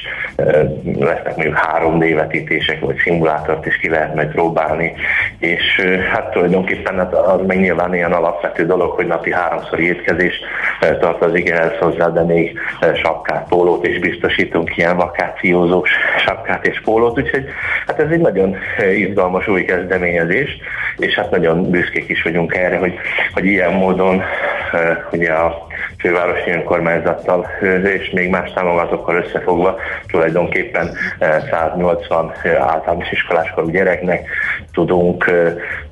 lesznek 0.99 1.35
mondjuk 1.35 1.59
3D 1.77 2.11
vetítések, 2.15 2.79
vagy 2.79 2.97
szimulátort 3.03 3.65
is 3.65 3.77
ki 3.77 3.89
lehet 3.89 4.15
majd 4.15 4.31
próbálni, 4.31 4.93
és 5.39 5.81
hát 6.11 6.31
tulajdonképpen 6.31 6.95
hát 6.95 7.13
az 7.13 7.39
meg 7.47 7.59
nyilván 7.59 7.95
ilyen 7.95 8.11
alapvető 8.11 8.65
dolog, 8.65 8.91
hogy 8.91 9.07
napi 9.07 9.33
háromszor 9.33 9.79
étkezés 9.79 10.39
tartozik 10.99 11.49
ehhez 11.49 11.77
hozzá, 11.79 12.09
de 12.09 12.23
még 12.23 12.59
sapkát, 13.03 13.47
pólót 13.47 13.87
is 13.87 13.99
biztosítunk, 13.99 14.66
ilyen 14.75 14.97
vakációzós 14.97 15.89
sapkát 16.25 16.67
és 16.67 16.81
pólót, 16.81 17.19
úgyhogy 17.19 17.45
hát 17.87 17.99
ez 17.99 18.09
egy 18.09 18.19
nagyon 18.19 18.55
izgalmas 18.95 19.47
új 19.47 19.65
kezdeményezés, 19.65 20.57
és 20.97 21.15
hát 21.15 21.31
nagyon 21.31 21.69
büszkék 21.69 22.09
is 22.09 22.23
vagyunk 22.23 22.55
erre, 22.55 22.77
hogy, 22.77 22.93
hogy 23.33 23.45
ilyen 23.45 23.73
módon 23.73 24.23
ugye 25.11 25.33
a 25.33 25.66
fővárosi 25.97 26.51
önkormányzattal 26.51 27.47
és 27.83 28.09
még 28.09 28.29
más 28.29 28.53
támogatókkal 28.53 29.15
összefogva 29.15 29.75
tulajdonképpen 30.07 30.89
180 31.49 32.33
általános 32.57 33.11
iskoláskorú 33.11 33.69
gyereknek 33.69 34.29
tudunk 34.73 35.31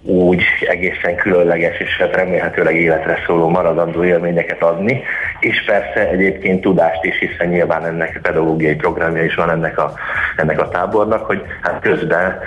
úgy 0.06 0.44
egészen 0.68 1.16
különleges 1.16 1.80
és 1.80 1.98
hát 1.98 2.16
remélhetőleg 2.16 2.76
életre 2.76 3.20
szóló 3.26 3.50
maradandó 3.50 4.04
élményeket 4.04 4.64
adni, 4.64 5.04
és 5.40 5.64
persze 5.66 6.10
egyébként 6.10 6.62
tudást 6.62 7.04
is, 7.04 7.20
hiszen 7.20 7.48
nyilván 7.48 7.86
ennek 7.86 8.20
pedagógiai 8.22 8.76
programja 8.76 9.24
is 9.24 9.36
van 9.36 9.50
ennek 9.50 9.78
a, 9.78 9.94
ennek 10.36 10.62
a 10.62 10.68
tábornak, 10.68 11.26
hogy 11.26 11.42
hát 11.62 11.80
közben 11.82 12.40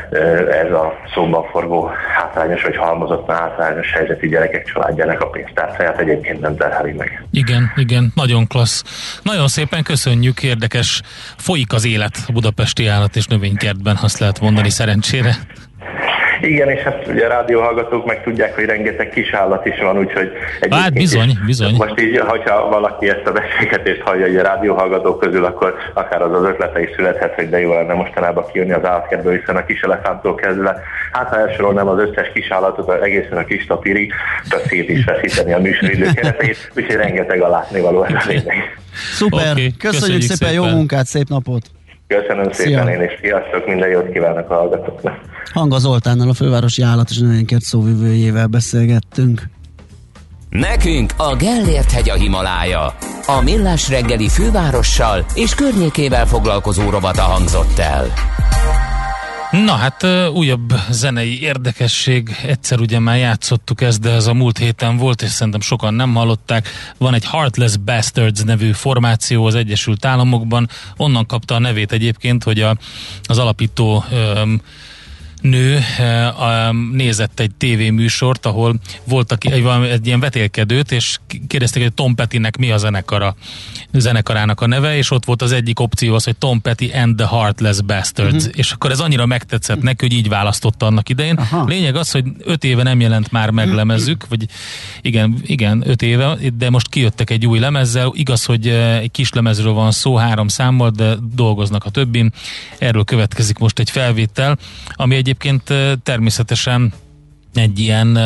ez 0.50 0.70
a 0.70 0.98
szóban 1.14 1.44
forgó 1.44 1.90
hátrányos 2.16 2.62
vagy 2.62 2.76
halmozott 2.76 3.30
hátrányos 3.30 3.92
helyzetű 3.92 4.28
gyerekek 4.28 4.64
családjának 4.64 5.20
a 5.20 5.28
pénztárcáját 5.28 5.98
egyébként 5.98 6.40
nem 6.40 6.56
terheli 6.56 6.92
meg. 6.92 7.22
Igen, 7.30 7.47
igen, 7.76 8.12
nagyon 8.14 8.46
klassz. 8.46 8.82
Nagyon 9.22 9.48
szépen 9.48 9.82
köszönjük, 9.82 10.42
érdekes. 10.42 11.00
Folyik 11.36 11.72
az 11.72 11.84
élet 11.84 12.24
a 12.26 12.32
budapesti 12.32 12.86
állat 12.86 13.16
és 13.16 13.26
növénykertben, 13.26 13.98
azt 14.00 14.18
lehet 14.18 14.40
mondani 14.40 14.70
szerencsére. 14.70 15.46
Igen, 16.40 16.68
és 16.68 16.80
hát 16.80 17.06
ugye 17.06 17.24
a 17.24 17.28
rádióhallgatók 17.28 18.06
meg 18.06 18.22
tudják, 18.22 18.54
hogy 18.54 18.64
rengeteg 18.64 19.08
kis 19.08 19.32
állat 19.32 19.66
is 19.66 19.80
van, 19.80 19.98
úgyhogy... 19.98 20.32
Hát 20.70 20.92
bizony, 20.92 21.28
is, 21.28 21.44
bizony. 21.46 21.74
Most 21.76 22.00
így, 22.00 22.18
hogyha 22.18 22.68
valaki 22.68 23.08
ezt 23.08 23.26
a 23.26 23.32
beszélgetést 23.32 24.00
hallja 24.00 24.26
hogy 24.26 24.36
a 24.36 24.42
rádióhallgatók 24.42 25.20
közül, 25.20 25.44
akkor 25.44 25.74
akár 25.94 26.22
az 26.22 26.32
az 26.32 26.42
ötlete 26.42 26.82
is 26.82 26.90
születhet, 26.96 27.34
hogy 27.34 27.48
de 27.48 27.60
jó 27.60 27.74
lenne 27.74 27.94
mostanában 27.94 28.44
kijönni 28.52 28.72
az 28.72 28.84
állatkertből, 28.84 29.38
hiszen 29.38 29.56
a 29.56 29.64
kis 29.64 29.80
elefántól 29.80 30.34
kezdve, 30.34 30.80
hát 31.12 31.28
ha 31.28 31.38
elsorolnám 31.38 31.88
az 31.88 31.98
összes 31.98 32.30
kis 32.34 32.50
állatot, 32.50 33.02
egészen 33.02 33.38
a 33.38 33.44
kis 33.44 33.66
tapirig, 33.66 34.12
tehát 34.48 34.66
szét 34.66 34.88
is 34.88 35.04
veszíteni 35.04 35.52
a 35.52 35.58
műsoridő 35.58 36.10
keretét, 36.14 36.70
úgyhogy 36.76 36.96
rengeteg 36.96 37.42
a 37.42 37.48
látnivaló 37.48 38.04
ez 38.04 38.14
a 38.14 38.22
lényeg. 38.26 38.78
Szuper, 39.12 39.40
okay, 39.40 39.52
köszönjük, 39.52 39.76
köszönjük 39.78 40.22
szépen, 40.22 40.52
jó 40.52 40.62
szépen. 40.62 40.76
munkát, 40.76 41.06
szép 41.06 41.28
napot! 41.28 41.62
Köszönöm 42.08 42.52
Szia. 42.52 42.66
szépen 42.66 42.88
én, 42.88 43.00
és 43.00 43.18
sziasztok, 43.20 43.66
minden 43.66 43.88
jót 43.88 44.12
kívánok 44.12 44.50
a 44.50 44.54
hallgatóknak. 44.54 45.20
Hanga 45.52 45.78
Zoltánnal, 45.78 46.28
a 46.28 46.34
fővárosi 46.34 46.82
állat 46.82 47.10
és 47.10 47.18
növénykert 47.18 47.62
szóvivőjével 47.62 48.46
beszélgettünk. 48.46 49.48
Nekünk 50.48 51.12
a 51.16 51.36
Gellért 51.36 51.90
hegy 51.90 52.10
a 52.10 52.14
Himalája. 52.14 52.96
A 53.26 53.40
Millás 53.40 53.88
reggeli 53.88 54.28
fővárossal 54.28 55.26
és 55.34 55.54
környékével 55.54 56.26
foglalkozó 56.26 56.90
rovata 56.90 57.22
hangzott 57.22 57.78
el. 57.78 58.12
Na 59.50 59.72
hát 59.72 60.06
újabb 60.34 60.74
zenei 60.90 61.42
érdekesség, 61.42 62.36
egyszer 62.46 62.80
ugye 62.80 62.98
már 62.98 63.18
játszottuk 63.18 63.80
ezt, 63.80 64.00
de 64.00 64.10
ez 64.10 64.26
a 64.26 64.34
múlt 64.34 64.58
héten 64.58 64.96
volt, 64.96 65.22
és 65.22 65.30
szerintem 65.30 65.60
sokan 65.60 65.94
nem 65.94 66.14
hallották. 66.14 66.68
Van 66.98 67.14
egy 67.14 67.24
Heartless 67.24 67.76
Bastards 67.76 68.42
nevű 68.42 68.72
formáció 68.72 69.44
az 69.44 69.54
Egyesült 69.54 70.04
Államokban, 70.04 70.68
onnan 70.96 71.26
kapta 71.26 71.54
a 71.54 71.58
nevét 71.58 71.92
egyébként, 71.92 72.42
hogy 72.42 72.60
a, 72.60 72.76
az 73.22 73.38
alapító 73.38 74.04
öm, 74.10 74.60
nő 75.40 75.78
eh, 75.98 76.72
nézett 76.92 77.40
egy 77.40 77.50
tévéműsort, 77.54 78.46
ahol 78.46 78.74
volt 79.04 79.32
aki, 79.32 79.50
egy, 79.50 79.62
valami- 79.62 79.88
egy 79.88 80.06
ilyen 80.06 80.20
vetélkedőt, 80.20 80.92
és 80.92 81.18
kérdezték, 81.46 81.82
hogy 81.82 81.92
Tom 81.92 82.14
Pettynek 82.14 82.56
mi 82.56 82.70
a 82.70 82.76
zenekara, 82.76 83.36
zenekarának 83.92 84.60
a 84.60 84.66
neve, 84.66 84.96
és 84.96 85.10
ott 85.10 85.24
volt 85.24 85.42
az 85.42 85.52
egyik 85.52 85.80
opció 85.80 86.14
az, 86.14 86.24
hogy 86.24 86.36
Tom 86.36 86.60
Petty 86.60 86.90
and 86.94 87.16
the 87.16 87.26
Heartless 87.26 87.82
Bastards, 87.82 88.44
uh-huh. 88.44 88.58
és 88.58 88.72
akkor 88.72 88.90
ez 88.90 89.00
annyira 89.00 89.26
megtetszett 89.26 89.82
neki, 89.82 90.06
hogy 90.06 90.16
így 90.16 90.28
választotta 90.28 90.86
annak 90.86 91.08
idején. 91.08 91.36
Aha. 91.36 91.64
Lényeg 91.64 91.96
az, 91.96 92.10
hogy 92.10 92.24
öt 92.44 92.64
éve 92.64 92.82
nem 92.82 93.00
jelent 93.00 93.30
már 93.30 93.50
meg 93.50 93.72
lemezük, 93.72 94.26
vagy 94.28 94.46
igen, 95.00 95.38
igen, 95.42 95.82
öt 95.86 96.02
éve, 96.02 96.36
de 96.58 96.70
most 96.70 96.88
kijöttek 96.88 97.30
egy 97.30 97.46
új 97.46 97.58
lemezzel, 97.58 98.12
igaz, 98.14 98.44
hogy 98.44 98.68
eh, 98.68 98.98
egy 98.98 99.10
kis 99.10 99.32
lemezről 99.32 99.72
van 99.72 99.90
szó, 99.90 100.16
három 100.16 100.48
számmal, 100.48 100.90
de 100.90 101.14
dolgoznak 101.34 101.84
a 101.84 101.90
többin. 101.90 102.32
Erről 102.78 103.04
következik 103.04 103.58
most 103.58 103.78
egy 103.78 103.90
felvétel, 103.90 104.58
ami 104.92 105.14
egyébként 105.28 105.72
természetesen 106.02 106.92
egy 107.54 107.78
ilyen 107.78 108.18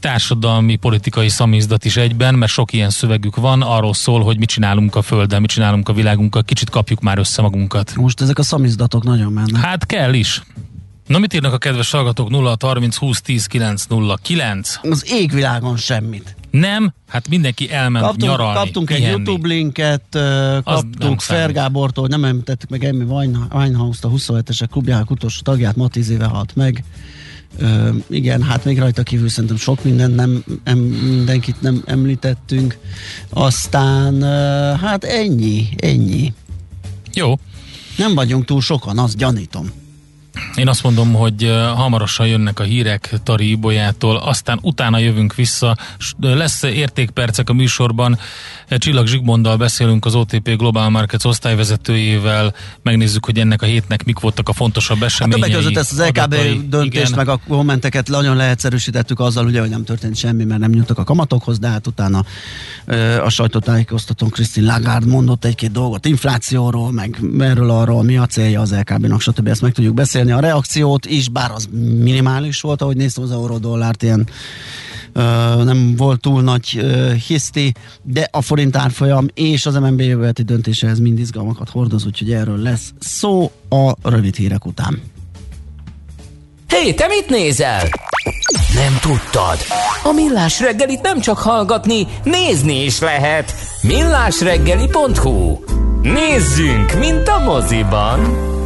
társadalmi, 0.00 0.76
politikai 0.76 1.28
szamizdat 1.28 1.84
is 1.84 1.96
egyben, 1.96 2.34
mert 2.34 2.52
sok 2.52 2.72
ilyen 2.72 2.90
szövegük 2.90 3.36
van, 3.36 3.62
arról 3.62 3.94
szól, 3.94 4.22
hogy 4.22 4.38
mit 4.38 4.48
csinálunk 4.48 4.96
a 4.96 5.02
Földdel, 5.02 5.40
mit 5.40 5.50
csinálunk 5.50 5.88
a 5.88 5.92
világunkkal, 5.92 6.42
kicsit 6.42 6.70
kapjuk 6.70 7.00
már 7.00 7.18
össze 7.18 7.42
magunkat. 7.42 7.94
Most 7.94 8.20
ezek 8.20 8.38
a 8.38 8.42
szamizdatok 8.42 9.04
nagyon 9.04 9.32
mennek. 9.32 9.62
Hát 9.62 9.86
kell 9.86 10.14
is. 10.14 10.42
Na 11.06 11.18
mit 11.18 11.34
írnak 11.34 11.52
a 11.52 11.58
kedves 11.58 11.90
hallgatók 11.90 12.30
0 12.30 12.56
30 12.60 12.96
20 12.96 13.20
10 13.20 13.46
9 13.46 13.84
0 13.84 14.18
9? 14.22 14.74
Az 14.82 15.04
égvilágon 15.12 15.76
semmit. 15.76 16.36
Nem, 16.50 16.92
hát 17.08 17.28
mindenki 17.28 17.70
elment 17.70 18.04
Kaptunk, 18.04 18.30
nyaralni, 18.30 18.58
kaptunk 18.58 18.90
egy 18.90 18.96
pihenni. 18.96 19.16
YouTube 19.16 19.48
linket, 19.48 20.04
kaptunk 20.64 21.20
számít. 21.22 21.22
Fergábortól, 21.42 22.06
nem 22.08 22.24
említettük 22.24 22.68
meg 22.68 22.84
Emmy 22.84 23.04
Wine- 23.04 23.38
Winehouse-t, 23.54 24.04
a 24.04 24.10
27-esek 24.10 24.66
klubjának 24.70 25.10
utolsó 25.10 25.40
tagját, 25.42 25.76
ma 25.76 25.88
10 25.88 26.10
éve 26.10 26.24
halt 26.24 26.56
meg. 26.56 26.84
Ö, 27.58 27.88
igen, 28.08 28.42
hát 28.42 28.64
még 28.64 28.78
rajta 28.78 29.02
kívül 29.02 29.28
szerintem 29.28 29.56
sok 29.58 29.84
mindent 29.84 30.14
nem, 30.14 30.44
em, 30.64 30.78
mindenkit 30.78 31.60
nem 31.60 31.82
említettünk. 31.86 32.78
Aztán, 33.30 34.22
ö, 34.22 34.72
hát 34.80 35.04
ennyi, 35.04 35.68
ennyi. 35.76 36.32
Jó, 37.14 37.34
Nem 37.96 38.14
vagyunk 38.14 38.44
túl 38.44 38.60
sokan, 38.60 38.98
azt 38.98 39.16
gyanítom. 39.16 39.70
Én 40.54 40.68
azt 40.68 40.82
mondom, 40.82 41.12
hogy 41.12 41.52
hamarosan 41.74 42.26
jönnek 42.26 42.60
a 42.60 42.62
hírek 42.62 43.14
Tari 43.22 43.50
Ibolyától, 43.50 44.16
aztán 44.16 44.58
utána 44.62 44.98
jövünk 44.98 45.34
vissza. 45.34 45.76
Lesz 46.20 46.62
értékpercek 46.62 47.48
a 47.50 47.52
műsorban. 47.52 48.18
Csillag 48.68 49.06
Zsigmonddal 49.06 49.56
beszélünk 49.56 50.04
az 50.04 50.14
OTP 50.14 50.56
Global 50.56 50.90
Markets 50.90 51.24
osztályvezetőjével, 51.24 52.54
megnézzük, 52.82 53.24
hogy 53.24 53.38
ennek 53.38 53.62
a 53.62 53.66
hétnek 53.66 54.04
mik 54.04 54.18
voltak 54.20 54.48
a 54.48 54.52
fontosabb 54.52 54.98
Hát 54.98 55.06
eseményei. 55.06 55.40
többek 55.40 55.56
között 55.56 55.76
ezt 55.76 55.92
az 55.92 55.98
LKB 56.06 56.16
adatai. 56.18 56.60
döntést, 56.68 57.04
Igen. 57.06 57.12
meg 57.16 57.28
a 57.28 57.40
kommenteket 57.48 58.08
nagyon 58.08 58.36
leegyszerűsítettük 58.36 59.20
azzal, 59.20 59.46
ugye, 59.46 59.60
hogy 59.60 59.70
nem 59.70 59.84
történt 59.84 60.16
semmi, 60.16 60.44
mert 60.44 60.60
nem 60.60 60.70
nyújtak 60.70 60.98
a 60.98 61.04
kamatokhoz, 61.04 61.58
de 61.58 61.68
hát 61.68 61.86
utána 61.86 62.24
a 63.24 63.28
sajtótájékoztatón 63.28 64.28
Christine 64.30 64.66
Lagarde 64.72 65.06
mondott 65.10 65.44
egy-két 65.44 65.70
dolgot 65.70 66.06
inflációról, 66.06 66.92
meg 66.92 67.18
erről 67.40 67.70
arról, 67.70 68.02
mi 68.02 68.16
a 68.16 68.26
célja 68.26 68.60
az 68.60 68.74
LKB-nak, 68.74 69.20
stb. 69.20 69.46
Ezt 69.48 69.62
meg 69.62 69.72
tudjuk 69.72 69.94
beszélni. 69.94 70.27
A 70.32 70.40
reakciót 70.40 71.06
is, 71.06 71.28
bár 71.28 71.50
az 71.50 71.68
minimális 71.98 72.60
volt, 72.60 72.82
ahogy 72.82 72.96
néztem 72.96 73.24
az 73.24 73.30
euró-dollárt, 73.30 74.02
ilyen 74.02 74.28
ö, 75.12 75.20
nem 75.64 75.96
volt 75.96 76.20
túl 76.20 76.42
nagy 76.42 76.78
ö, 76.80 77.12
hiszti, 77.26 77.74
de 78.02 78.28
a 78.30 78.42
forint 78.42 78.76
árfolyam 78.76 79.26
és 79.34 79.66
az 79.66 79.74
MNB 79.74 80.00
jövőleti 80.00 80.42
döntése 80.42 80.88
ez 80.88 80.98
mind 80.98 81.18
izgalmakat 81.18 81.70
hordoz, 81.70 82.06
úgyhogy 82.06 82.32
erről 82.32 82.58
lesz 82.58 82.92
szó 82.98 83.50
a 83.68 84.10
rövid 84.10 84.34
hírek 84.34 84.66
után. 84.66 85.02
Hé, 86.68 86.92
te 86.92 87.06
mit 87.06 87.28
nézel? 87.28 87.88
Nem 88.74 88.98
tudtad? 89.00 89.58
A 90.04 90.12
Millás 90.12 90.60
reggelit 90.60 91.00
nem 91.00 91.20
csak 91.20 91.38
hallgatni, 91.38 92.06
nézni 92.24 92.84
is 92.84 93.00
lehet. 93.00 93.54
Millásreggeli.hu 93.82 95.58
Nézzünk, 96.02 96.98
mint 96.98 97.28
a 97.28 97.38
moziban! 97.38 98.56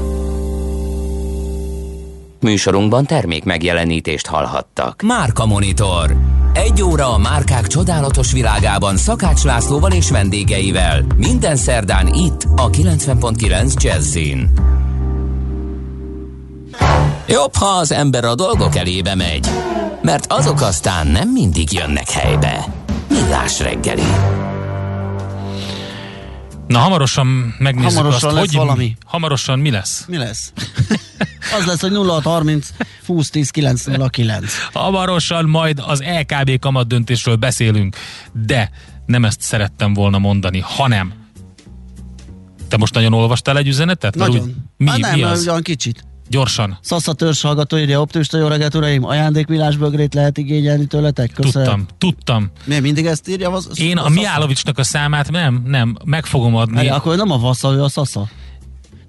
Műsorunkban 2.43 3.07
termék 3.07 3.45
megjelenítést 3.45 4.27
hallhattak. 4.27 5.03
Márka 5.03 5.47
Monitor. 5.47 6.17
Egy 6.53 6.83
óra 6.83 7.15
a 7.15 7.19
márkák 7.19 7.67
csodálatos 7.67 8.33
világában 8.33 8.97
Szakács 8.97 9.43
Lászlóval 9.43 9.93
és 9.93 10.11
vendégeivel. 10.11 11.05
Minden 11.17 11.57
szerdán 11.57 12.07
itt 12.07 12.43
a 12.57 12.71
90.9 12.71 13.83
Jazzin. 13.83 14.51
Jobb, 17.27 17.55
ha 17.55 17.67
az 17.67 17.93
ember 17.93 18.25
a 18.25 18.35
dolgok 18.35 18.77
elébe 18.77 19.15
megy, 19.15 19.49
mert 20.03 20.33
azok 20.33 20.61
aztán 20.61 21.07
nem 21.07 21.29
mindig 21.29 21.73
jönnek 21.73 22.11
helybe. 22.11 22.65
Millás 23.09 23.61
reggeli. 23.61 24.42
Na, 26.73 26.79
hamarosan 26.79 27.55
megnézzük 27.59 27.97
Hamarosan 27.97 28.29
azt, 28.29 28.39
lesz 28.39 28.47
hogy 28.47 28.57
valami. 28.57 28.97
hamarosan 29.05 29.59
mi 29.59 29.71
lesz. 29.71 30.05
Mi 30.09 30.17
lesz? 30.17 30.53
Az 31.59 31.67
lesz, 31.67 31.81
hogy 31.81 31.93
0630 31.95 32.69
20 33.07 33.31
10 33.31 33.51
909. 33.51 34.53
Hamarosan 34.73 35.45
majd 35.45 35.83
az 35.87 36.03
LKB 36.03 36.59
kamat 36.59 36.87
döntésről 36.87 37.37
beszélünk, 37.37 37.97
de 38.33 38.71
nem 39.07 39.25
ezt 39.25 39.41
szerettem 39.41 39.93
volna 39.93 40.19
mondani, 40.19 40.61
hanem 40.61 41.13
te 42.69 42.77
most 42.77 42.95
nagyon 42.95 43.13
olvastál 43.13 43.59
egy 43.59 43.69
üzenetet? 43.69 44.15
Nagyon. 44.15 44.43
Úgy, 44.43 44.55
mi, 44.77 44.89
hát 44.89 44.99
nem, 44.99 45.15
mi 45.15 45.23
az? 45.23 45.49
olyan 45.49 45.63
kicsit. 45.63 46.05
Gyorsan. 46.29 46.79
Szasza 46.81 47.13
törzs 47.13 47.43
hallgató 47.43 47.77
írja, 47.77 48.01
optimista 48.01 48.39
jó 48.39 48.47
reggelt, 48.47 48.75
uraim, 48.75 49.05
ajándékvilásbögrét 49.05 50.15
lehet 50.15 50.39
igényelni 50.39 50.87
tőletek? 50.87 51.33
Köszönöm. 51.33 51.67
Tudtam, 51.67 51.87
tudtam. 51.99 52.51
Mi 52.65 52.79
mindig 52.79 53.07
ezt 53.07 53.29
írja? 53.29 53.51
Az, 53.51 53.81
Én 53.81 53.97
a 53.97 54.03
Szasza? 54.03 54.15
Miálovicsnak 54.15 54.79
a 54.79 54.85
számát 54.85 55.31
nem, 55.31 55.63
nem, 55.67 55.97
meg 56.05 56.27
fogom 56.27 56.57
adni. 56.57 56.75
Várj, 56.75 56.89
akkor 56.89 57.17
nem 57.17 57.31
a 57.31 57.39
Vassza, 57.39 57.73
ő 57.73 57.83
a 57.83 57.89
Szasza. 57.89 58.29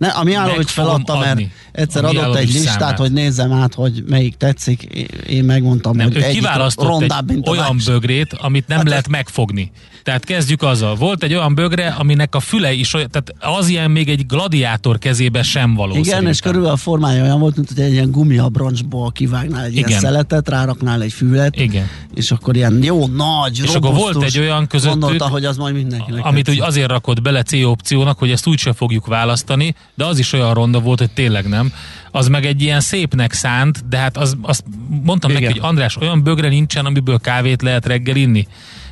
Ne, 0.04 0.10
a 0.10 0.24
Miálovics 0.24 0.58
Meg 0.58 0.68
fogom 0.68 1.04
feladta, 1.04 1.20
mert 1.20 1.42
egyszer 1.72 2.06
adott 2.06 2.36
egy 2.36 2.54
listát, 2.54 2.80
számát. 2.80 2.98
hogy 2.98 3.12
nézzem 3.12 3.52
át, 3.52 3.74
hogy 3.74 4.04
melyik 4.08 4.36
tetszik. 4.36 4.84
Én 5.28 5.44
megmondtam, 5.44 5.96
Nem, 5.96 6.06
hogy 6.08 6.18
ő 6.18 6.30
kiválasztott 6.32 6.88
rondább, 6.88 7.30
egy 7.30 7.36
mint 7.36 7.48
a 7.48 7.52
olyan 7.52 7.74
másik. 7.76 7.92
bögrét, 7.92 8.34
amit 8.34 8.68
nem 8.68 8.78
Hát 8.78 8.88
lehet 8.88 9.08
megfogni. 9.08 9.72
Tehát 10.04 10.26
kezdjük 10.26 10.62
azzal. 10.62 10.96
Volt 10.96 11.24
egy 11.24 11.34
olyan 11.34 11.56
bögre, 11.56 11.88
aminek 11.88 12.36
a 12.36 12.40
füle 12.40 12.74
is 12.74 12.94
olyan, 12.94 13.10
tehát 13.10 13.58
az 13.58 13.68
ilyen 13.68 13.92
még 13.92 14.10
egy 14.10 14.26
gladiátor 14.26 14.98
kezébe 14.98 15.44
sem 15.44 15.74
való. 15.74 15.92
Igen, 15.92 16.04
szerintem. 16.04 16.32
és 16.32 16.40
körülbelül 16.40 16.74
a 16.74 16.78
formája 16.78 17.24
olyan 17.24 17.40
volt, 17.40 17.56
mint 17.56 17.68
hogy 17.76 17.80
egy 17.84 17.92
ilyen 17.92 18.12
gumiabroncsból 18.12 19.12
kivágnál 19.12 19.64
egy 19.64 19.74
ilyen 19.76 19.88
Igen. 19.88 20.00
szeletet, 20.00 20.50
ráraknál 20.50 21.02
egy 21.02 21.14
fület, 21.14 21.56
Igen. 21.60 21.88
és 22.14 22.32
akkor 22.32 22.56
ilyen 22.56 22.84
jó, 22.84 23.08
nagy, 23.08 23.62
És 23.64 23.74
akkor 23.74 23.94
volt 23.94 24.24
egy 24.24 24.40
olyan 24.40 24.68
közöttük, 24.68 25.00
Gondolta, 25.00 25.28
hogy 25.28 25.46
az 25.46 25.58
majd 25.58 25.76
mindenkinek 25.76 26.26
Amit 26.26 26.50
úgy 26.50 26.60
azért 26.60 26.90
rakott 26.90 27.22
bele 27.22 27.44
C 27.44 27.54
opciónak, 27.54 28.20
hogy 28.20 28.32
ezt 28.32 28.48
úgyse 28.48 28.74
fogjuk 28.74 29.08
választani, 29.08 29.76
de 29.96 30.06
az 30.06 30.20
is 30.20 30.34
olyan 30.34 30.54
ronda 30.54 30.80
volt, 30.80 31.00
hogy 31.00 31.12
tényleg 31.12 31.48
nem. 31.48 31.74
Az 32.12 32.28
meg 32.28 32.46
egy 32.46 32.62
ilyen 32.62 32.80
szépnek 32.80 33.34
szánt, 33.34 33.88
de 33.88 33.98
hát 33.98 34.18
az, 34.18 34.38
azt 34.42 34.64
mondtam 35.04 35.30
Igen. 35.30 35.42
neki, 35.44 35.60
hogy 35.60 35.70
András, 35.70 35.98
olyan 35.98 36.24
bögre 36.24 36.48
nincsen, 36.48 36.86
amiből 36.86 37.20
kávét 37.20 37.62
lehet 37.62 37.86
reggel 37.86 38.16
inni, 38.16 38.48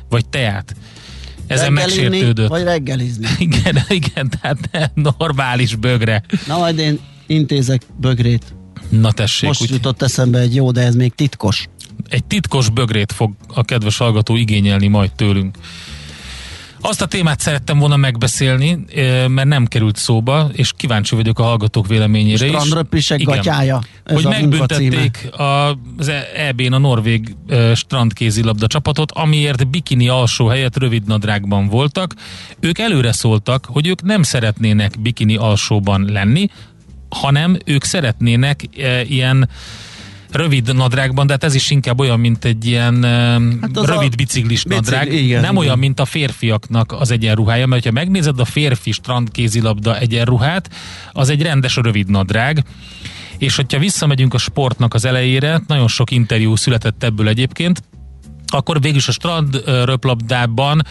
vagy 0.08 0.26
teát. 0.26 0.74
Ezen 1.46 1.74
Reggel 1.74 1.88
inni, 1.88 2.02
megsértődött. 2.02 2.48
Vagy 2.48 2.62
reggelizni. 2.62 3.26
Igen, 3.38 3.78
igen, 3.88 4.30
tehát 4.40 4.90
normális 5.18 5.74
bögre. 5.74 6.22
Na 6.46 6.58
majd 6.58 6.78
én 6.78 6.98
intézek 7.26 7.82
bögrét. 8.00 8.54
Na 8.88 9.12
tessék, 9.12 9.48
Most 9.48 9.62
úgy, 9.62 9.70
jutott 9.70 10.02
eszembe 10.02 10.38
egy 10.38 10.54
jó, 10.54 10.70
de 10.70 10.80
ez 10.80 10.94
még 10.94 11.14
titkos. 11.14 11.68
egy 12.08 12.24
titkos 12.24 12.70
bögrét 12.70 13.12
fog 13.12 13.32
a 13.54 13.62
kedves 13.62 13.96
hallgató 13.96 14.36
igényelni 14.36 14.86
majd 14.86 15.12
tőlünk. 15.12 15.56
Azt 16.84 17.02
a 17.02 17.06
témát 17.06 17.40
szerettem 17.40 17.78
volna 17.78 17.96
megbeszélni, 17.96 18.84
mert 19.28 19.48
nem 19.48 19.66
került 19.66 19.96
szóba, 19.96 20.50
és 20.52 20.72
kíváncsi 20.76 21.14
vagyok 21.14 21.38
a 21.38 21.42
hallgatók 21.42 21.86
véleményére 21.86 22.46
is. 22.46 22.50
Strandröplisek 22.52 23.20
Igen. 23.20 23.36
gatyája. 23.36 23.80
Ez 24.04 24.14
hogy 24.14 24.24
a 24.24 24.28
megbüntették 24.28 25.28
a- 25.32 25.42
az 25.98 26.10
EB-n 26.36 26.72
a 26.72 26.78
norvég 26.78 27.36
strandkézilabda 27.74 28.66
csapatot, 28.66 29.12
amiért 29.12 29.68
bikini 29.68 30.08
alsó 30.08 30.46
helyett 30.46 30.78
rövid 30.78 31.06
nadrágban 31.06 31.68
voltak. 31.68 32.14
Ők 32.60 32.78
előre 32.78 33.12
szóltak, 33.12 33.64
hogy 33.68 33.86
ők 33.86 34.02
nem 34.02 34.22
szeretnének 34.22 35.00
bikini 35.00 35.36
alsóban 35.36 36.08
lenni, 36.12 36.48
hanem 37.08 37.58
ők 37.64 37.84
szeretnének 37.84 38.68
e, 38.78 39.02
ilyen 39.02 39.48
rövid 40.34 40.74
nadrágban, 40.74 41.26
de 41.26 41.32
hát 41.32 41.44
ez 41.44 41.54
is 41.54 41.70
inkább 41.70 42.00
olyan, 42.00 42.20
mint 42.20 42.44
egy 42.44 42.66
ilyen 42.66 43.02
Hát 43.60 43.70
rövid 43.86 44.12
a 44.12 44.16
biciklis 44.16 44.64
bicikli- 44.64 44.74
nadrág. 44.74 45.12
igen, 45.12 45.40
nem 45.40 45.52
igen. 45.52 45.56
olyan, 45.56 45.78
mint 45.78 46.00
a 46.00 46.04
férfiaknak 46.04 46.92
az 46.92 47.10
egyenruhája, 47.10 47.66
mert 47.66 47.84
ha 47.84 47.90
megnézed 47.90 48.40
a 48.40 48.44
férfi 48.44 48.92
strandkézilabda 48.92 49.98
egyenruhát, 49.98 50.70
az 51.12 51.28
egy 51.28 51.42
rendes 51.42 51.76
rövid 51.76 52.10
nadrág, 52.10 52.64
és 53.38 53.56
hogyha 53.56 53.78
visszamegyünk 53.78 54.34
a 54.34 54.38
sportnak 54.38 54.94
az 54.94 55.04
elejére, 55.04 55.60
nagyon 55.66 55.88
sok 55.88 56.10
interjú 56.10 56.56
született 56.56 57.02
ebből 57.02 57.28
egyébként, 57.28 57.82
akkor 58.46 58.80
végülis 58.80 59.08
a 59.08 59.12
strand 59.12 59.62
röplabdában 59.84 60.82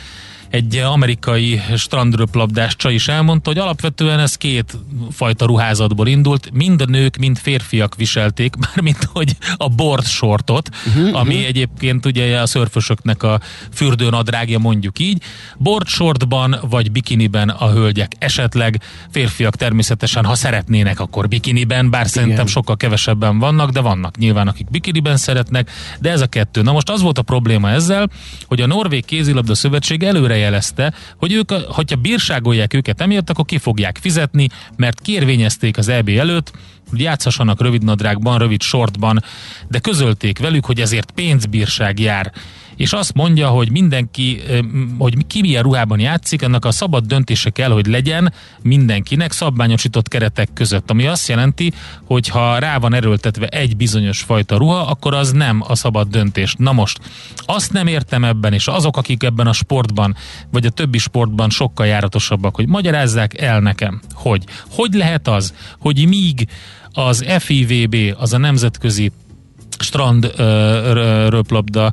egy 0.52 0.78
amerikai 0.78 1.62
strandröplabdás 1.76 2.76
csaj 2.76 2.94
is 2.94 3.08
elmondta, 3.08 3.50
hogy 3.50 3.60
alapvetően 3.60 4.20
ez 4.20 4.36
két 4.36 4.78
fajta 5.12 5.46
ruházatból 5.46 6.08
indult, 6.08 6.50
mind 6.54 6.82
a 6.82 6.86
nők, 6.86 7.18
mind 7.18 7.38
férfiak 7.38 7.96
viselték, 7.96 8.56
mármint 8.66 9.10
hogy 9.14 9.36
a 9.58 9.70
board 9.70 10.06
shortot, 10.06 10.70
uh-huh, 10.88 11.20
ami 11.20 11.34
uh-huh. 11.34 11.48
egyébként 11.48 12.06
ugye 12.06 12.40
a 12.40 12.46
szörfösöknek 12.46 13.24
a 13.24 13.40
fürdőnadrágja 13.74 14.60
mondjuk 14.60 15.00
így. 15.00 15.22
Board 15.58 15.88
shortban 15.88 16.56
vagy 16.70 16.92
bikiniben 16.92 17.50
a 17.50 17.72
hölgyek 17.72 18.12
esetleg, 18.20 18.82
férfiak 19.10 19.56
természetesen, 19.56 20.26
ha 20.26 20.36
szeretnének, 20.36 21.00
akkor 21.00 21.28
bikiniben, 21.28 21.90
bár 21.90 22.08
szerintem 22.08 22.46
sokkal 22.46 22.78
kevesebben 22.78 23.40
vannak, 23.40 23.70
de 23.70 23.80
vannak 23.80 24.18
nyilván, 24.18 24.48
akik 24.48 24.70
bikiniben 24.70 25.18
szeretnek, 25.18 25.72
de 26.00 26.12
ez 26.12 26.22
a 26.22 26.28
kettő. 26.28 26.62
Na 26.62 26.72
most 26.72 26.90
az 26.90 27.02
volt 27.02 27.18
a 27.18 27.22
probléma 27.22 27.70
ezzel, 27.70 28.10
hogy 28.46 28.62
a 28.62 28.68
Norvég 28.68 29.06
kézilabda 29.06 29.56
szövetség 29.56 30.04
előrejelezte, 30.42 30.94
hogy 31.18 31.34
ők, 31.34 31.52
hogyha 31.52 31.96
bírságolják 31.96 32.74
őket 32.74 33.02
emiatt, 33.02 33.30
akkor 33.30 33.46
ki 33.46 33.58
fogják 33.58 33.98
fizetni, 34.02 34.48
mert 34.76 35.02
kérvényezték 35.02 35.78
az 35.78 35.88
EB 35.88 36.10
előtt, 36.10 36.52
hogy 36.90 37.00
játszhassanak 37.00 37.62
rövid 37.62 37.84
nadrágban, 37.84 38.38
rövid 38.38 38.62
shortban, 38.62 39.24
de 39.68 39.80
közölték 39.80 40.40
velük, 40.40 40.66
hogy 40.66 40.82
ezért 40.82 41.12
pénzbírság 41.12 42.00
jár. 42.00 42.32
És 42.82 42.94
azt 42.94 43.14
mondja, 43.14 43.48
hogy 43.48 43.72
mindenki, 43.72 44.42
hogy 44.98 45.28
ki 45.28 45.42
milyen 45.42 45.64
ruhában 45.64 46.00
játszik, 46.00 46.44
annak 46.44 46.66
a 46.66 46.72
szabad 46.72 47.06
döntése 47.06 47.50
kell, 47.50 47.72
hogy 47.72 47.86
legyen 47.86 48.34
mindenkinek 48.62 49.32
szabványosított 49.32 50.08
keretek 50.08 50.50
között. 50.54 50.90
Ami 50.90 51.08
azt 51.08 51.28
jelenti, 51.28 51.74
hogy 52.06 52.28
ha 52.28 52.58
rá 52.58 52.78
van 52.78 52.94
erőltetve 52.94 53.48
egy 53.48 53.78
bizonyos 53.78 54.22
fajta 54.22 54.58
ruha, 54.58 54.80
akkor 54.80 55.14
az 55.14 55.32
nem 55.32 55.64
a 55.68 55.76
szabad 55.76 56.08
döntés. 56.08 56.56
Na 56.58 56.72
most, 56.72 57.00
azt 57.36 57.72
nem 57.72 57.88
értem 57.88 58.24
ebben, 58.24 58.54
és 58.54 58.68
azok, 58.68 58.98
akik 58.98 59.24
ebben 59.24 59.48
a 59.48 59.54
sportban, 59.54 60.16
vagy 60.52 60.66
a 60.66 60.70
többi 60.70 60.98
sportban 60.98 61.50
sokkal 61.50 61.86
járatosabbak, 61.86 62.56
hogy 62.56 62.68
magyarázzák 62.68 63.42
el 63.42 63.60
nekem, 63.60 64.02
hogy 64.14 64.44
hogy 64.70 64.94
lehet 64.94 65.28
az, 65.28 65.54
hogy 65.80 66.08
míg 66.08 66.48
az 66.92 67.26
FIVB, 67.40 67.96
az 68.18 68.34
a 68.34 68.38
Nemzetközi 68.38 69.12
Strand 69.80 70.34
Röplabda 71.30 71.92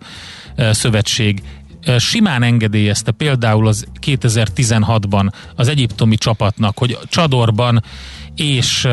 Szövetség 0.70 1.42
simán 1.98 2.42
engedélyezte 2.42 3.11
például 3.11 3.66
az 3.66 3.86
2016-ban 4.06 5.32
az 5.54 5.68
egyiptomi 5.68 6.16
csapatnak, 6.16 6.78
hogy 6.78 6.98
csadorban 7.09 7.82
és 8.34 8.88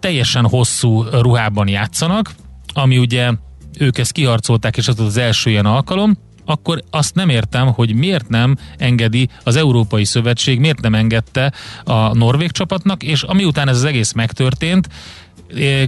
teljesen 0.00 0.48
hosszú 0.48 1.02
ruhában 1.02 1.68
játszanak, 1.68 2.34
ami 2.72 2.98
ugye 2.98 3.30
ők 3.78 3.98
ezt 3.98 4.12
kiharcolták, 4.12 4.76
és 4.76 4.88
az 4.88 5.00
az 5.00 5.16
első 5.16 5.50
ilyen 5.50 5.66
alkalom, 5.66 6.16
akkor 6.44 6.82
azt 6.90 7.14
nem 7.14 7.28
értem, 7.28 7.72
hogy 7.72 7.94
miért 7.94 8.28
nem 8.28 8.56
engedi 8.78 9.28
az 9.44 9.56
Európai 9.56 10.04
Szövetség, 10.04 10.60
miért 10.60 10.80
nem 10.80 10.94
engedte 10.94 11.52
a 11.84 12.14
norvég 12.14 12.50
csapatnak, 12.50 13.02
és 13.02 13.22
amiután 13.22 13.68
ez 13.68 13.76
az 13.76 13.84
egész 13.84 14.12
megtörtént, 14.12 14.88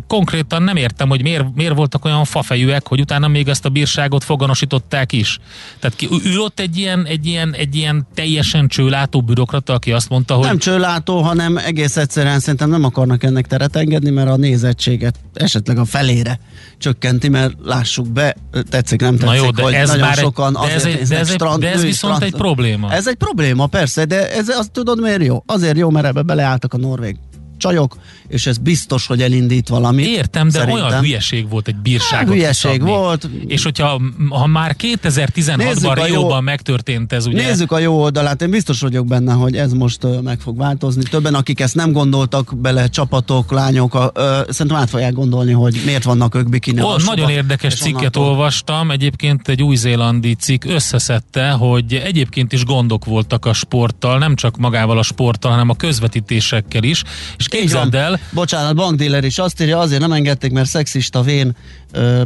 konkrétan 0.06 0.62
nem 0.62 0.76
értem, 0.76 1.08
hogy 1.08 1.22
miért, 1.22 1.44
miért 1.54 1.74
voltak 1.74 2.04
olyan 2.04 2.24
fafejűek, 2.24 2.86
hogy 2.86 3.00
utána 3.00 3.28
még 3.28 3.48
ezt 3.48 3.64
a 3.64 3.68
bírságot 3.68 4.24
foganosították 4.24 5.12
is. 5.12 5.38
Tehát 5.78 5.96
ki, 5.96 6.08
ül 6.24 6.40
ott 6.40 6.60
egy 6.60 6.76
ilyen, 6.76 7.06
egy, 7.06 7.26
ilyen, 7.26 7.54
egy 7.54 7.76
ilyen 7.76 8.06
teljesen 8.14 8.68
csőlátó 8.68 9.22
bürokrata, 9.22 9.72
aki 9.72 9.92
azt 9.92 10.08
mondta, 10.08 10.34
hogy 10.34 10.46
Nem 10.46 10.58
csőlátó, 10.58 11.20
hanem 11.20 11.56
egész 11.56 11.96
egyszerűen 11.96 12.40
szerintem 12.40 12.70
nem 12.70 12.84
akarnak 12.84 13.22
ennek 13.22 13.46
teret 13.46 13.76
engedni, 13.76 14.10
mert 14.10 14.28
a 14.28 14.36
nézettséget 14.36 15.18
esetleg 15.34 15.78
a 15.78 15.84
felére 15.84 16.38
csökkenti, 16.78 17.28
mert 17.28 17.54
lássuk 17.64 18.08
be, 18.12 18.36
tetszik, 18.70 19.00
nem 19.00 19.10
tetszik, 19.16 19.26
Na 19.28 19.34
jó, 19.34 19.50
de 19.50 19.62
hogy 19.62 19.72
ez 19.72 19.88
nagyon 19.88 20.02
már 20.06 20.18
egy- 20.18 20.24
sokan 20.24 20.52
de 20.52 20.72
ez 20.74 20.84
egy- 20.84 21.02
de 21.08 21.18
ez 21.18 21.28
egy- 21.28 21.34
strand, 21.34 21.60
de 21.60 21.70
ez 21.70 21.80
női 21.80 21.90
viszont 21.90 22.22
egy 22.22 22.32
probléma. 22.34 22.92
Ez 22.92 23.08
egy 23.08 23.14
probléma, 23.14 23.66
persze, 23.66 24.04
de 24.04 24.32
ez, 24.32 24.48
azt 24.48 24.70
tudod 24.70 25.00
miért 25.00 25.24
jó? 25.24 25.42
Azért 25.46 25.76
jó, 25.76 25.90
mert 25.90 26.06
ebbe 26.06 26.22
beleálltak 26.22 26.74
a 26.74 26.76
norvég 26.76 27.16
csajok, 27.64 27.96
és 28.28 28.46
ez 28.46 28.58
biztos, 28.58 29.06
hogy 29.06 29.22
elindít 29.22 29.68
valamit. 29.68 30.06
Értem, 30.06 30.48
de 30.48 30.58
szerintem. 30.58 30.84
olyan 30.86 31.00
hülyeség 31.00 31.48
volt 31.48 31.68
egy 31.68 31.76
bírságot 31.76 32.26
Hát, 32.26 32.34
hülyeség 32.36 32.70
kiszabni. 32.70 32.90
volt. 32.92 33.28
És 33.46 33.62
hogyha 33.62 34.00
ha 34.28 34.46
már 34.46 34.76
Nézzük 34.82 35.00
2016-ban 35.02 35.96
a 35.96 35.98
jó- 35.98 36.04
Rióban 36.04 36.44
megtörtént 36.44 37.12
ez, 37.12 37.26
ugye? 37.26 37.46
Nézzük 37.46 37.72
a 37.72 37.78
jó 37.78 38.00
oldalát, 38.02 38.42
én 38.42 38.50
biztos 38.50 38.80
vagyok 38.80 39.06
benne, 39.06 39.32
hogy 39.32 39.56
ez 39.56 39.72
most 39.72 40.06
meg 40.22 40.40
fog 40.40 40.56
változni. 40.56 41.02
Többen, 41.02 41.34
akik 41.34 41.60
ezt 41.60 41.74
nem 41.74 41.92
gondoltak 41.92 42.56
bele, 42.56 42.86
csapatok, 42.88 43.52
lányok, 43.52 44.10
ö, 44.14 44.40
szerintem 44.48 44.80
át 44.80 44.90
fogják 44.90 45.12
gondolni, 45.12 45.52
hogy 45.52 45.80
miért 45.84 46.04
vannak 46.04 46.34
ők 46.34 46.48
bikini 46.48 46.80
Ó, 46.80 46.96
nagyon 47.04 47.30
érdekes 47.30 47.74
cikket 47.74 47.94
onnantól- 47.96 48.24
olvastam, 48.26 48.90
egyébként 48.90 49.48
egy 49.48 49.62
új-zélandi 49.62 50.34
cikk 50.34 50.64
összeszedte, 50.64 51.50
hogy 51.50 51.94
egyébként 51.94 52.52
is 52.52 52.64
gondok 52.64 53.04
voltak 53.04 53.46
a 53.46 53.52
sporttal, 53.52 54.18
nem 54.18 54.34
csak 54.34 54.56
magával 54.56 54.98
a 54.98 55.02
sporttal, 55.02 55.50
hanem 55.50 55.68
a 55.68 55.74
közvetítésekkel 55.74 56.82
is, 56.82 57.02
és. 57.38 57.48
Képzeld 57.60 57.94
el, 57.94 58.20
Bocsánat, 58.32 58.74
bankdíler 58.74 59.24
is 59.24 59.38
azt 59.38 59.60
írja, 59.60 59.78
azért 59.78 60.00
nem 60.00 60.12
engedték, 60.12 60.52
mert 60.52 60.68
szexista 60.68 61.22
vén 61.22 61.56
ö, 61.92 62.22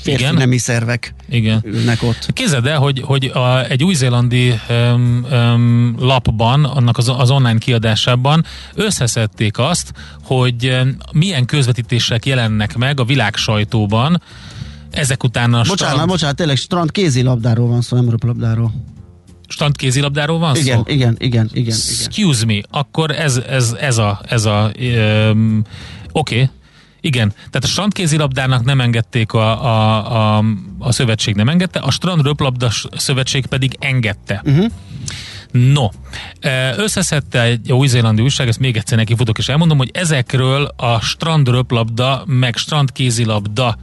férfi 0.00 0.22
Igen? 0.22 0.34
nemi 0.34 0.58
szervek 0.58 1.14
igen, 1.28 1.60
ülnek 1.64 2.02
ott. 2.02 2.26
Képzeld 2.32 2.66
el, 2.66 2.78
hogy, 2.78 3.00
hogy 3.04 3.24
a, 3.24 3.64
egy 3.64 3.84
új-zélandi 3.84 4.60
lapban, 5.98 6.64
annak 6.64 6.98
az, 6.98 7.08
az 7.18 7.30
online 7.30 7.58
kiadásában 7.58 8.44
összeszedték 8.74 9.58
azt, 9.58 9.92
hogy 10.22 10.78
milyen 11.12 11.44
közvetítések 11.44 12.26
jelennek 12.26 12.76
meg 12.76 13.00
a 13.00 13.04
világ 13.04 13.36
sajtóban, 13.36 14.22
ezek 14.90 15.24
után 15.24 15.54
a 15.54 15.58
Bocsánat, 15.58 15.92
strand, 15.92 16.08
bocsánat, 16.08 16.36
tényleg 16.36 16.56
strand 16.56 16.90
kézilabdáról 16.90 17.68
van 17.68 17.80
szó, 17.80 17.96
nem 17.96 18.10
röplabdáról. 18.10 18.72
Strand 19.50 19.76
kézilabdáról 19.76 20.38
van 20.38 20.56
Igen, 20.56 20.76
szó? 20.76 20.82
igen, 20.86 21.16
igen, 21.18 21.48
igen, 21.50 21.50
igen. 21.52 21.74
Excuse 21.74 22.44
me, 22.44 22.58
akkor 22.70 23.10
ez, 23.10 23.36
ez, 23.36 23.76
ez 23.80 23.98
a, 23.98 24.20
ez 24.28 24.44
a 24.44 24.72
um, 24.78 25.62
oké, 26.12 26.34
okay. 26.34 26.50
Igen, 27.00 27.28
tehát 27.36 27.64
a 27.64 27.66
strandkézilabdának 27.66 28.64
nem 28.64 28.80
engedték 28.80 29.32
a, 29.32 29.64
a, 29.64 30.36
a, 30.38 30.44
a 30.78 30.92
szövetség 30.92 31.34
nem 31.34 31.48
engedte, 31.48 31.78
a 31.78 31.90
strandröplabda 31.90 32.70
szövetség 32.96 33.46
pedig 33.46 33.76
engedte. 33.78 34.42
Uh-huh. 34.44 34.66
No, 35.52 35.88
összeszedte 36.76 37.42
egy 37.42 37.72
új-zélandi 37.72 38.22
újság, 38.22 38.48
ezt 38.48 38.58
még 38.58 38.76
egyszer 38.76 38.98
neki 38.98 39.14
futok 39.14 39.38
és 39.38 39.48
elmondom, 39.48 39.78
hogy 39.78 39.90
ezekről 39.92 40.74
a 40.76 41.00
strandröplabda 41.00 42.22
meg 42.26 42.56
strandkézilabda 42.56 43.78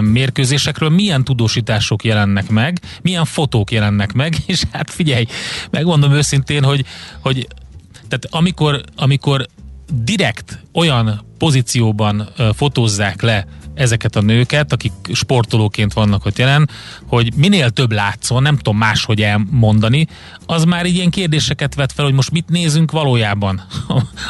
mérkőzésekről 0.00 0.88
milyen 0.88 1.24
tudósítások 1.24 2.04
jelennek 2.04 2.48
meg, 2.48 2.80
milyen 3.02 3.24
fotók 3.24 3.70
jelennek 3.70 4.12
meg, 4.12 4.36
és 4.46 4.62
hát 4.72 4.90
figyelj, 4.90 5.26
megmondom 5.70 6.12
őszintén, 6.12 6.64
hogy, 6.64 6.84
hogy 7.20 7.46
tehát 7.94 8.26
amikor, 8.30 8.82
amikor 8.96 9.46
direkt 9.92 10.62
olyan 10.72 11.24
pozícióban 11.38 12.28
fotózzák 12.54 13.22
le 13.22 13.46
ezeket 13.76 14.16
a 14.16 14.20
nőket, 14.20 14.72
akik 14.72 14.92
sportolóként 15.12 15.92
vannak 15.92 16.24
ott 16.24 16.38
jelen, 16.38 16.70
hogy 17.06 17.32
minél 17.36 17.70
több 17.70 17.92
látszon, 17.92 18.42
nem 18.42 18.56
tudom 18.56 18.76
máshogy 18.78 19.22
elmondani, 19.22 20.06
az 20.46 20.64
már 20.64 20.86
így 20.86 20.94
ilyen 20.94 21.10
kérdéseket 21.10 21.74
vet 21.74 21.92
fel, 21.92 22.04
hogy 22.04 22.14
most 22.14 22.30
mit 22.30 22.48
nézünk 22.48 22.90
valójában. 22.90 23.62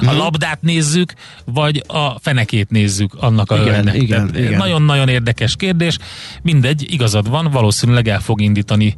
A 0.06 0.12
labdát 0.12 0.62
nézzük, 0.62 1.12
vagy 1.44 1.84
a 1.86 2.18
fenekét 2.18 2.70
nézzük 2.70 3.14
annak 3.14 3.50
a 3.50 3.56
Igen, 3.56 3.72
hölgynek. 3.72 3.96
igen. 3.96 4.56
Nagyon-nagyon 4.56 5.08
érdekes 5.08 5.56
kérdés. 5.56 5.98
Mindegy, 6.42 6.92
igazad 6.92 7.28
van, 7.28 7.50
valószínűleg 7.50 8.08
el 8.08 8.20
fog 8.20 8.40
indítani 8.40 8.96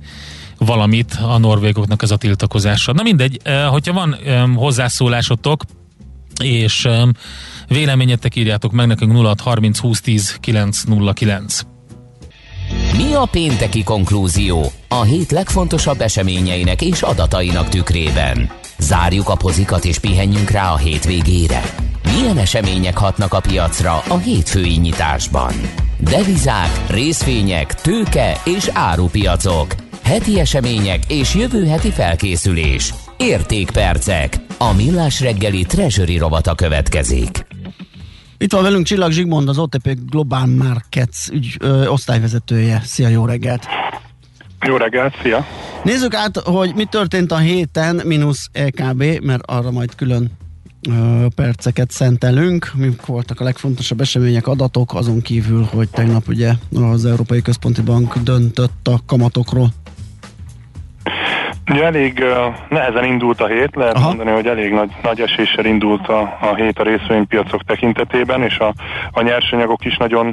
valamit 0.58 1.18
a 1.22 1.38
norvégoknak 1.38 2.02
ez 2.02 2.10
a 2.10 2.16
tiltakozása. 2.16 2.92
Na 2.92 3.02
mindegy, 3.02 3.40
eh, 3.42 3.66
hogyha 3.66 3.92
van 3.92 4.14
em, 4.14 4.54
hozzászólásotok, 4.54 5.62
és 6.42 6.88
Véleményetek 7.68 8.36
írjátok 8.36 8.72
meg 8.72 8.86
nekünk 8.86 9.12
0630 9.12 9.80
2010 9.80 10.36
909. 10.40 11.60
Mi 12.96 13.14
a 13.14 13.28
pénteki 13.30 13.82
konklúzió 13.82 14.72
a 14.88 15.02
hét 15.02 15.30
legfontosabb 15.30 16.00
eseményeinek 16.00 16.82
és 16.82 17.02
adatainak 17.02 17.68
tükrében? 17.68 18.50
Zárjuk 18.78 19.28
a 19.28 19.36
pozikat 19.36 19.84
és 19.84 19.98
pihenjünk 19.98 20.50
rá 20.50 20.72
a 20.72 20.76
hétvégére. 20.76 21.62
Milyen 22.14 22.38
események 22.38 22.96
hatnak 22.96 23.34
a 23.34 23.40
piacra 23.40 23.98
a 24.08 24.16
hétfői 24.16 24.76
nyitásban? 24.76 25.52
Devizák, 25.98 26.90
részvények, 26.90 27.74
tőke 27.74 28.40
és 28.44 28.70
árupiacok. 28.72 29.74
Heti 30.04 30.40
események 30.40 31.02
és 31.08 31.34
jövő 31.34 31.66
heti 31.66 31.90
felkészülés. 31.90 32.94
Értékpercek. 33.16 34.34
A 34.58 34.72
millás 34.72 35.20
reggeli 35.20 35.64
treasury 35.64 36.16
rovata 36.16 36.54
következik. 36.54 37.47
Itt 38.40 38.52
van 38.52 38.62
velünk 38.62 38.86
Csillag 38.86 39.10
Zsigmond, 39.10 39.48
az 39.48 39.58
OTP 39.58 39.98
Global 40.10 40.46
Markets 40.46 41.28
ügy, 41.32 41.56
ö, 41.60 41.86
osztályvezetője. 41.86 42.80
Szia, 42.84 43.08
jó 43.08 43.26
reggelt! 43.26 43.66
Jó 44.66 44.76
reggelt, 44.76 45.14
szia! 45.22 45.46
Nézzük 45.84 46.14
át, 46.14 46.36
hogy 46.38 46.74
mi 46.74 46.84
történt 46.84 47.32
a 47.32 47.36
héten, 47.36 48.00
mínusz 48.04 48.48
EKB, 48.52 49.02
mert 49.22 49.42
arra 49.46 49.70
majd 49.70 49.94
külön 49.94 50.30
ö, 50.88 51.26
perceket 51.34 51.90
szentelünk. 51.90 52.72
Mik 52.74 53.06
voltak 53.06 53.40
a 53.40 53.44
legfontosabb 53.44 54.00
események, 54.00 54.46
adatok, 54.46 54.94
azon 54.94 55.20
kívül, 55.20 55.62
hogy 55.62 55.88
tegnap 55.88 56.28
ugye 56.28 56.52
az 56.74 57.04
Európai 57.04 57.42
Központi 57.42 57.82
Bank 57.82 58.18
döntött 58.18 58.88
a 58.88 59.00
kamatokról. 59.06 59.72
Ugye 61.70 61.84
elég 61.84 62.18
uh, 62.22 62.54
nehezen 62.68 63.04
indult 63.04 63.40
a 63.40 63.46
hét, 63.46 63.74
lehet 63.74 63.94
Aha. 63.94 64.06
Mondani, 64.06 64.30
hogy 64.30 64.46
elég 64.46 64.72
nagy, 64.72 64.90
nagy 65.02 65.20
eséssel 65.20 65.64
indult 65.64 66.08
a, 66.08 66.36
a 66.40 66.54
hét 66.54 66.78
a 66.78 66.82
részvénypiacok 66.82 67.64
tekintetében, 67.64 68.42
és 68.42 68.58
a, 68.58 68.72
a 69.12 69.22
nyersanyagok 69.22 69.84
is 69.84 69.96
nagyon 69.96 70.26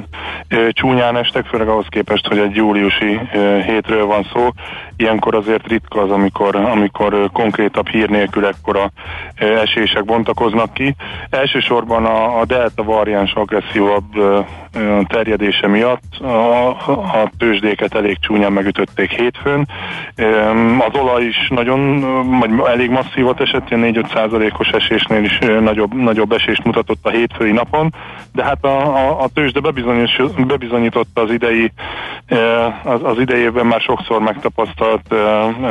uh, 0.50 0.68
csúnyán 0.68 1.16
estek, 1.16 1.46
főleg 1.46 1.68
ahhoz 1.68 1.86
képest, 1.88 2.26
hogy 2.26 2.38
egy 2.38 2.54
júliusi 2.54 3.14
uh, 3.14 3.60
hétről 3.64 4.06
van 4.06 4.26
szó. 4.32 4.48
Ilyenkor 4.96 5.34
azért 5.34 5.66
ritka 5.66 6.00
az, 6.02 6.10
amikor, 6.10 6.56
amikor 6.56 7.14
uh, 7.14 7.24
konkrétabb 7.32 7.88
hír 7.88 8.08
nélkül 8.08 8.46
ekkora 8.46 8.90
uh, 9.40 9.60
esések 9.60 10.04
bontakoznak 10.04 10.74
ki. 10.74 10.94
Elsősorban 11.30 12.04
a, 12.04 12.40
a 12.40 12.44
delta 12.44 12.82
variáns 12.82 13.32
agresszívabb 13.32 14.16
uh, 14.16 14.44
terjedése 15.06 15.66
miatt 15.66 16.16
a, 16.20 16.68
a 16.68 17.30
tőzsdéket 17.38 17.94
elég 17.94 18.18
csúnyán 18.20 18.52
megütötték 18.52 19.10
hétfőn. 19.10 19.68
Um, 20.16 20.80
Az 20.80 21.00
olaj 21.00 21.25
is 21.26 21.48
nagyon, 21.48 22.00
vagy 22.38 22.50
elég 22.66 22.90
masszívat 22.90 23.40
esett, 23.40 23.70
ilyen 23.70 23.94
4-5 23.94 24.12
százalékos 24.14 24.68
esésnél 24.68 25.24
is 25.24 25.38
nagyobb, 25.38 25.94
nagyobb 25.94 26.32
esést 26.32 26.64
mutatott 26.64 27.06
a 27.06 27.10
hétfői 27.10 27.52
napon, 27.52 27.94
de 28.32 28.44
hát 28.44 28.64
a, 28.64 28.96
a, 28.96 29.22
a 29.22 29.28
tőzsde 29.34 29.60
bebizonyos, 29.60 30.16
bebizonyította 30.46 31.20
az 31.20 31.30
idei, 31.30 31.72
az, 32.82 33.00
az 33.02 33.18
idejében 33.18 33.66
már 33.66 33.80
sokszor 33.80 34.20
megtapasztalt 34.20 35.14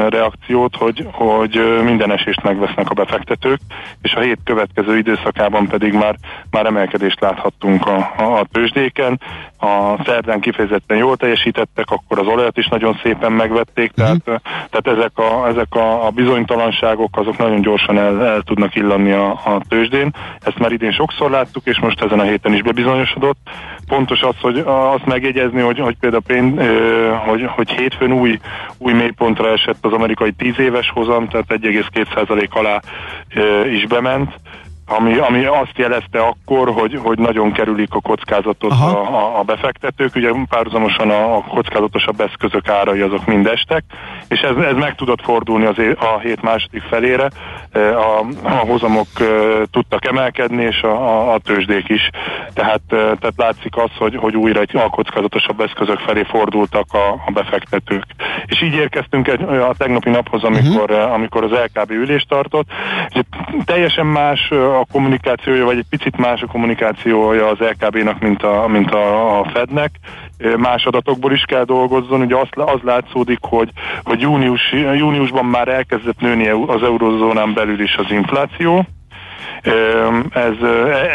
reakciót, 0.09 0.75
hogy, 0.75 1.07
hogy 1.11 1.81
minden 1.83 2.11
esést 2.11 2.43
megvesznek 2.43 2.89
a 2.89 2.93
befektetők, 2.93 3.59
és 4.01 4.13
a 4.13 4.19
hét 4.19 4.39
következő 4.43 4.97
időszakában 4.97 5.67
pedig 5.67 5.93
már, 5.93 6.15
már 6.49 6.65
emelkedést 6.65 7.19
láthattunk 7.19 7.87
a, 7.87 8.13
a, 8.17 8.39
a 8.39 8.45
tőzsdéken. 8.51 9.19
A 9.59 10.03
szerdán 10.05 10.39
kifejezetten 10.39 10.97
jól 10.97 11.17
teljesítettek, 11.17 11.89
akkor 11.89 12.19
az 12.19 12.27
olajat 12.27 12.57
is 12.57 12.67
nagyon 12.67 12.99
szépen 13.03 13.31
megvették, 13.31 13.91
tehát, 13.91 14.21
ö, 14.23 14.35
tehát 14.69 14.99
ezek 14.99 15.17
a, 15.17 15.44
ezek 15.47 15.75
a, 15.75 16.05
a 16.05 16.09
bizonytalanságok 16.09 17.17
azok 17.17 17.37
nagyon 17.37 17.61
gyorsan 17.61 17.97
el, 17.97 18.25
el 18.25 18.41
tudnak 18.41 18.75
illani 18.75 19.11
a, 19.11 19.29
a 19.29 19.61
tőzsdén. 19.67 20.13
Ezt 20.39 20.57
már 20.57 20.71
idén 20.71 20.91
sokszor 20.91 21.29
láttuk, 21.29 21.65
és 21.65 21.79
most 21.79 22.01
ezen 22.01 22.19
a 22.19 22.23
héten 22.23 22.53
is 22.53 22.61
bebizonyosodott. 22.61 23.37
Pontos 23.87 24.21
az, 24.21 24.35
hogy 24.41 24.57
azt 24.65 25.05
megjegyezni, 25.05 25.61
hogy, 25.61 25.79
hogy 25.79 25.95
például 25.99 26.21
pén, 26.21 26.57
ö, 26.57 27.13
hogy, 27.13 27.45
hogy 27.47 27.69
hétfőn 27.69 28.11
új, 28.11 28.39
új 28.77 28.93
mélypontra 28.93 29.51
esett 29.51 29.85
az 29.85 29.93
amerikai 29.93 30.31
10 30.31 30.59
éves 30.59 30.89
hozam, 30.89 31.27
tehát 31.27 31.45
1,2% 31.49 32.49
alá 32.49 32.81
is 33.71 33.85
bement 33.85 34.33
ami, 34.87 35.17
ami 35.17 35.45
azt 35.45 35.77
jelezte 35.77 36.19
akkor, 36.19 36.71
hogy, 36.71 36.99
hogy 37.03 37.17
nagyon 37.17 37.51
kerülik 37.51 37.93
a 37.93 38.01
kockázatot 38.01 38.71
Aha. 38.71 38.99
a, 38.99 39.39
a, 39.39 39.43
befektetők, 39.43 40.15
ugye 40.15 40.31
párhuzamosan 40.49 41.09
a, 41.09 41.35
a 41.35 41.41
kockázatosabb 41.41 42.21
eszközök 42.21 42.69
árai 42.69 42.99
azok 42.99 43.25
mind 43.25 43.47
estek, 43.47 43.83
és 44.27 44.39
ez, 44.39 44.55
ez 44.55 44.75
meg 44.75 44.95
tudott 44.95 45.21
fordulni 45.21 45.65
az 45.65 45.79
é, 45.79 45.95
a 45.99 46.19
hét 46.19 46.41
második 46.41 46.81
felére, 46.81 47.29
E, 47.75 47.97
a, 47.97 48.25
a 48.43 48.49
hozamok 48.49 49.07
e, 49.19 49.25
tudtak 49.71 50.05
emelkedni, 50.05 50.63
és 50.63 50.81
a, 50.81 50.87
a, 50.87 51.33
a 51.33 51.37
tőzsdék 51.39 51.89
is, 51.89 52.09
tehát, 52.53 52.81
e, 52.89 52.95
tehát 52.95 53.33
látszik 53.35 53.77
az, 53.77 53.89
hogy, 53.97 54.15
hogy 54.15 54.35
újra 54.35 54.59
egy 54.59 54.75
a 54.75 54.89
kockázatosabb 54.89 55.59
eszközök 55.59 55.99
felé 55.99 56.23
fordultak 56.23 56.85
a, 56.93 57.23
a 57.25 57.31
befektetők. 57.33 58.03
És 58.45 58.61
így 58.61 58.73
érkeztünk 58.73 59.27
egy, 59.27 59.41
a 59.41 59.73
tegnapi 59.77 60.09
naphoz, 60.09 60.43
amikor, 60.43 60.91
uh-huh. 60.91 61.13
amikor 61.13 61.43
az 61.43 61.51
LKB 61.51 61.91
ülést 61.91 62.27
tartott. 62.27 62.67
Ugye, 63.09 63.21
teljesen 63.65 64.05
más 64.05 64.51
a 64.79 64.85
kommunikációja, 64.91 65.65
vagy 65.65 65.77
egy 65.77 65.85
picit 65.89 66.17
más 66.17 66.41
a 66.41 66.47
kommunikációja 66.47 67.47
az 67.47 67.57
LKB-nak, 67.59 68.19
mint 68.19 68.43
a, 68.43 68.67
mint 68.67 68.91
a, 68.91 69.39
a 69.39 69.49
Fednek. 69.53 69.91
Más 70.57 70.85
adatokból 70.85 71.31
is 71.31 71.43
kell 71.47 71.63
dolgozzon. 71.63 72.21
Ugye 72.21 72.35
az, 72.35 72.47
az 72.55 72.79
látszódik, 72.83 73.39
hogy, 73.41 73.69
hogy 74.03 74.21
június, 74.21 74.71
júniusban 74.71 75.45
már 75.45 75.67
elkezdett 75.67 76.19
nőni 76.19 76.47
az 76.47 76.83
eurozónán 76.83 77.53
belül 77.53 77.81
is 77.81 77.95
az 77.95 78.11
infláció. 78.11 78.85
Ez 80.33 80.53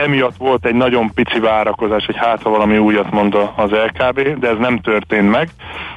emiatt 0.04 0.36
volt 0.36 0.66
egy 0.66 0.74
nagyon 0.74 1.10
pici 1.14 1.40
várakozás, 1.40 2.06
hogy 2.06 2.16
hát 2.16 2.42
ha 2.42 2.50
valami 2.50 2.78
újat 2.78 3.10
mond 3.10 3.36
az 3.56 3.70
LKB, 3.70 4.38
de 4.38 4.48
ez 4.48 4.56
nem 4.58 4.78
történt 4.78 5.30
meg. 5.30 5.48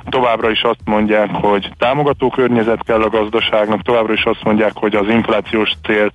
Továbbra 0.09 0.49
is 0.49 0.61
azt 0.61 0.81
mondják, 0.85 1.29
hogy 1.31 1.69
támogató 1.77 2.29
környezet 2.29 2.83
kell 2.83 3.01
a 3.01 3.09
gazdaságnak, 3.09 3.81
továbbra 3.81 4.13
is 4.13 4.23
azt 4.23 4.43
mondják, 4.43 4.71
hogy 4.73 4.95
az 4.95 5.07
inflációs 5.07 5.71
célt 5.83 6.13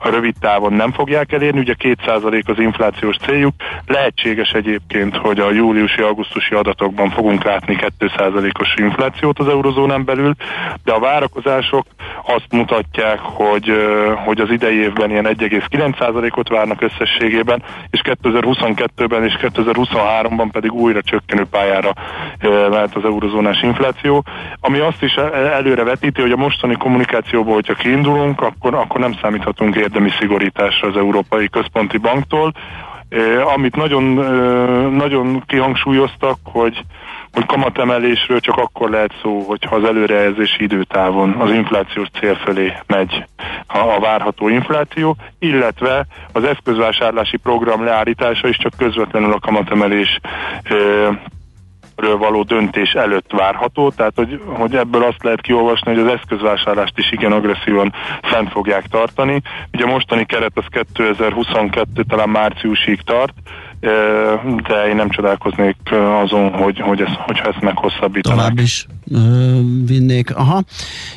a 0.00 0.08
rövid 0.08 0.34
távon 0.40 0.72
nem 0.72 0.92
fogják 0.92 1.32
elérni, 1.32 1.58
ugye 1.58 1.74
2% 1.78 2.44
az 2.44 2.58
inflációs 2.58 3.16
céljuk. 3.16 3.54
Lehetséges 3.86 4.50
egyébként, 4.50 5.16
hogy 5.16 5.38
a 5.38 5.52
júliusi-augusztusi 5.52 6.54
adatokban 6.54 7.10
fogunk 7.10 7.44
látni 7.44 7.78
2%-os 7.98 8.74
inflációt 8.76 9.38
az 9.38 9.48
eurozónán 9.48 10.04
belül, 10.04 10.34
de 10.84 10.92
a 10.92 11.00
várakozások 11.00 11.86
azt 12.24 12.52
mutatják, 12.52 13.18
hogy, 13.18 13.72
hogy 14.24 14.40
az 14.40 14.50
idei 14.50 14.76
évben 14.76 15.10
ilyen 15.10 15.26
1,9%-ot 15.70 16.48
várnak 16.48 16.82
összességében, 16.82 17.62
és 17.90 18.00
2022-ben 18.04 19.24
és 19.24 19.36
2023-ban 19.40 20.48
pedig 20.52 20.72
újra 20.72 21.02
csökkenő 21.02 21.44
pályára 21.50 21.92
mehet 22.70 22.94
az 22.94 23.04
eurozónás 23.04 23.62
infláció, 23.62 24.24
ami 24.60 24.78
azt 24.78 25.02
is 25.02 25.14
előre 25.14 25.84
vetíti, 25.84 26.20
hogy 26.20 26.32
a 26.32 26.36
mostani 26.36 26.74
kommunikációból, 26.74 27.54
hogyha 27.54 27.74
kiindulunk, 27.74 28.40
akkor, 28.40 28.74
akkor 28.74 29.00
nem 29.00 29.14
számíthatunk 29.22 29.76
érdemi 29.76 30.10
szigorításra 30.18 30.88
az 30.88 30.96
Európai 30.96 31.48
Központi 31.48 31.96
Banktól, 31.96 32.52
amit 33.54 33.76
nagyon, 33.76 34.02
nagyon 34.92 35.42
kihangsúlyoztak, 35.46 36.38
hogy 36.44 36.84
hogy 37.32 37.46
kamatemelésről 37.46 38.40
csak 38.40 38.56
akkor 38.56 38.90
lehet 38.90 39.12
szó, 39.22 39.40
hogyha 39.46 39.76
az 39.76 39.84
előrejelzési 39.84 40.62
időtávon 40.62 41.30
az 41.30 41.50
inflációs 41.50 42.08
cél 42.20 42.34
felé 42.34 42.72
megy 42.86 43.24
a 43.66 44.00
várható 44.00 44.48
infláció, 44.48 45.16
illetve 45.38 46.06
az 46.32 46.44
eszközvásárlási 46.44 47.36
program 47.36 47.84
leállítása 47.84 48.48
is 48.48 48.56
csak 48.56 48.72
közvetlenül 48.76 49.32
a 49.32 49.38
kamatemelés 49.38 50.20
ről 51.98 52.16
való 52.16 52.42
döntés 52.42 52.92
előtt 52.92 53.30
várható, 53.30 53.90
tehát 53.90 54.12
hogy, 54.14 54.40
hogy 54.46 54.74
ebből 54.74 55.02
azt 55.02 55.22
lehet 55.22 55.40
kiolvasni, 55.40 55.94
hogy 55.94 56.06
az 56.06 56.12
eszközvásárlást 56.12 56.98
is 56.98 57.12
igen 57.12 57.32
agresszívan 57.32 57.92
fent 58.22 58.50
fogják 58.50 58.86
tartani. 58.86 59.42
Ugye 59.72 59.84
a 59.84 59.88
mostani 59.88 60.24
keret 60.24 60.52
az 60.54 60.64
2022 60.70 62.04
talán 62.08 62.28
márciusig 62.28 63.00
tart, 63.00 63.32
de 64.68 64.88
én 64.88 64.96
nem 64.96 65.10
csodálkoznék 65.10 65.76
azon, 66.22 66.52
hogy, 66.52 66.80
hogy 66.80 67.00
ez, 67.00 67.10
hogyha 67.16 67.48
ezt 67.48 67.60
meghosszabbítanak. 67.60 68.38
Tovább 68.38 68.58
is 68.58 68.86
vinnék. 69.86 70.36
Aha. 70.36 70.62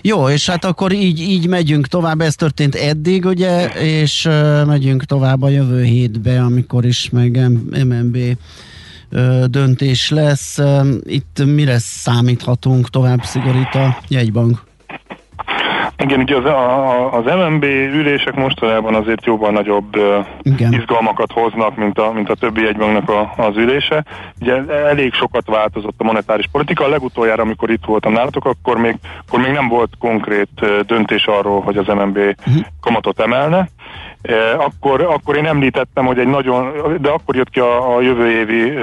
Jó, 0.02 0.30
és 0.30 0.50
hát 0.50 0.66
akkor 0.66 0.92
így, 0.92 1.20
így 1.20 1.48
megyünk 1.48 1.88
tovább, 1.88 2.22
ez 2.22 2.36
történt 2.36 2.76
eddig, 2.76 3.26
ugye, 3.26 3.68
és 3.68 4.30
megyünk 4.66 5.04
tovább 5.04 5.42
a 5.42 5.50
jövő 5.50 5.84
hétbe, 5.84 6.42
amikor 6.42 6.86
is 6.86 7.10
meg 7.10 7.40
MNB 7.86 8.18
döntés 9.46 10.10
lesz. 10.10 10.60
Itt 11.04 11.46
mire 11.46 11.80
számíthatunk, 11.80 12.90
tovább 12.90 13.24
szigorít 13.24 13.74
a 13.74 13.98
jegybank? 14.08 14.70
Igen, 16.02 16.20
ugye 16.20 16.36
az, 16.36 16.46
a, 16.46 17.14
az 17.14 17.24
MNB 17.26 17.64
ülések 17.64 18.36
mostanában 18.36 18.96
azért 18.96 19.26
jóval 19.26 19.52
nagyobb 19.52 19.96
Igen. 20.42 20.74
izgalmakat 20.74 21.32
hoznak, 21.32 21.76
mint 21.76 21.98
a, 22.00 22.12
mint 22.12 22.30
a 22.30 22.36
többi 22.36 22.68
egybanknak 22.68 23.10
a, 23.10 23.34
az 23.38 23.58
ülése. 23.58 24.04
Ugye 24.40 24.66
elég 24.68 25.14
sokat 25.14 25.48
változott 25.48 25.96
a 25.98 26.04
monetáris 26.04 26.46
politika. 26.52 26.84
A 26.84 26.90
legutoljára, 26.90 27.44
amikor 27.44 27.70
itt 27.70 27.86
voltam 27.86 28.14
nálatok, 28.14 28.46
akkor 28.46 28.78
még, 28.78 28.96
akkor 29.28 29.40
még 29.40 29.52
nem 29.52 29.68
volt 29.68 29.90
konkrét 30.00 30.50
döntés 30.86 31.26
arról, 31.26 31.62
hogy 31.62 31.78
az 31.78 31.88
MNB 31.88 32.18
uh-huh. 32.18 32.64
kamatot 32.82 33.20
emelne. 33.20 33.70
Akkor, 34.58 35.02
akkor 35.02 35.36
én 35.36 35.46
említettem, 35.46 36.06
hogy 36.06 36.20
egy 36.20 36.28
nagyon, 36.28 36.72
de 37.02 37.10
akkor 37.10 37.36
jött 37.36 37.50
ki 37.50 37.60
a, 37.60 37.96
a 37.96 38.02
jövő 38.02 38.30
évi 38.30 38.74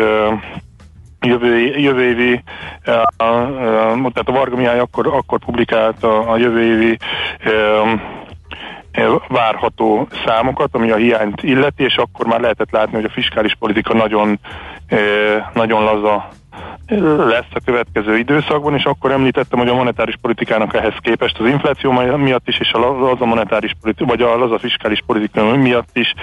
jövő, 1.21 1.59
jövő 1.79 2.03
évi, 2.03 2.43
a, 2.85 3.25
a, 3.25 3.53
tehát 3.95 4.29
a 4.29 4.33
Varga 4.33 4.57
Mihály 4.57 4.79
akkor, 4.79 5.07
akkor 5.07 5.39
publikált 5.39 6.05
a, 6.05 6.31
a 6.31 6.37
jövő 6.37 6.63
évi 6.63 6.99
várható 9.29 10.09
számokat, 10.27 10.75
ami 10.75 10.91
a 10.91 10.97
hiányt 10.97 11.43
illeti, 11.43 11.83
és 11.83 11.97
akkor 11.97 12.27
már 12.27 12.41
lehetett 12.41 12.71
látni, 12.71 12.95
hogy 12.95 13.05
a 13.05 13.13
fiskális 13.13 13.55
politika 13.59 13.95
nagyon, 13.95 14.41
nagyon 15.53 15.85
laza 15.85 16.29
lesz 17.17 17.53
a 17.55 17.61
következő 17.65 18.17
időszakban, 18.17 18.75
és 18.75 18.85
akkor 18.85 19.11
említettem, 19.11 19.59
hogy 19.59 19.69
a 19.69 19.75
monetáris 19.75 20.15
politikának 20.21 20.75
ehhez 20.75 20.95
képest 21.01 21.39
az 21.39 21.47
infláció 21.47 21.91
miatt 22.17 22.49
is, 22.49 22.59
és 22.59 22.73
az 22.73 23.21
a 23.21 23.25
monetáris 23.25 23.73
politika, 23.81 24.07
vagy 24.07 24.23
az 24.23 24.53
a 24.53 24.59
fiskális 24.59 25.03
politika 25.07 25.57
miatt 25.57 25.89
is 25.93 26.15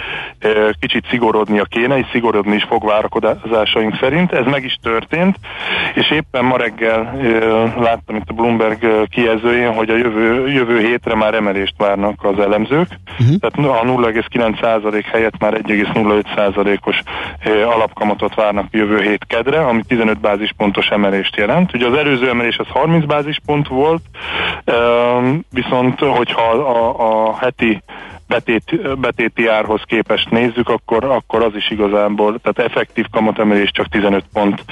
kicsit 0.79 1.05
szigorodnia 1.09 1.63
kéne, 1.63 1.97
és 1.97 2.05
szigorodni 2.11 2.55
is 2.55 2.63
fog 2.63 2.85
várakozásaink 2.85 3.97
szerint. 3.99 4.31
Ez 4.31 4.45
meg 4.45 4.63
is 4.63 4.77
történt, 4.81 5.35
és 5.93 6.11
éppen 6.11 6.45
ma 6.45 6.57
reggel 6.57 7.17
láttam 7.79 8.15
itt 8.15 8.29
a 8.29 8.33
Bloomberg 8.33 9.07
kijelzőjén, 9.09 9.73
hogy 9.73 9.89
a 9.89 9.97
jövő, 9.97 10.47
jövő 10.47 10.79
hétre 10.79 11.15
már 11.15 11.33
emelést 11.33 11.73
várnak 11.77 12.23
az 12.23 12.39
elemzők, 12.39 12.87
uh-huh. 13.19 13.37
tehát 13.39 13.81
a 13.81 13.85
0,9% 13.85 15.03
helyett 15.11 15.37
már 15.39 15.53
1,05%-os 15.53 17.01
alapkamatot 17.65 18.35
várnak 18.35 18.67
jövő 18.71 19.01
hét 19.01 19.25
kedre, 19.27 19.59
ami 19.59 19.81
15 19.87 20.19
bázispontos 20.25 20.87
emelést 20.87 21.35
jelent. 21.35 21.73
Ugye 21.73 21.87
az 21.87 21.97
előző 21.97 22.29
emelés 22.29 22.57
az 22.57 22.67
30 22.67 23.05
bázispont 23.05 23.67
volt, 23.67 24.01
viszont 25.49 25.99
hogyha 25.99 26.41
a, 26.51 27.27
a 27.27 27.37
heti 27.37 27.81
betét, 28.27 28.97
betéti 28.99 29.47
árhoz 29.47 29.81
képest 29.85 30.29
nézzük, 30.29 30.69
akkor, 30.69 31.03
akkor 31.03 31.43
az 31.43 31.55
is 31.55 31.69
igazából, 31.69 32.39
tehát 32.39 32.71
effektív 32.71 33.05
kamatemelés 33.11 33.71
csak 33.71 33.87
15 33.87 34.23
pont 34.33 34.63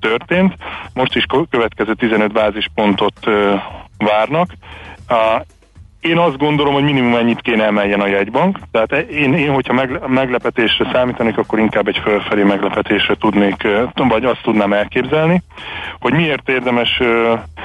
történt. 0.00 0.54
Most 0.94 1.16
is 1.16 1.24
következő 1.50 1.94
15 1.94 2.32
bázispontot 2.32 3.18
várnak. 3.98 4.50
Én 6.00 6.18
azt 6.18 6.38
gondolom, 6.38 6.74
hogy 6.74 6.82
minimum 6.82 7.14
ennyit 7.14 7.40
kéne 7.40 7.64
emeljen 7.64 8.00
a 8.00 8.06
jegybank. 8.06 8.58
Tehát 8.70 8.92
én, 8.92 9.34
én 9.34 9.52
hogyha 9.52 9.88
meglepetésre 10.06 10.90
számítanék, 10.92 11.38
akkor 11.38 11.58
inkább 11.58 11.88
egy 11.88 11.98
fölfelé 12.02 12.42
meglepetésre 12.42 13.14
tudnék, 13.14 13.68
vagy 13.94 14.24
azt 14.24 14.42
tudnám 14.42 14.72
elképzelni. 14.72 15.42
Hogy 16.00 16.12
miért 16.12 16.48
érdemes, 16.48 17.00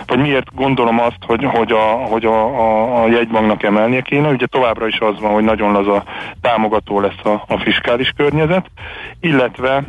vagy 0.05 0.19
miért 0.19 0.55
gondolom 0.55 0.99
azt, 0.99 1.17
hogy, 1.25 1.43
hogy, 1.43 1.71
a, 1.71 1.81
hogy 1.81 2.25
a, 2.25 2.45
a, 2.45 3.03
a 3.03 3.07
jegybanknak 3.07 3.63
emelnie 3.63 4.01
kéne. 4.01 4.29
Ugye 4.29 4.45
továbbra 4.45 4.87
is 4.87 4.99
az 4.99 5.19
van, 5.19 5.33
hogy 5.33 5.43
nagyon 5.43 5.71
laza 5.71 6.03
támogató 6.41 6.99
lesz 6.99 7.25
a, 7.25 7.43
a 7.47 7.57
fiskális 7.57 8.13
környezet, 8.15 8.65
illetve, 9.19 9.83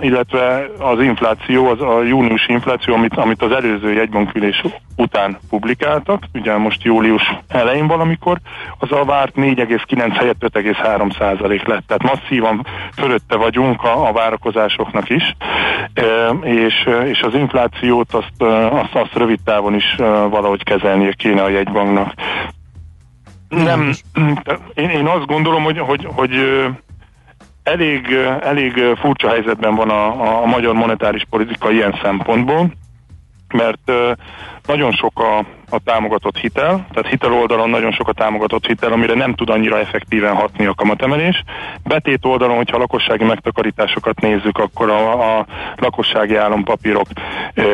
illetve 0.00 0.66
az 0.78 1.00
infláció, 1.00 1.66
az 1.66 1.80
a 1.80 2.02
június 2.02 2.46
infláció, 2.46 2.94
amit, 2.94 3.16
amit 3.16 3.42
az 3.42 3.52
előző 3.52 3.92
jegybankülés 3.92 4.62
után 4.96 5.38
publikáltak, 5.48 6.22
ugye 6.34 6.56
most 6.56 6.82
július 6.82 7.37
elején 7.48 7.86
valamikor, 7.86 8.38
az 8.78 8.92
a 8.92 9.04
várt 9.04 9.34
4,9 9.36 10.12
helyett 10.18 10.40
5,3 10.40 11.18
százalék 11.18 11.66
lett. 11.66 11.86
Tehát 11.86 12.02
masszívan 12.02 12.66
fölötte 12.96 13.36
vagyunk 13.36 13.82
a, 13.82 14.08
a 14.08 14.12
várakozásoknak 14.12 15.10
is, 15.10 15.36
e, 15.94 16.28
és, 16.42 16.88
és 17.04 17.20
az 17.20 17.34
inflációt 17.34 18.14
azt, 18.14 18.42
azt, 18.72 18.94
azt 18.94 19.14
rövid 19.14 19.40
távon 19.44 19.74
is 19.74 19.94
valahogy 20.30 20.62
kezelnie 20.62 21.12
kéne 21.12 21.42
a 21.42 21.48
jegybanknak. 21.48 22.12
Nem, 23.48 23.92
én, 24.74 24.88
én 24.88 25.06
azt 25.06 25.26
gondolom, 25.26 25.62
hogy, 25.62 25.78
hogy, 25.78 26.08
hogy 26.14 26.30
elég, 27.62 28.12
elég 28.40 28.82
furcsa 29.00 29.28
helyzetben 29.28 29.74
van 29.74 29.90
a, 29.90 30.42
a 30.42 30.46
magyar 30.46 30.74
monetáris 30.74 31.26
politika 31.30 31.70
ilyen 31.70 31.98
szempontból, 32.02 32.70
mert 33.54 33.92
nagyon 34.68 34.92
sok 34.92 35.20
a, 35.20 35.38
a 35.70 35.78
támogatott 35.84 36.36
hitel, 36.36 36.86
tehát 36.92 37.10
hitel 37.10 37.32
oldalon 37.32 37.70
nagyon 37.70 37.92
sok 37.92 38.08
a 38.08 38.12
támogatott 38.12 38.66
hitel, 38.66 38.92
amire 38.92 39.14
nem 39.14 39.34
tud 39.34 39.50
annyira 39.50 39.78
effektíven 39.78 40.34
hatni 40.34 40.66
a 40.66 40.74
kamatemelés. 40.74 41.42
Betét 41.84 42.24
oldalon, 42.24 42.56
hogyha 42.56 42.76
a 42.76 42.80
lakossági 42.80 43.24
megtakarításokat 43.24 44.20
nézzük, 44.20 44.58
akkor 44.58 44.90
a, 44.90 45.38
a 45.38 45.46
lakossági 45.76 46.36
állampapírok 46.36 47.06
e, 47.54 47.64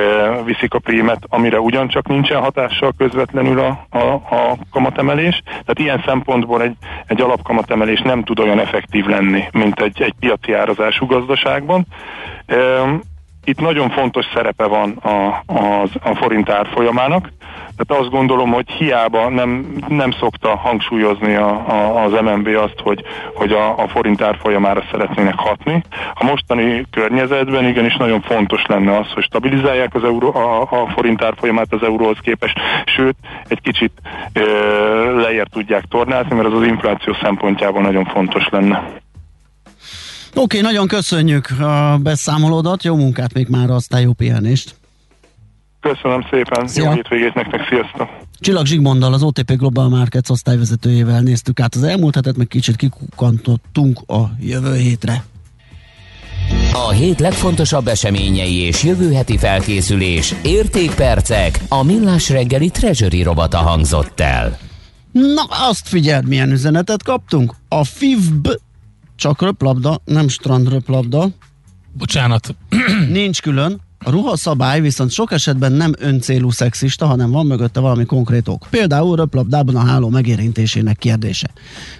viszik 0.45 0.74
a 0.74 0.78
prímet, 0.78 1.18
amire 1.28 1.61
ugyancsak 1.61 2.09
nincsen 2.09 2.42
hatással 2.42 2.92
közvetlenül 2.97 3.59
a, 3.59 3.86
a, 3.90 4.12
a 4.14 4.57
kamatemelés. 4.70 5.42
Tehát 5.45 5.78
ilyen 5.78 6.03
szempontból 6.07 6.62
egy, 6.62 6.76
egy 7.07 7.20
alapkamatemelés 7.20 8.01
nem 8.01 8.22
tud 8.22 8.38
olyan 8.38 8.61
effektív 8.61 9.05
lenni, 9.07 9.45
mint 9.53 9.80
egy, 9.80 10.03
egy 10.03 10.14
piaci 10.20 10.53
árazású 10.53 11.07
gazdaságban. 11.07 11.86
E, 12.47 12.57
itt 13.45 13.61
nagyon 13.61 13.90
fontos 13.90 14.26
szerepe 14.34 14.66
van 14.66 14.90
a, 14.90 15.42
a, 15.47 15.82
a 16.03 16.14
forint 16.14 16.51
árfolyamának, 16.51 17.28
tehát 17.76 18.03
azt 18.03 18.11
gondolom, 18.11 18.53
hogy 18.53 18.70
hiába 18.70 19.28
nem, 19.28 19.76
nem 19.88 20.11
szokta 20.11 20.57
hangsúlyozni 20.57 21.34
a, 21.34 21.49
a, 21.49 22.05
az 22.05 22.12
MNB 22.12 22.47
azt, 22.47 22.80
hogy, 22.82 23.05
hogy 23.34 23.53
a, 23.53 23.78
a 23.78 23.88
forint 23.88 24.22
árfolyamára 24.22 24.84
szeretnének 24.90 25.38
hatni. 25.38 25.82
A 26.14 26.24
mostani 26.24 26.86
környezetben 26.90 27.64
igenis 27.64 27.97
nagyon 27.97 28.20
fontos 28.20 28.66
lenne 28.66 28.99
az, 28.99 29.12
hogy 29.12 29.22
stabilizálják 29.22 29.95
az 29.95 30.05
euró, 30.05 30.34
a, 30.34 30.61
a 30.61 30.86
forint 30.95 31.22
árfolyamát 31.22 31.72
az 31.72 31.82
euróhoz 31.82 32.18
képest, 32.20 32.59
sőt, 32.84 33.16
egy 33.49 33.61
kicsit 33.61 33.92
ö, 34.32 35.20
lejjebb 35.20 35.49
tudják 35.49 35.84
tornázni, 35.84 36.34
mert 36.36 36.49
az 36.49 36.55
az 36.55 36.66
infláció 36.66 37.14
szempontjából 37.22 37.82
nagyon 37.82 38.05
fontos 38.05 38.49
lenne. 38.49 39.03
Oké, 40.37 40.59
okay, 40.59 40.72
nagyon 40.72 40.89
köszönjük 40.89 41.51
a 41.61 41.99
beszámolódat, 42.03 42.85
jó 42.85 42.97
munkát 42.97 43.32
még 43.32 43.49
már, 43.49 43.70
aztán 43.70 44.01
jó 44.01 44.12
pihenést. 44.12 44.74
Köszönöm 45.80 46.26
szépen, 46.30 46.66
Szia. 46.66 46.85
jó 46.85 46.91
hétvégét 46.91 47.35
nektek, 47.35 47.61
sziasztok! 47.68 48.09
Csillag 48.41 48.66
Zsigmonddal, 48.66 49.12
az 49.12 49.22
OTP 49.22 49.53
Global 49.57 49.89
Markets 49.89 50.28
osztályvezetőjével 50.28 51.20
néztük 51.20 51.61
át 51.61 51.74
az 51.74 51.82
elmúlt 51.82 52.14
hetet, 52.14 52.37
meg 52.37 52.47
kicsit 52.47 52.76
kikukantottunk 52.76 54.01
a 54.07 54.30
jövő 54.41 54.76
hétre. 54.76 55.24
A 56.72 56.91
hét 56.91 57.20
legfontosabb 57.20 57.87
eseményei 57.87 58.55
és 58.55 58.82
jövő 58.82 59.12
heti 59.12 59.39
felkészülés, 59.39 60.35
értékpercek, 60.43 61.61
a 61.68 61.82
millás 61.82 62.30
reggeli 62.30 62.68
treasury 62.68 63.22
robata 63.22 63.59
hangzott 63.59 64.20
el. 64.20 64.59
Na, 65.12 65.43
azt 65.68 65.89
figyeld, 65.89 66.28
milyen 66.28 66.51
üzenetet 66.51 67.03
kaptunk. 67.03 67.55
A 67.68 67.85
FIVB 67.85 68.49
csak 69.16 69.42
röplabda, 69.42 70.00
nem 70.04 70.28
strandröplabda. 70.28 71.28
Bocsánat. 71.92 72.54
Nincs 73.10 73.42
külön. 73.42 73.80
A 74.06 74.10
ruhaszabály 74.10 74.80
viszont 74.80 75.10
sok 75.10 75.32
esetben 75.32 75.72
nem 75.72 75.92
öncélú 75.98 76.50
szexista, 76.50 77.06
hanem 77.06 77.30
van 77.30 77.46
mögötte 77.46 77.80
valami 77.80 78.04
konkrét 78.04 78.48
ok. 78.48 78.66
Például 78.70 79.16
röplabdában 79.16 79.76
a 79.76 79.84
háló 79.84 80.08
megérintésének 80.08 80.98
kérdése. 80.98 81.50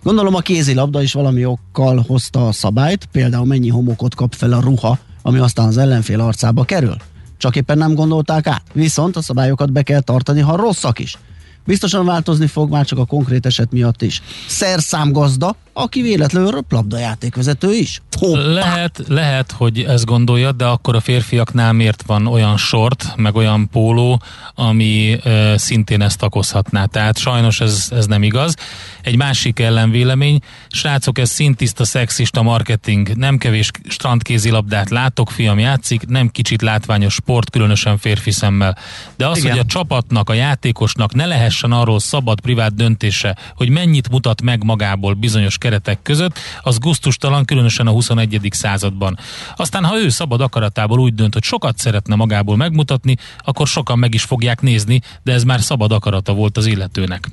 Gondolom 0.03 0.35
a 0.35 0.41
kézilabda 0.41 1.03
is 1.03 1.13
valami 1.13 1.45
okkal 1.45 2.05
hozta 2.07 2.47
a 2.47 2.53
szabályt, 2.53 3.09
például 3.13 3.47
mennyi 3.47 3.69
homokot 3.69 4.15
kap 4.15 4.35
fel 4.35 4.53
a 4.53 4.61
ruha, 4.61 4.99
ami 5.23 5.39
aztán 5.39 5.67
az 5.67 5.77
ellenfél 5.77 6.21
arcába 6.21 6.65
kerül. 6.65 6.97
Csak 7.37 7.57
éppen 7.57 7.79
nem 7.79 7.95
gondolták 7.95 8.47
át. 8.47 8.63
Viszont 8.73 9.17
a 9.17 9.23
szabályokat 9.23 9.73
be 9.73 9.83
kell 9.83 10.01
tartani, 10.01 10.41
ha 10.41 10.57
rosszak 10.57 10.99
is. 10.99 11.19
Biztosan 11.67 12.05
változni 12.05 12.47
fog 12.47 12.71
már 12.71 12.85
csak 12.85 12.99
a 12.99 13.05
konkrét 13.05 13.47
eset 13.47 13.73
miatt 13.73 14.03
is. 14.03 14.23
Szerszámgazda, 14.47 15.57
aki 15.77 16.03
véletlenül 16.03 16.51
röplabda 16.51 16.99
játékvezető 16.99 17.73
is. 17.73 18.03
Hoppá. 18.19 18.41
Lehet, 18.41 19.03
lehet, 19.09 19.53
hogy 19.53 19.81
ezt 19.81 20.05
gondolja, 20.05 20.53
de 20.53 20.65
akkor 20.65 20.95
a 20.95 21.01
férfiaknál 21.01 21.73
miért 21.73 22.03
van 22.07 22.27
olyan 22.27 22.57
sort, 22.57 23.13
meg 23.17 23.35
olyan 23.35 23.69
póló, 23.69 24.23
ami 24.55 25.19
e, 25.25 25.59
szintén 25.59 26.01
ezt 26.01 26.23
okozhatná. 26.23 26.85
Tehát 26.85 27.19
sajnos 27.19 27.61
ez, 27.61 27.89
ez 27.91 28.07
nem 28.07 28.23
igaz. 28.23 28.55
Egy 29.03 29.17
másik 29.17 29.59
ellenvélemény, 29.59 30.39
srácok, 30.69 31.19
ez 31.19 31.31
szintiszta 31.31 31.85
szexista 31.85 32.43
marketing, 32.43 33.17
nem 33.17 33.39
kevés 33.39 33.71
strandkézilabdát 33.89 34.91
látok, 34.91 35.31
fiam 35.31 35.59
játszik, 35.59 36.07
nem 36.07 36.29
kicsit 36.29 36.63
látványos 36.63 37.15
sport, 37.15 37.51
különösen 37.51 37.99
férfi 37.99 38.31
szemmel. 38.31 38.79
De 39.17 39.27
az, 39.29 39.39
Igen. 39.39 39.51
hogy 39.51 39.61
a 39.61 39.65
csapatnak, 39.65 40.31
a 40.31 40.35
játékosnak 40.35 41.15
ne 41.15 41.27
lehessen 41.27 41.73
arról 41.73 42.01
szabad 42.01 42.41
privát 42.41 42.75
döntése, 42.75 43.37
hogy 43.57 43.69
mennyit 43.69 44.09
mutat 44.09 44.43
meg 44.43 44.65
magából 44.65 45.15
bizonyos 45.15 45.59
keretek 45.65 45.99
között, 46.03 46.39
az 46.63 46.79
guztustalan, 46.79 47.45
különösen 47.45 47.87
a 47.87 47.91
21. 47.91 48.49
században. 48.51 49.19
Aztán, 49.57 49.85
ha 49.85 49.99
ő 49.99 50.09
szabad 50.09 50.41
akaratából 50.41 50.99
úgy 50.99 51.15
dönt, 51.15 51.33
hogy 51.33 51.43
sokat 51.43 51.79
szeretne 51.79 52.15
magából 52.15 52.57
megmutatni, 52.57 53.17
akkor 53.45 53.67
sokan 53.67 53.99
meg 53.99 54.15
is 54.15 54.23
fogják 54.23 54.61
nézni, 54.61 55.01
de 55.23 55.33
ez 55.33 55.43
már 55.43 55.61
szabad 55.61 55.93
akarata 55.93 56.33
volt 56.33 56.57
az 56.57 56.67
illetőnek. 56.67 57.31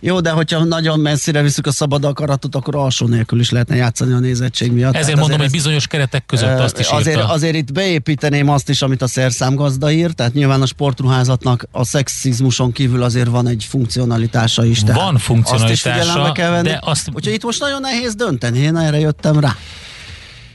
Jó, 0.00 0.20
de 0.20 0.30
hogyha 0.30 0.64
nagyon 0.64 1.00
messzire 1.00 1.42
visszük 1.42 1.66
a 1.66 1.72
szabad 1.72 2.04
akaratot, 2.04 2.54
akkor 2.54 2.76
alsó 2.76 3.06
nélkül 3.06 3.40
is 3.40 3.50
lehetne 3.50 3.76
játszani 3.76 4.12
a 4.12 4.18
nézettség 4.18 4.72
miatt. 4.72 4.94
Ezért 4.94 5.18
mondom, 5.18 5.38
hogy 5.38 5.50
bizonyos 5.50 5.86
keretek 5.86 6.26
között 6.26 6.58
azt 6.58 6.78
is 6.78 6.86
azért, 6.88 7.16
írta. 7.16 7.28
azért 7.28 7.54
itt 7.54 7.72
beépíteném 7.72 8.48
azt 8.48 8.68
is, 8.68 8.82
amit 8.82 9.02
a 9.02 9.06
szerszámgazda 9.06 9.90
ír, 9.90 10.10
tehát 10.12 10.32
nyilván 10.32 10.62
a 10.62 10.66
sportruházatnak 10.66 11.66
a 11.72 11.84
szexizmuson 11.84 12.72
kívül 12.72 13.02
azért 13.02 13.28
van 13.28 13.46
egy 13.46 13.64
funkcionalitása 13.68 14.64
is. 14.64 14.80
Tehát 14.82 15.00
Van 15.02 15.18
funkcionalitása, 15.18 16.20
azt 16.22 16.28
is 16.28 16.32
kell 16.34 16.50
venni. 16.50 16.68
de 16.68 16.78
azt- 16.82 17.10
Úgyhogy 17.12 17.32
itt 17.34 17.44
most 17.44 17.60
nagyon 17.60 17.73
nehéz 17.78 18.14
dönteni, 18.14 18.58
én 18.58 18.76
erre 18.76 18.98
jöttem 18.98 19.40
rá. 19.40 19.56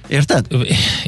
Érted? 0.09 0.45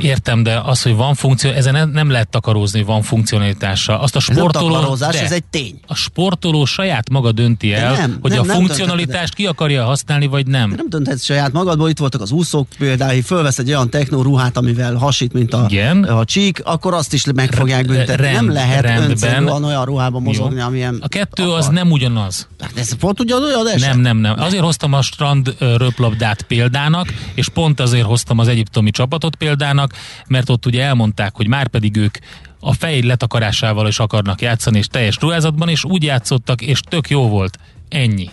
Értem, 0.02 0.44
de 0.44 0.60
az, 0.64 0.82
hogy 0.82 0.96
van 0.96 1.14
funkció, 1.14 1.52
ezen 1.52 1.90
nem- 1.90 2.10
lehet 2.12 2.30
takarózni, 2.30 2.78
hogy 2.80 2.88
van 2.88 3.02
funkcionalitása. 3.02 4.00
Azt 4.00 4.16
a 4.16 4.18
Ez 4.20 4.28
nem 4.28 4.38
sportoló, 4.38 4.96
de 4.96 5.08
ez 5.08 5.32
egy 5.32 5.44
tény. 5.44 5.80
a 5.88 5.96
sportoló 5.96 6.66
saját 6.66 7.10
maga 7.10 7.32
dönti 7.32 7.74
el, 7.74 7.96
nem, 7.96 8.18
hogy 8.22 8.32
nem, 8.32 8.40
a 8.40 8.44
nem 8.46 8.56
funkcionalitást 8.56 9.34
ki 9.34 9.46
akarja 9.46 9.84
használni, 9.84 10.28
vagy 10.28 10.48
nem. 10.48 10.70
Nem 10.78 10.90
dönthetsz 10.90 11.24
saját 11.24 11.52
magadból, 11.52 11.90
itt 11.90 11.98
voltak 11.98 12.22
az 12.22 12.32
úszók 12.32 12.68
például, 12.78 13.22
fölvesz 13.22 13.58
egy 13.58 13.68
olyan 13.70 13.90
techno 13.90 14.22
ruhát, 14.22 14.58
amivel 14.58 14.96
hasít, 14.96 15.34
mint 15.34 15.54
a, 15.54 15.66
Igen. 15.70 16.04
a 16.04 16.26
csík, 16.26 16.62
akkor 16.66 16.94
azt 16.94 17.14
is 17.14 17.26
meg 17.36 17.52
fogják 17.54 17.86
büntetni. 17.86 18.16
Rend- 18.16 18.36
nem 18.36 18.52
lehet 18.52 19.10
önszerűen 19.10 19.64
olyan 19.64 19.86
ruhában 19.86 20.22
mozogni, 20.22 20.60
Jó. 20.60 20.66
amilyen 20.66 20.98
A 21.02 21.08
kettő 21.08 21.44
akar. 21.44 21.58
az 21.58 21.68
nem 21.68 21.92
ugyanaz. 21.92 22.48
Hát 22.60 22.72
ez 22.78 22.94
pont 22.96 23.20
ugyanolyan 23.20 23.68
eset? 23.68 23.90
Nem, 23.90 24.00
nem, 24.00 24.18
nem. 24.18 24.40
Azért 24.40 24.64
hoztam 24.64 24.94
a 24.94 25.02
strand 25.02 25.56
röplabdát 25.60 26.42
példának, 26.42 27.14
és 27.34 27.50
pont 27.50 27.80
azért 27.80 28.06
hoztam 28.06 28.40
az 28.40 28.48
egyiptomi 28.48 28.91
csapatot 28.92 29.36
példának, 29.36 29.94
mert 30.28 30.50
ott 30.50 30.66
ugye 30.66 30.84
elmondták, 30.84 31.36
hogy 31.36 31.48
már 31.48 31.68
pedig 31.68 31.98
ők 31.98 32.18
a 32.60 32.74
fej 32.74 33.02
letakarásával 33.02 33.88
is 33.88 34.00
akarnak 34.00 34.42
játszani, 34.42 34.78
és 34.78 34.88
teljes 34.88 35.18
ruházatban, 35.20 35.70
és 35.70 35.84
úgy 35.84 36.04
játszottak, 36.04 36.62
és 36.62 36.80
tök 36.80 37.10
jó 37.10 37.28
volt. 37.28 37.58
Ennyi. 37.90 38.30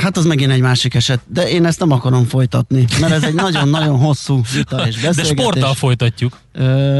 Hát 0.00 0.16
az 0.16 0.24
megint 0.24 0.50
egy 0.50 0.60
másik 0.60 0.94
eset, 0.94 1.20
de 1.26 1.48
én 1.48 1.64
ezt 1.66 1.78
nem 1.78 1.90
akarom 1.90 2.24
folytatni, 2.24 2.84
mert 3.00 3.12
ez 3.12 3.22
egy 3.22 3.34
nagyon-nagyon 3.34 3.98
hosszú 3.98 4.40
vita 4.54 4.86
és 4.86 4.94
De 4.94 5.06
beszélgetés. 5.06 5.44
sporttal 5.44 5.74
folytatjuk. 5.74 6.38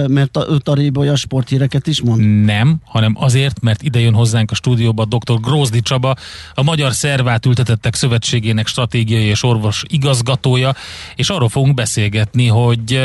Mert 0.06 0.36
a, 0.36 0.46
ő 0.50 0.58
Taribolya 0.58 1.16
sporthíreket 1.16 1.86
is 1.86 2.02
mond. 2.02 2.44
Nem, 2.44 2.76
hanem 2.84 3.14
azért, 3.18 3.60
mert 3.60 3.82
ide 3.82 4.00
jön 4.00 4.14
hozzánk 4.14 4.50
a 4.50 4.54
stúdióba 4.54 5.04
dr. 5.04 5.40
Grózdi 5.40 5.80
Csaba, 5.80 6.14
a 6.54 6.62
Magyar 6.62 6.92
Szervát 6.92 7.46
Ültetettek 7.46 7.94
Szövetségének 7.94 8.66
stratégiai 8.66 9.24
és 9.24 9.42
orvos 9.42 9.82
igazgatója, 9.86 10.74
és 11.14 11.28
arról 11.30 11.48
fogunk 11.48 11.74
beszélgetni, 11.74 12.46
hogy 12.46 13.00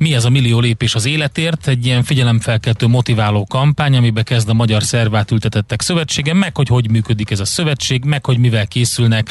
mi 0.00 0.14
ez 0.14 0.24
a 0.24 0.30
millió 0.30 0.60
lépés 0.60 0.94
az 0.94 1.06
életért, 1.06 1.66
egy 1.68 1.86
ilyen 1.86 2.02
figyelemfelkeltő 2.02 2.86
motiváló 2.86 3.46
kampány, 3.46 3.96
amibe 3.96 4.22
kezd 4.22 4.48
a 4.48 4.52
Magyar 4.52 4.82
Szervát 4.82 5.30
Ültetettek 5.30 5.80
Szövetsége, 5.80 6.34
meg 6.34 6.56
hogy 6.56 6.68
hogy 6.68 6.90
működik 6.90 7.30
ez 7.30 7.40
a 7.40 7.44
szövetség, 7.44 8.04
meg 8.04 8.24
hogy 8.24 8.38
mivel 8.38 8.66
készülnek, 8.66 9.30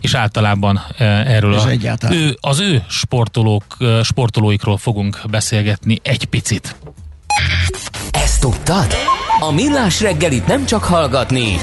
és 0.00 0.14
általában 0.14 0.80
eh, 0.98 1.34
erről 1.34 1.54
És 1.54 1.62
a, 1.62 1.68
egyáltalán. 1.68 2.16
ő, 2.16 2.36
az 2.40 2.60
ő 2.60 2.84
sportolók, 2.88 3.64
eh, 3.78 4.02
sportolóikról 4.02 4.76
fogunk 4.76 5.20
beszélgetni 5.30 6.00
egy 6.02 6.24
picit. 6.24 6.76
Ezt 8.10 8.40
tudtad? 8.40 8.94
A 9.40 9.52
Millás 9.52 10.00
reggelit 10.00 10.46
nem 10.46 10.66
csak 10.66 10.84
hallgatni, 10.84 11.56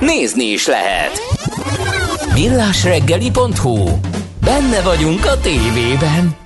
nézni 0.00 0.44
is 0.44 0.66
lehet. 0.66 1.12
Millásreggeli.hu 2.34 3.98
Benne 4.40 4.82
vagyunk 4.82 5.24
a 5.24 5.40
tévében. 5.40 6.45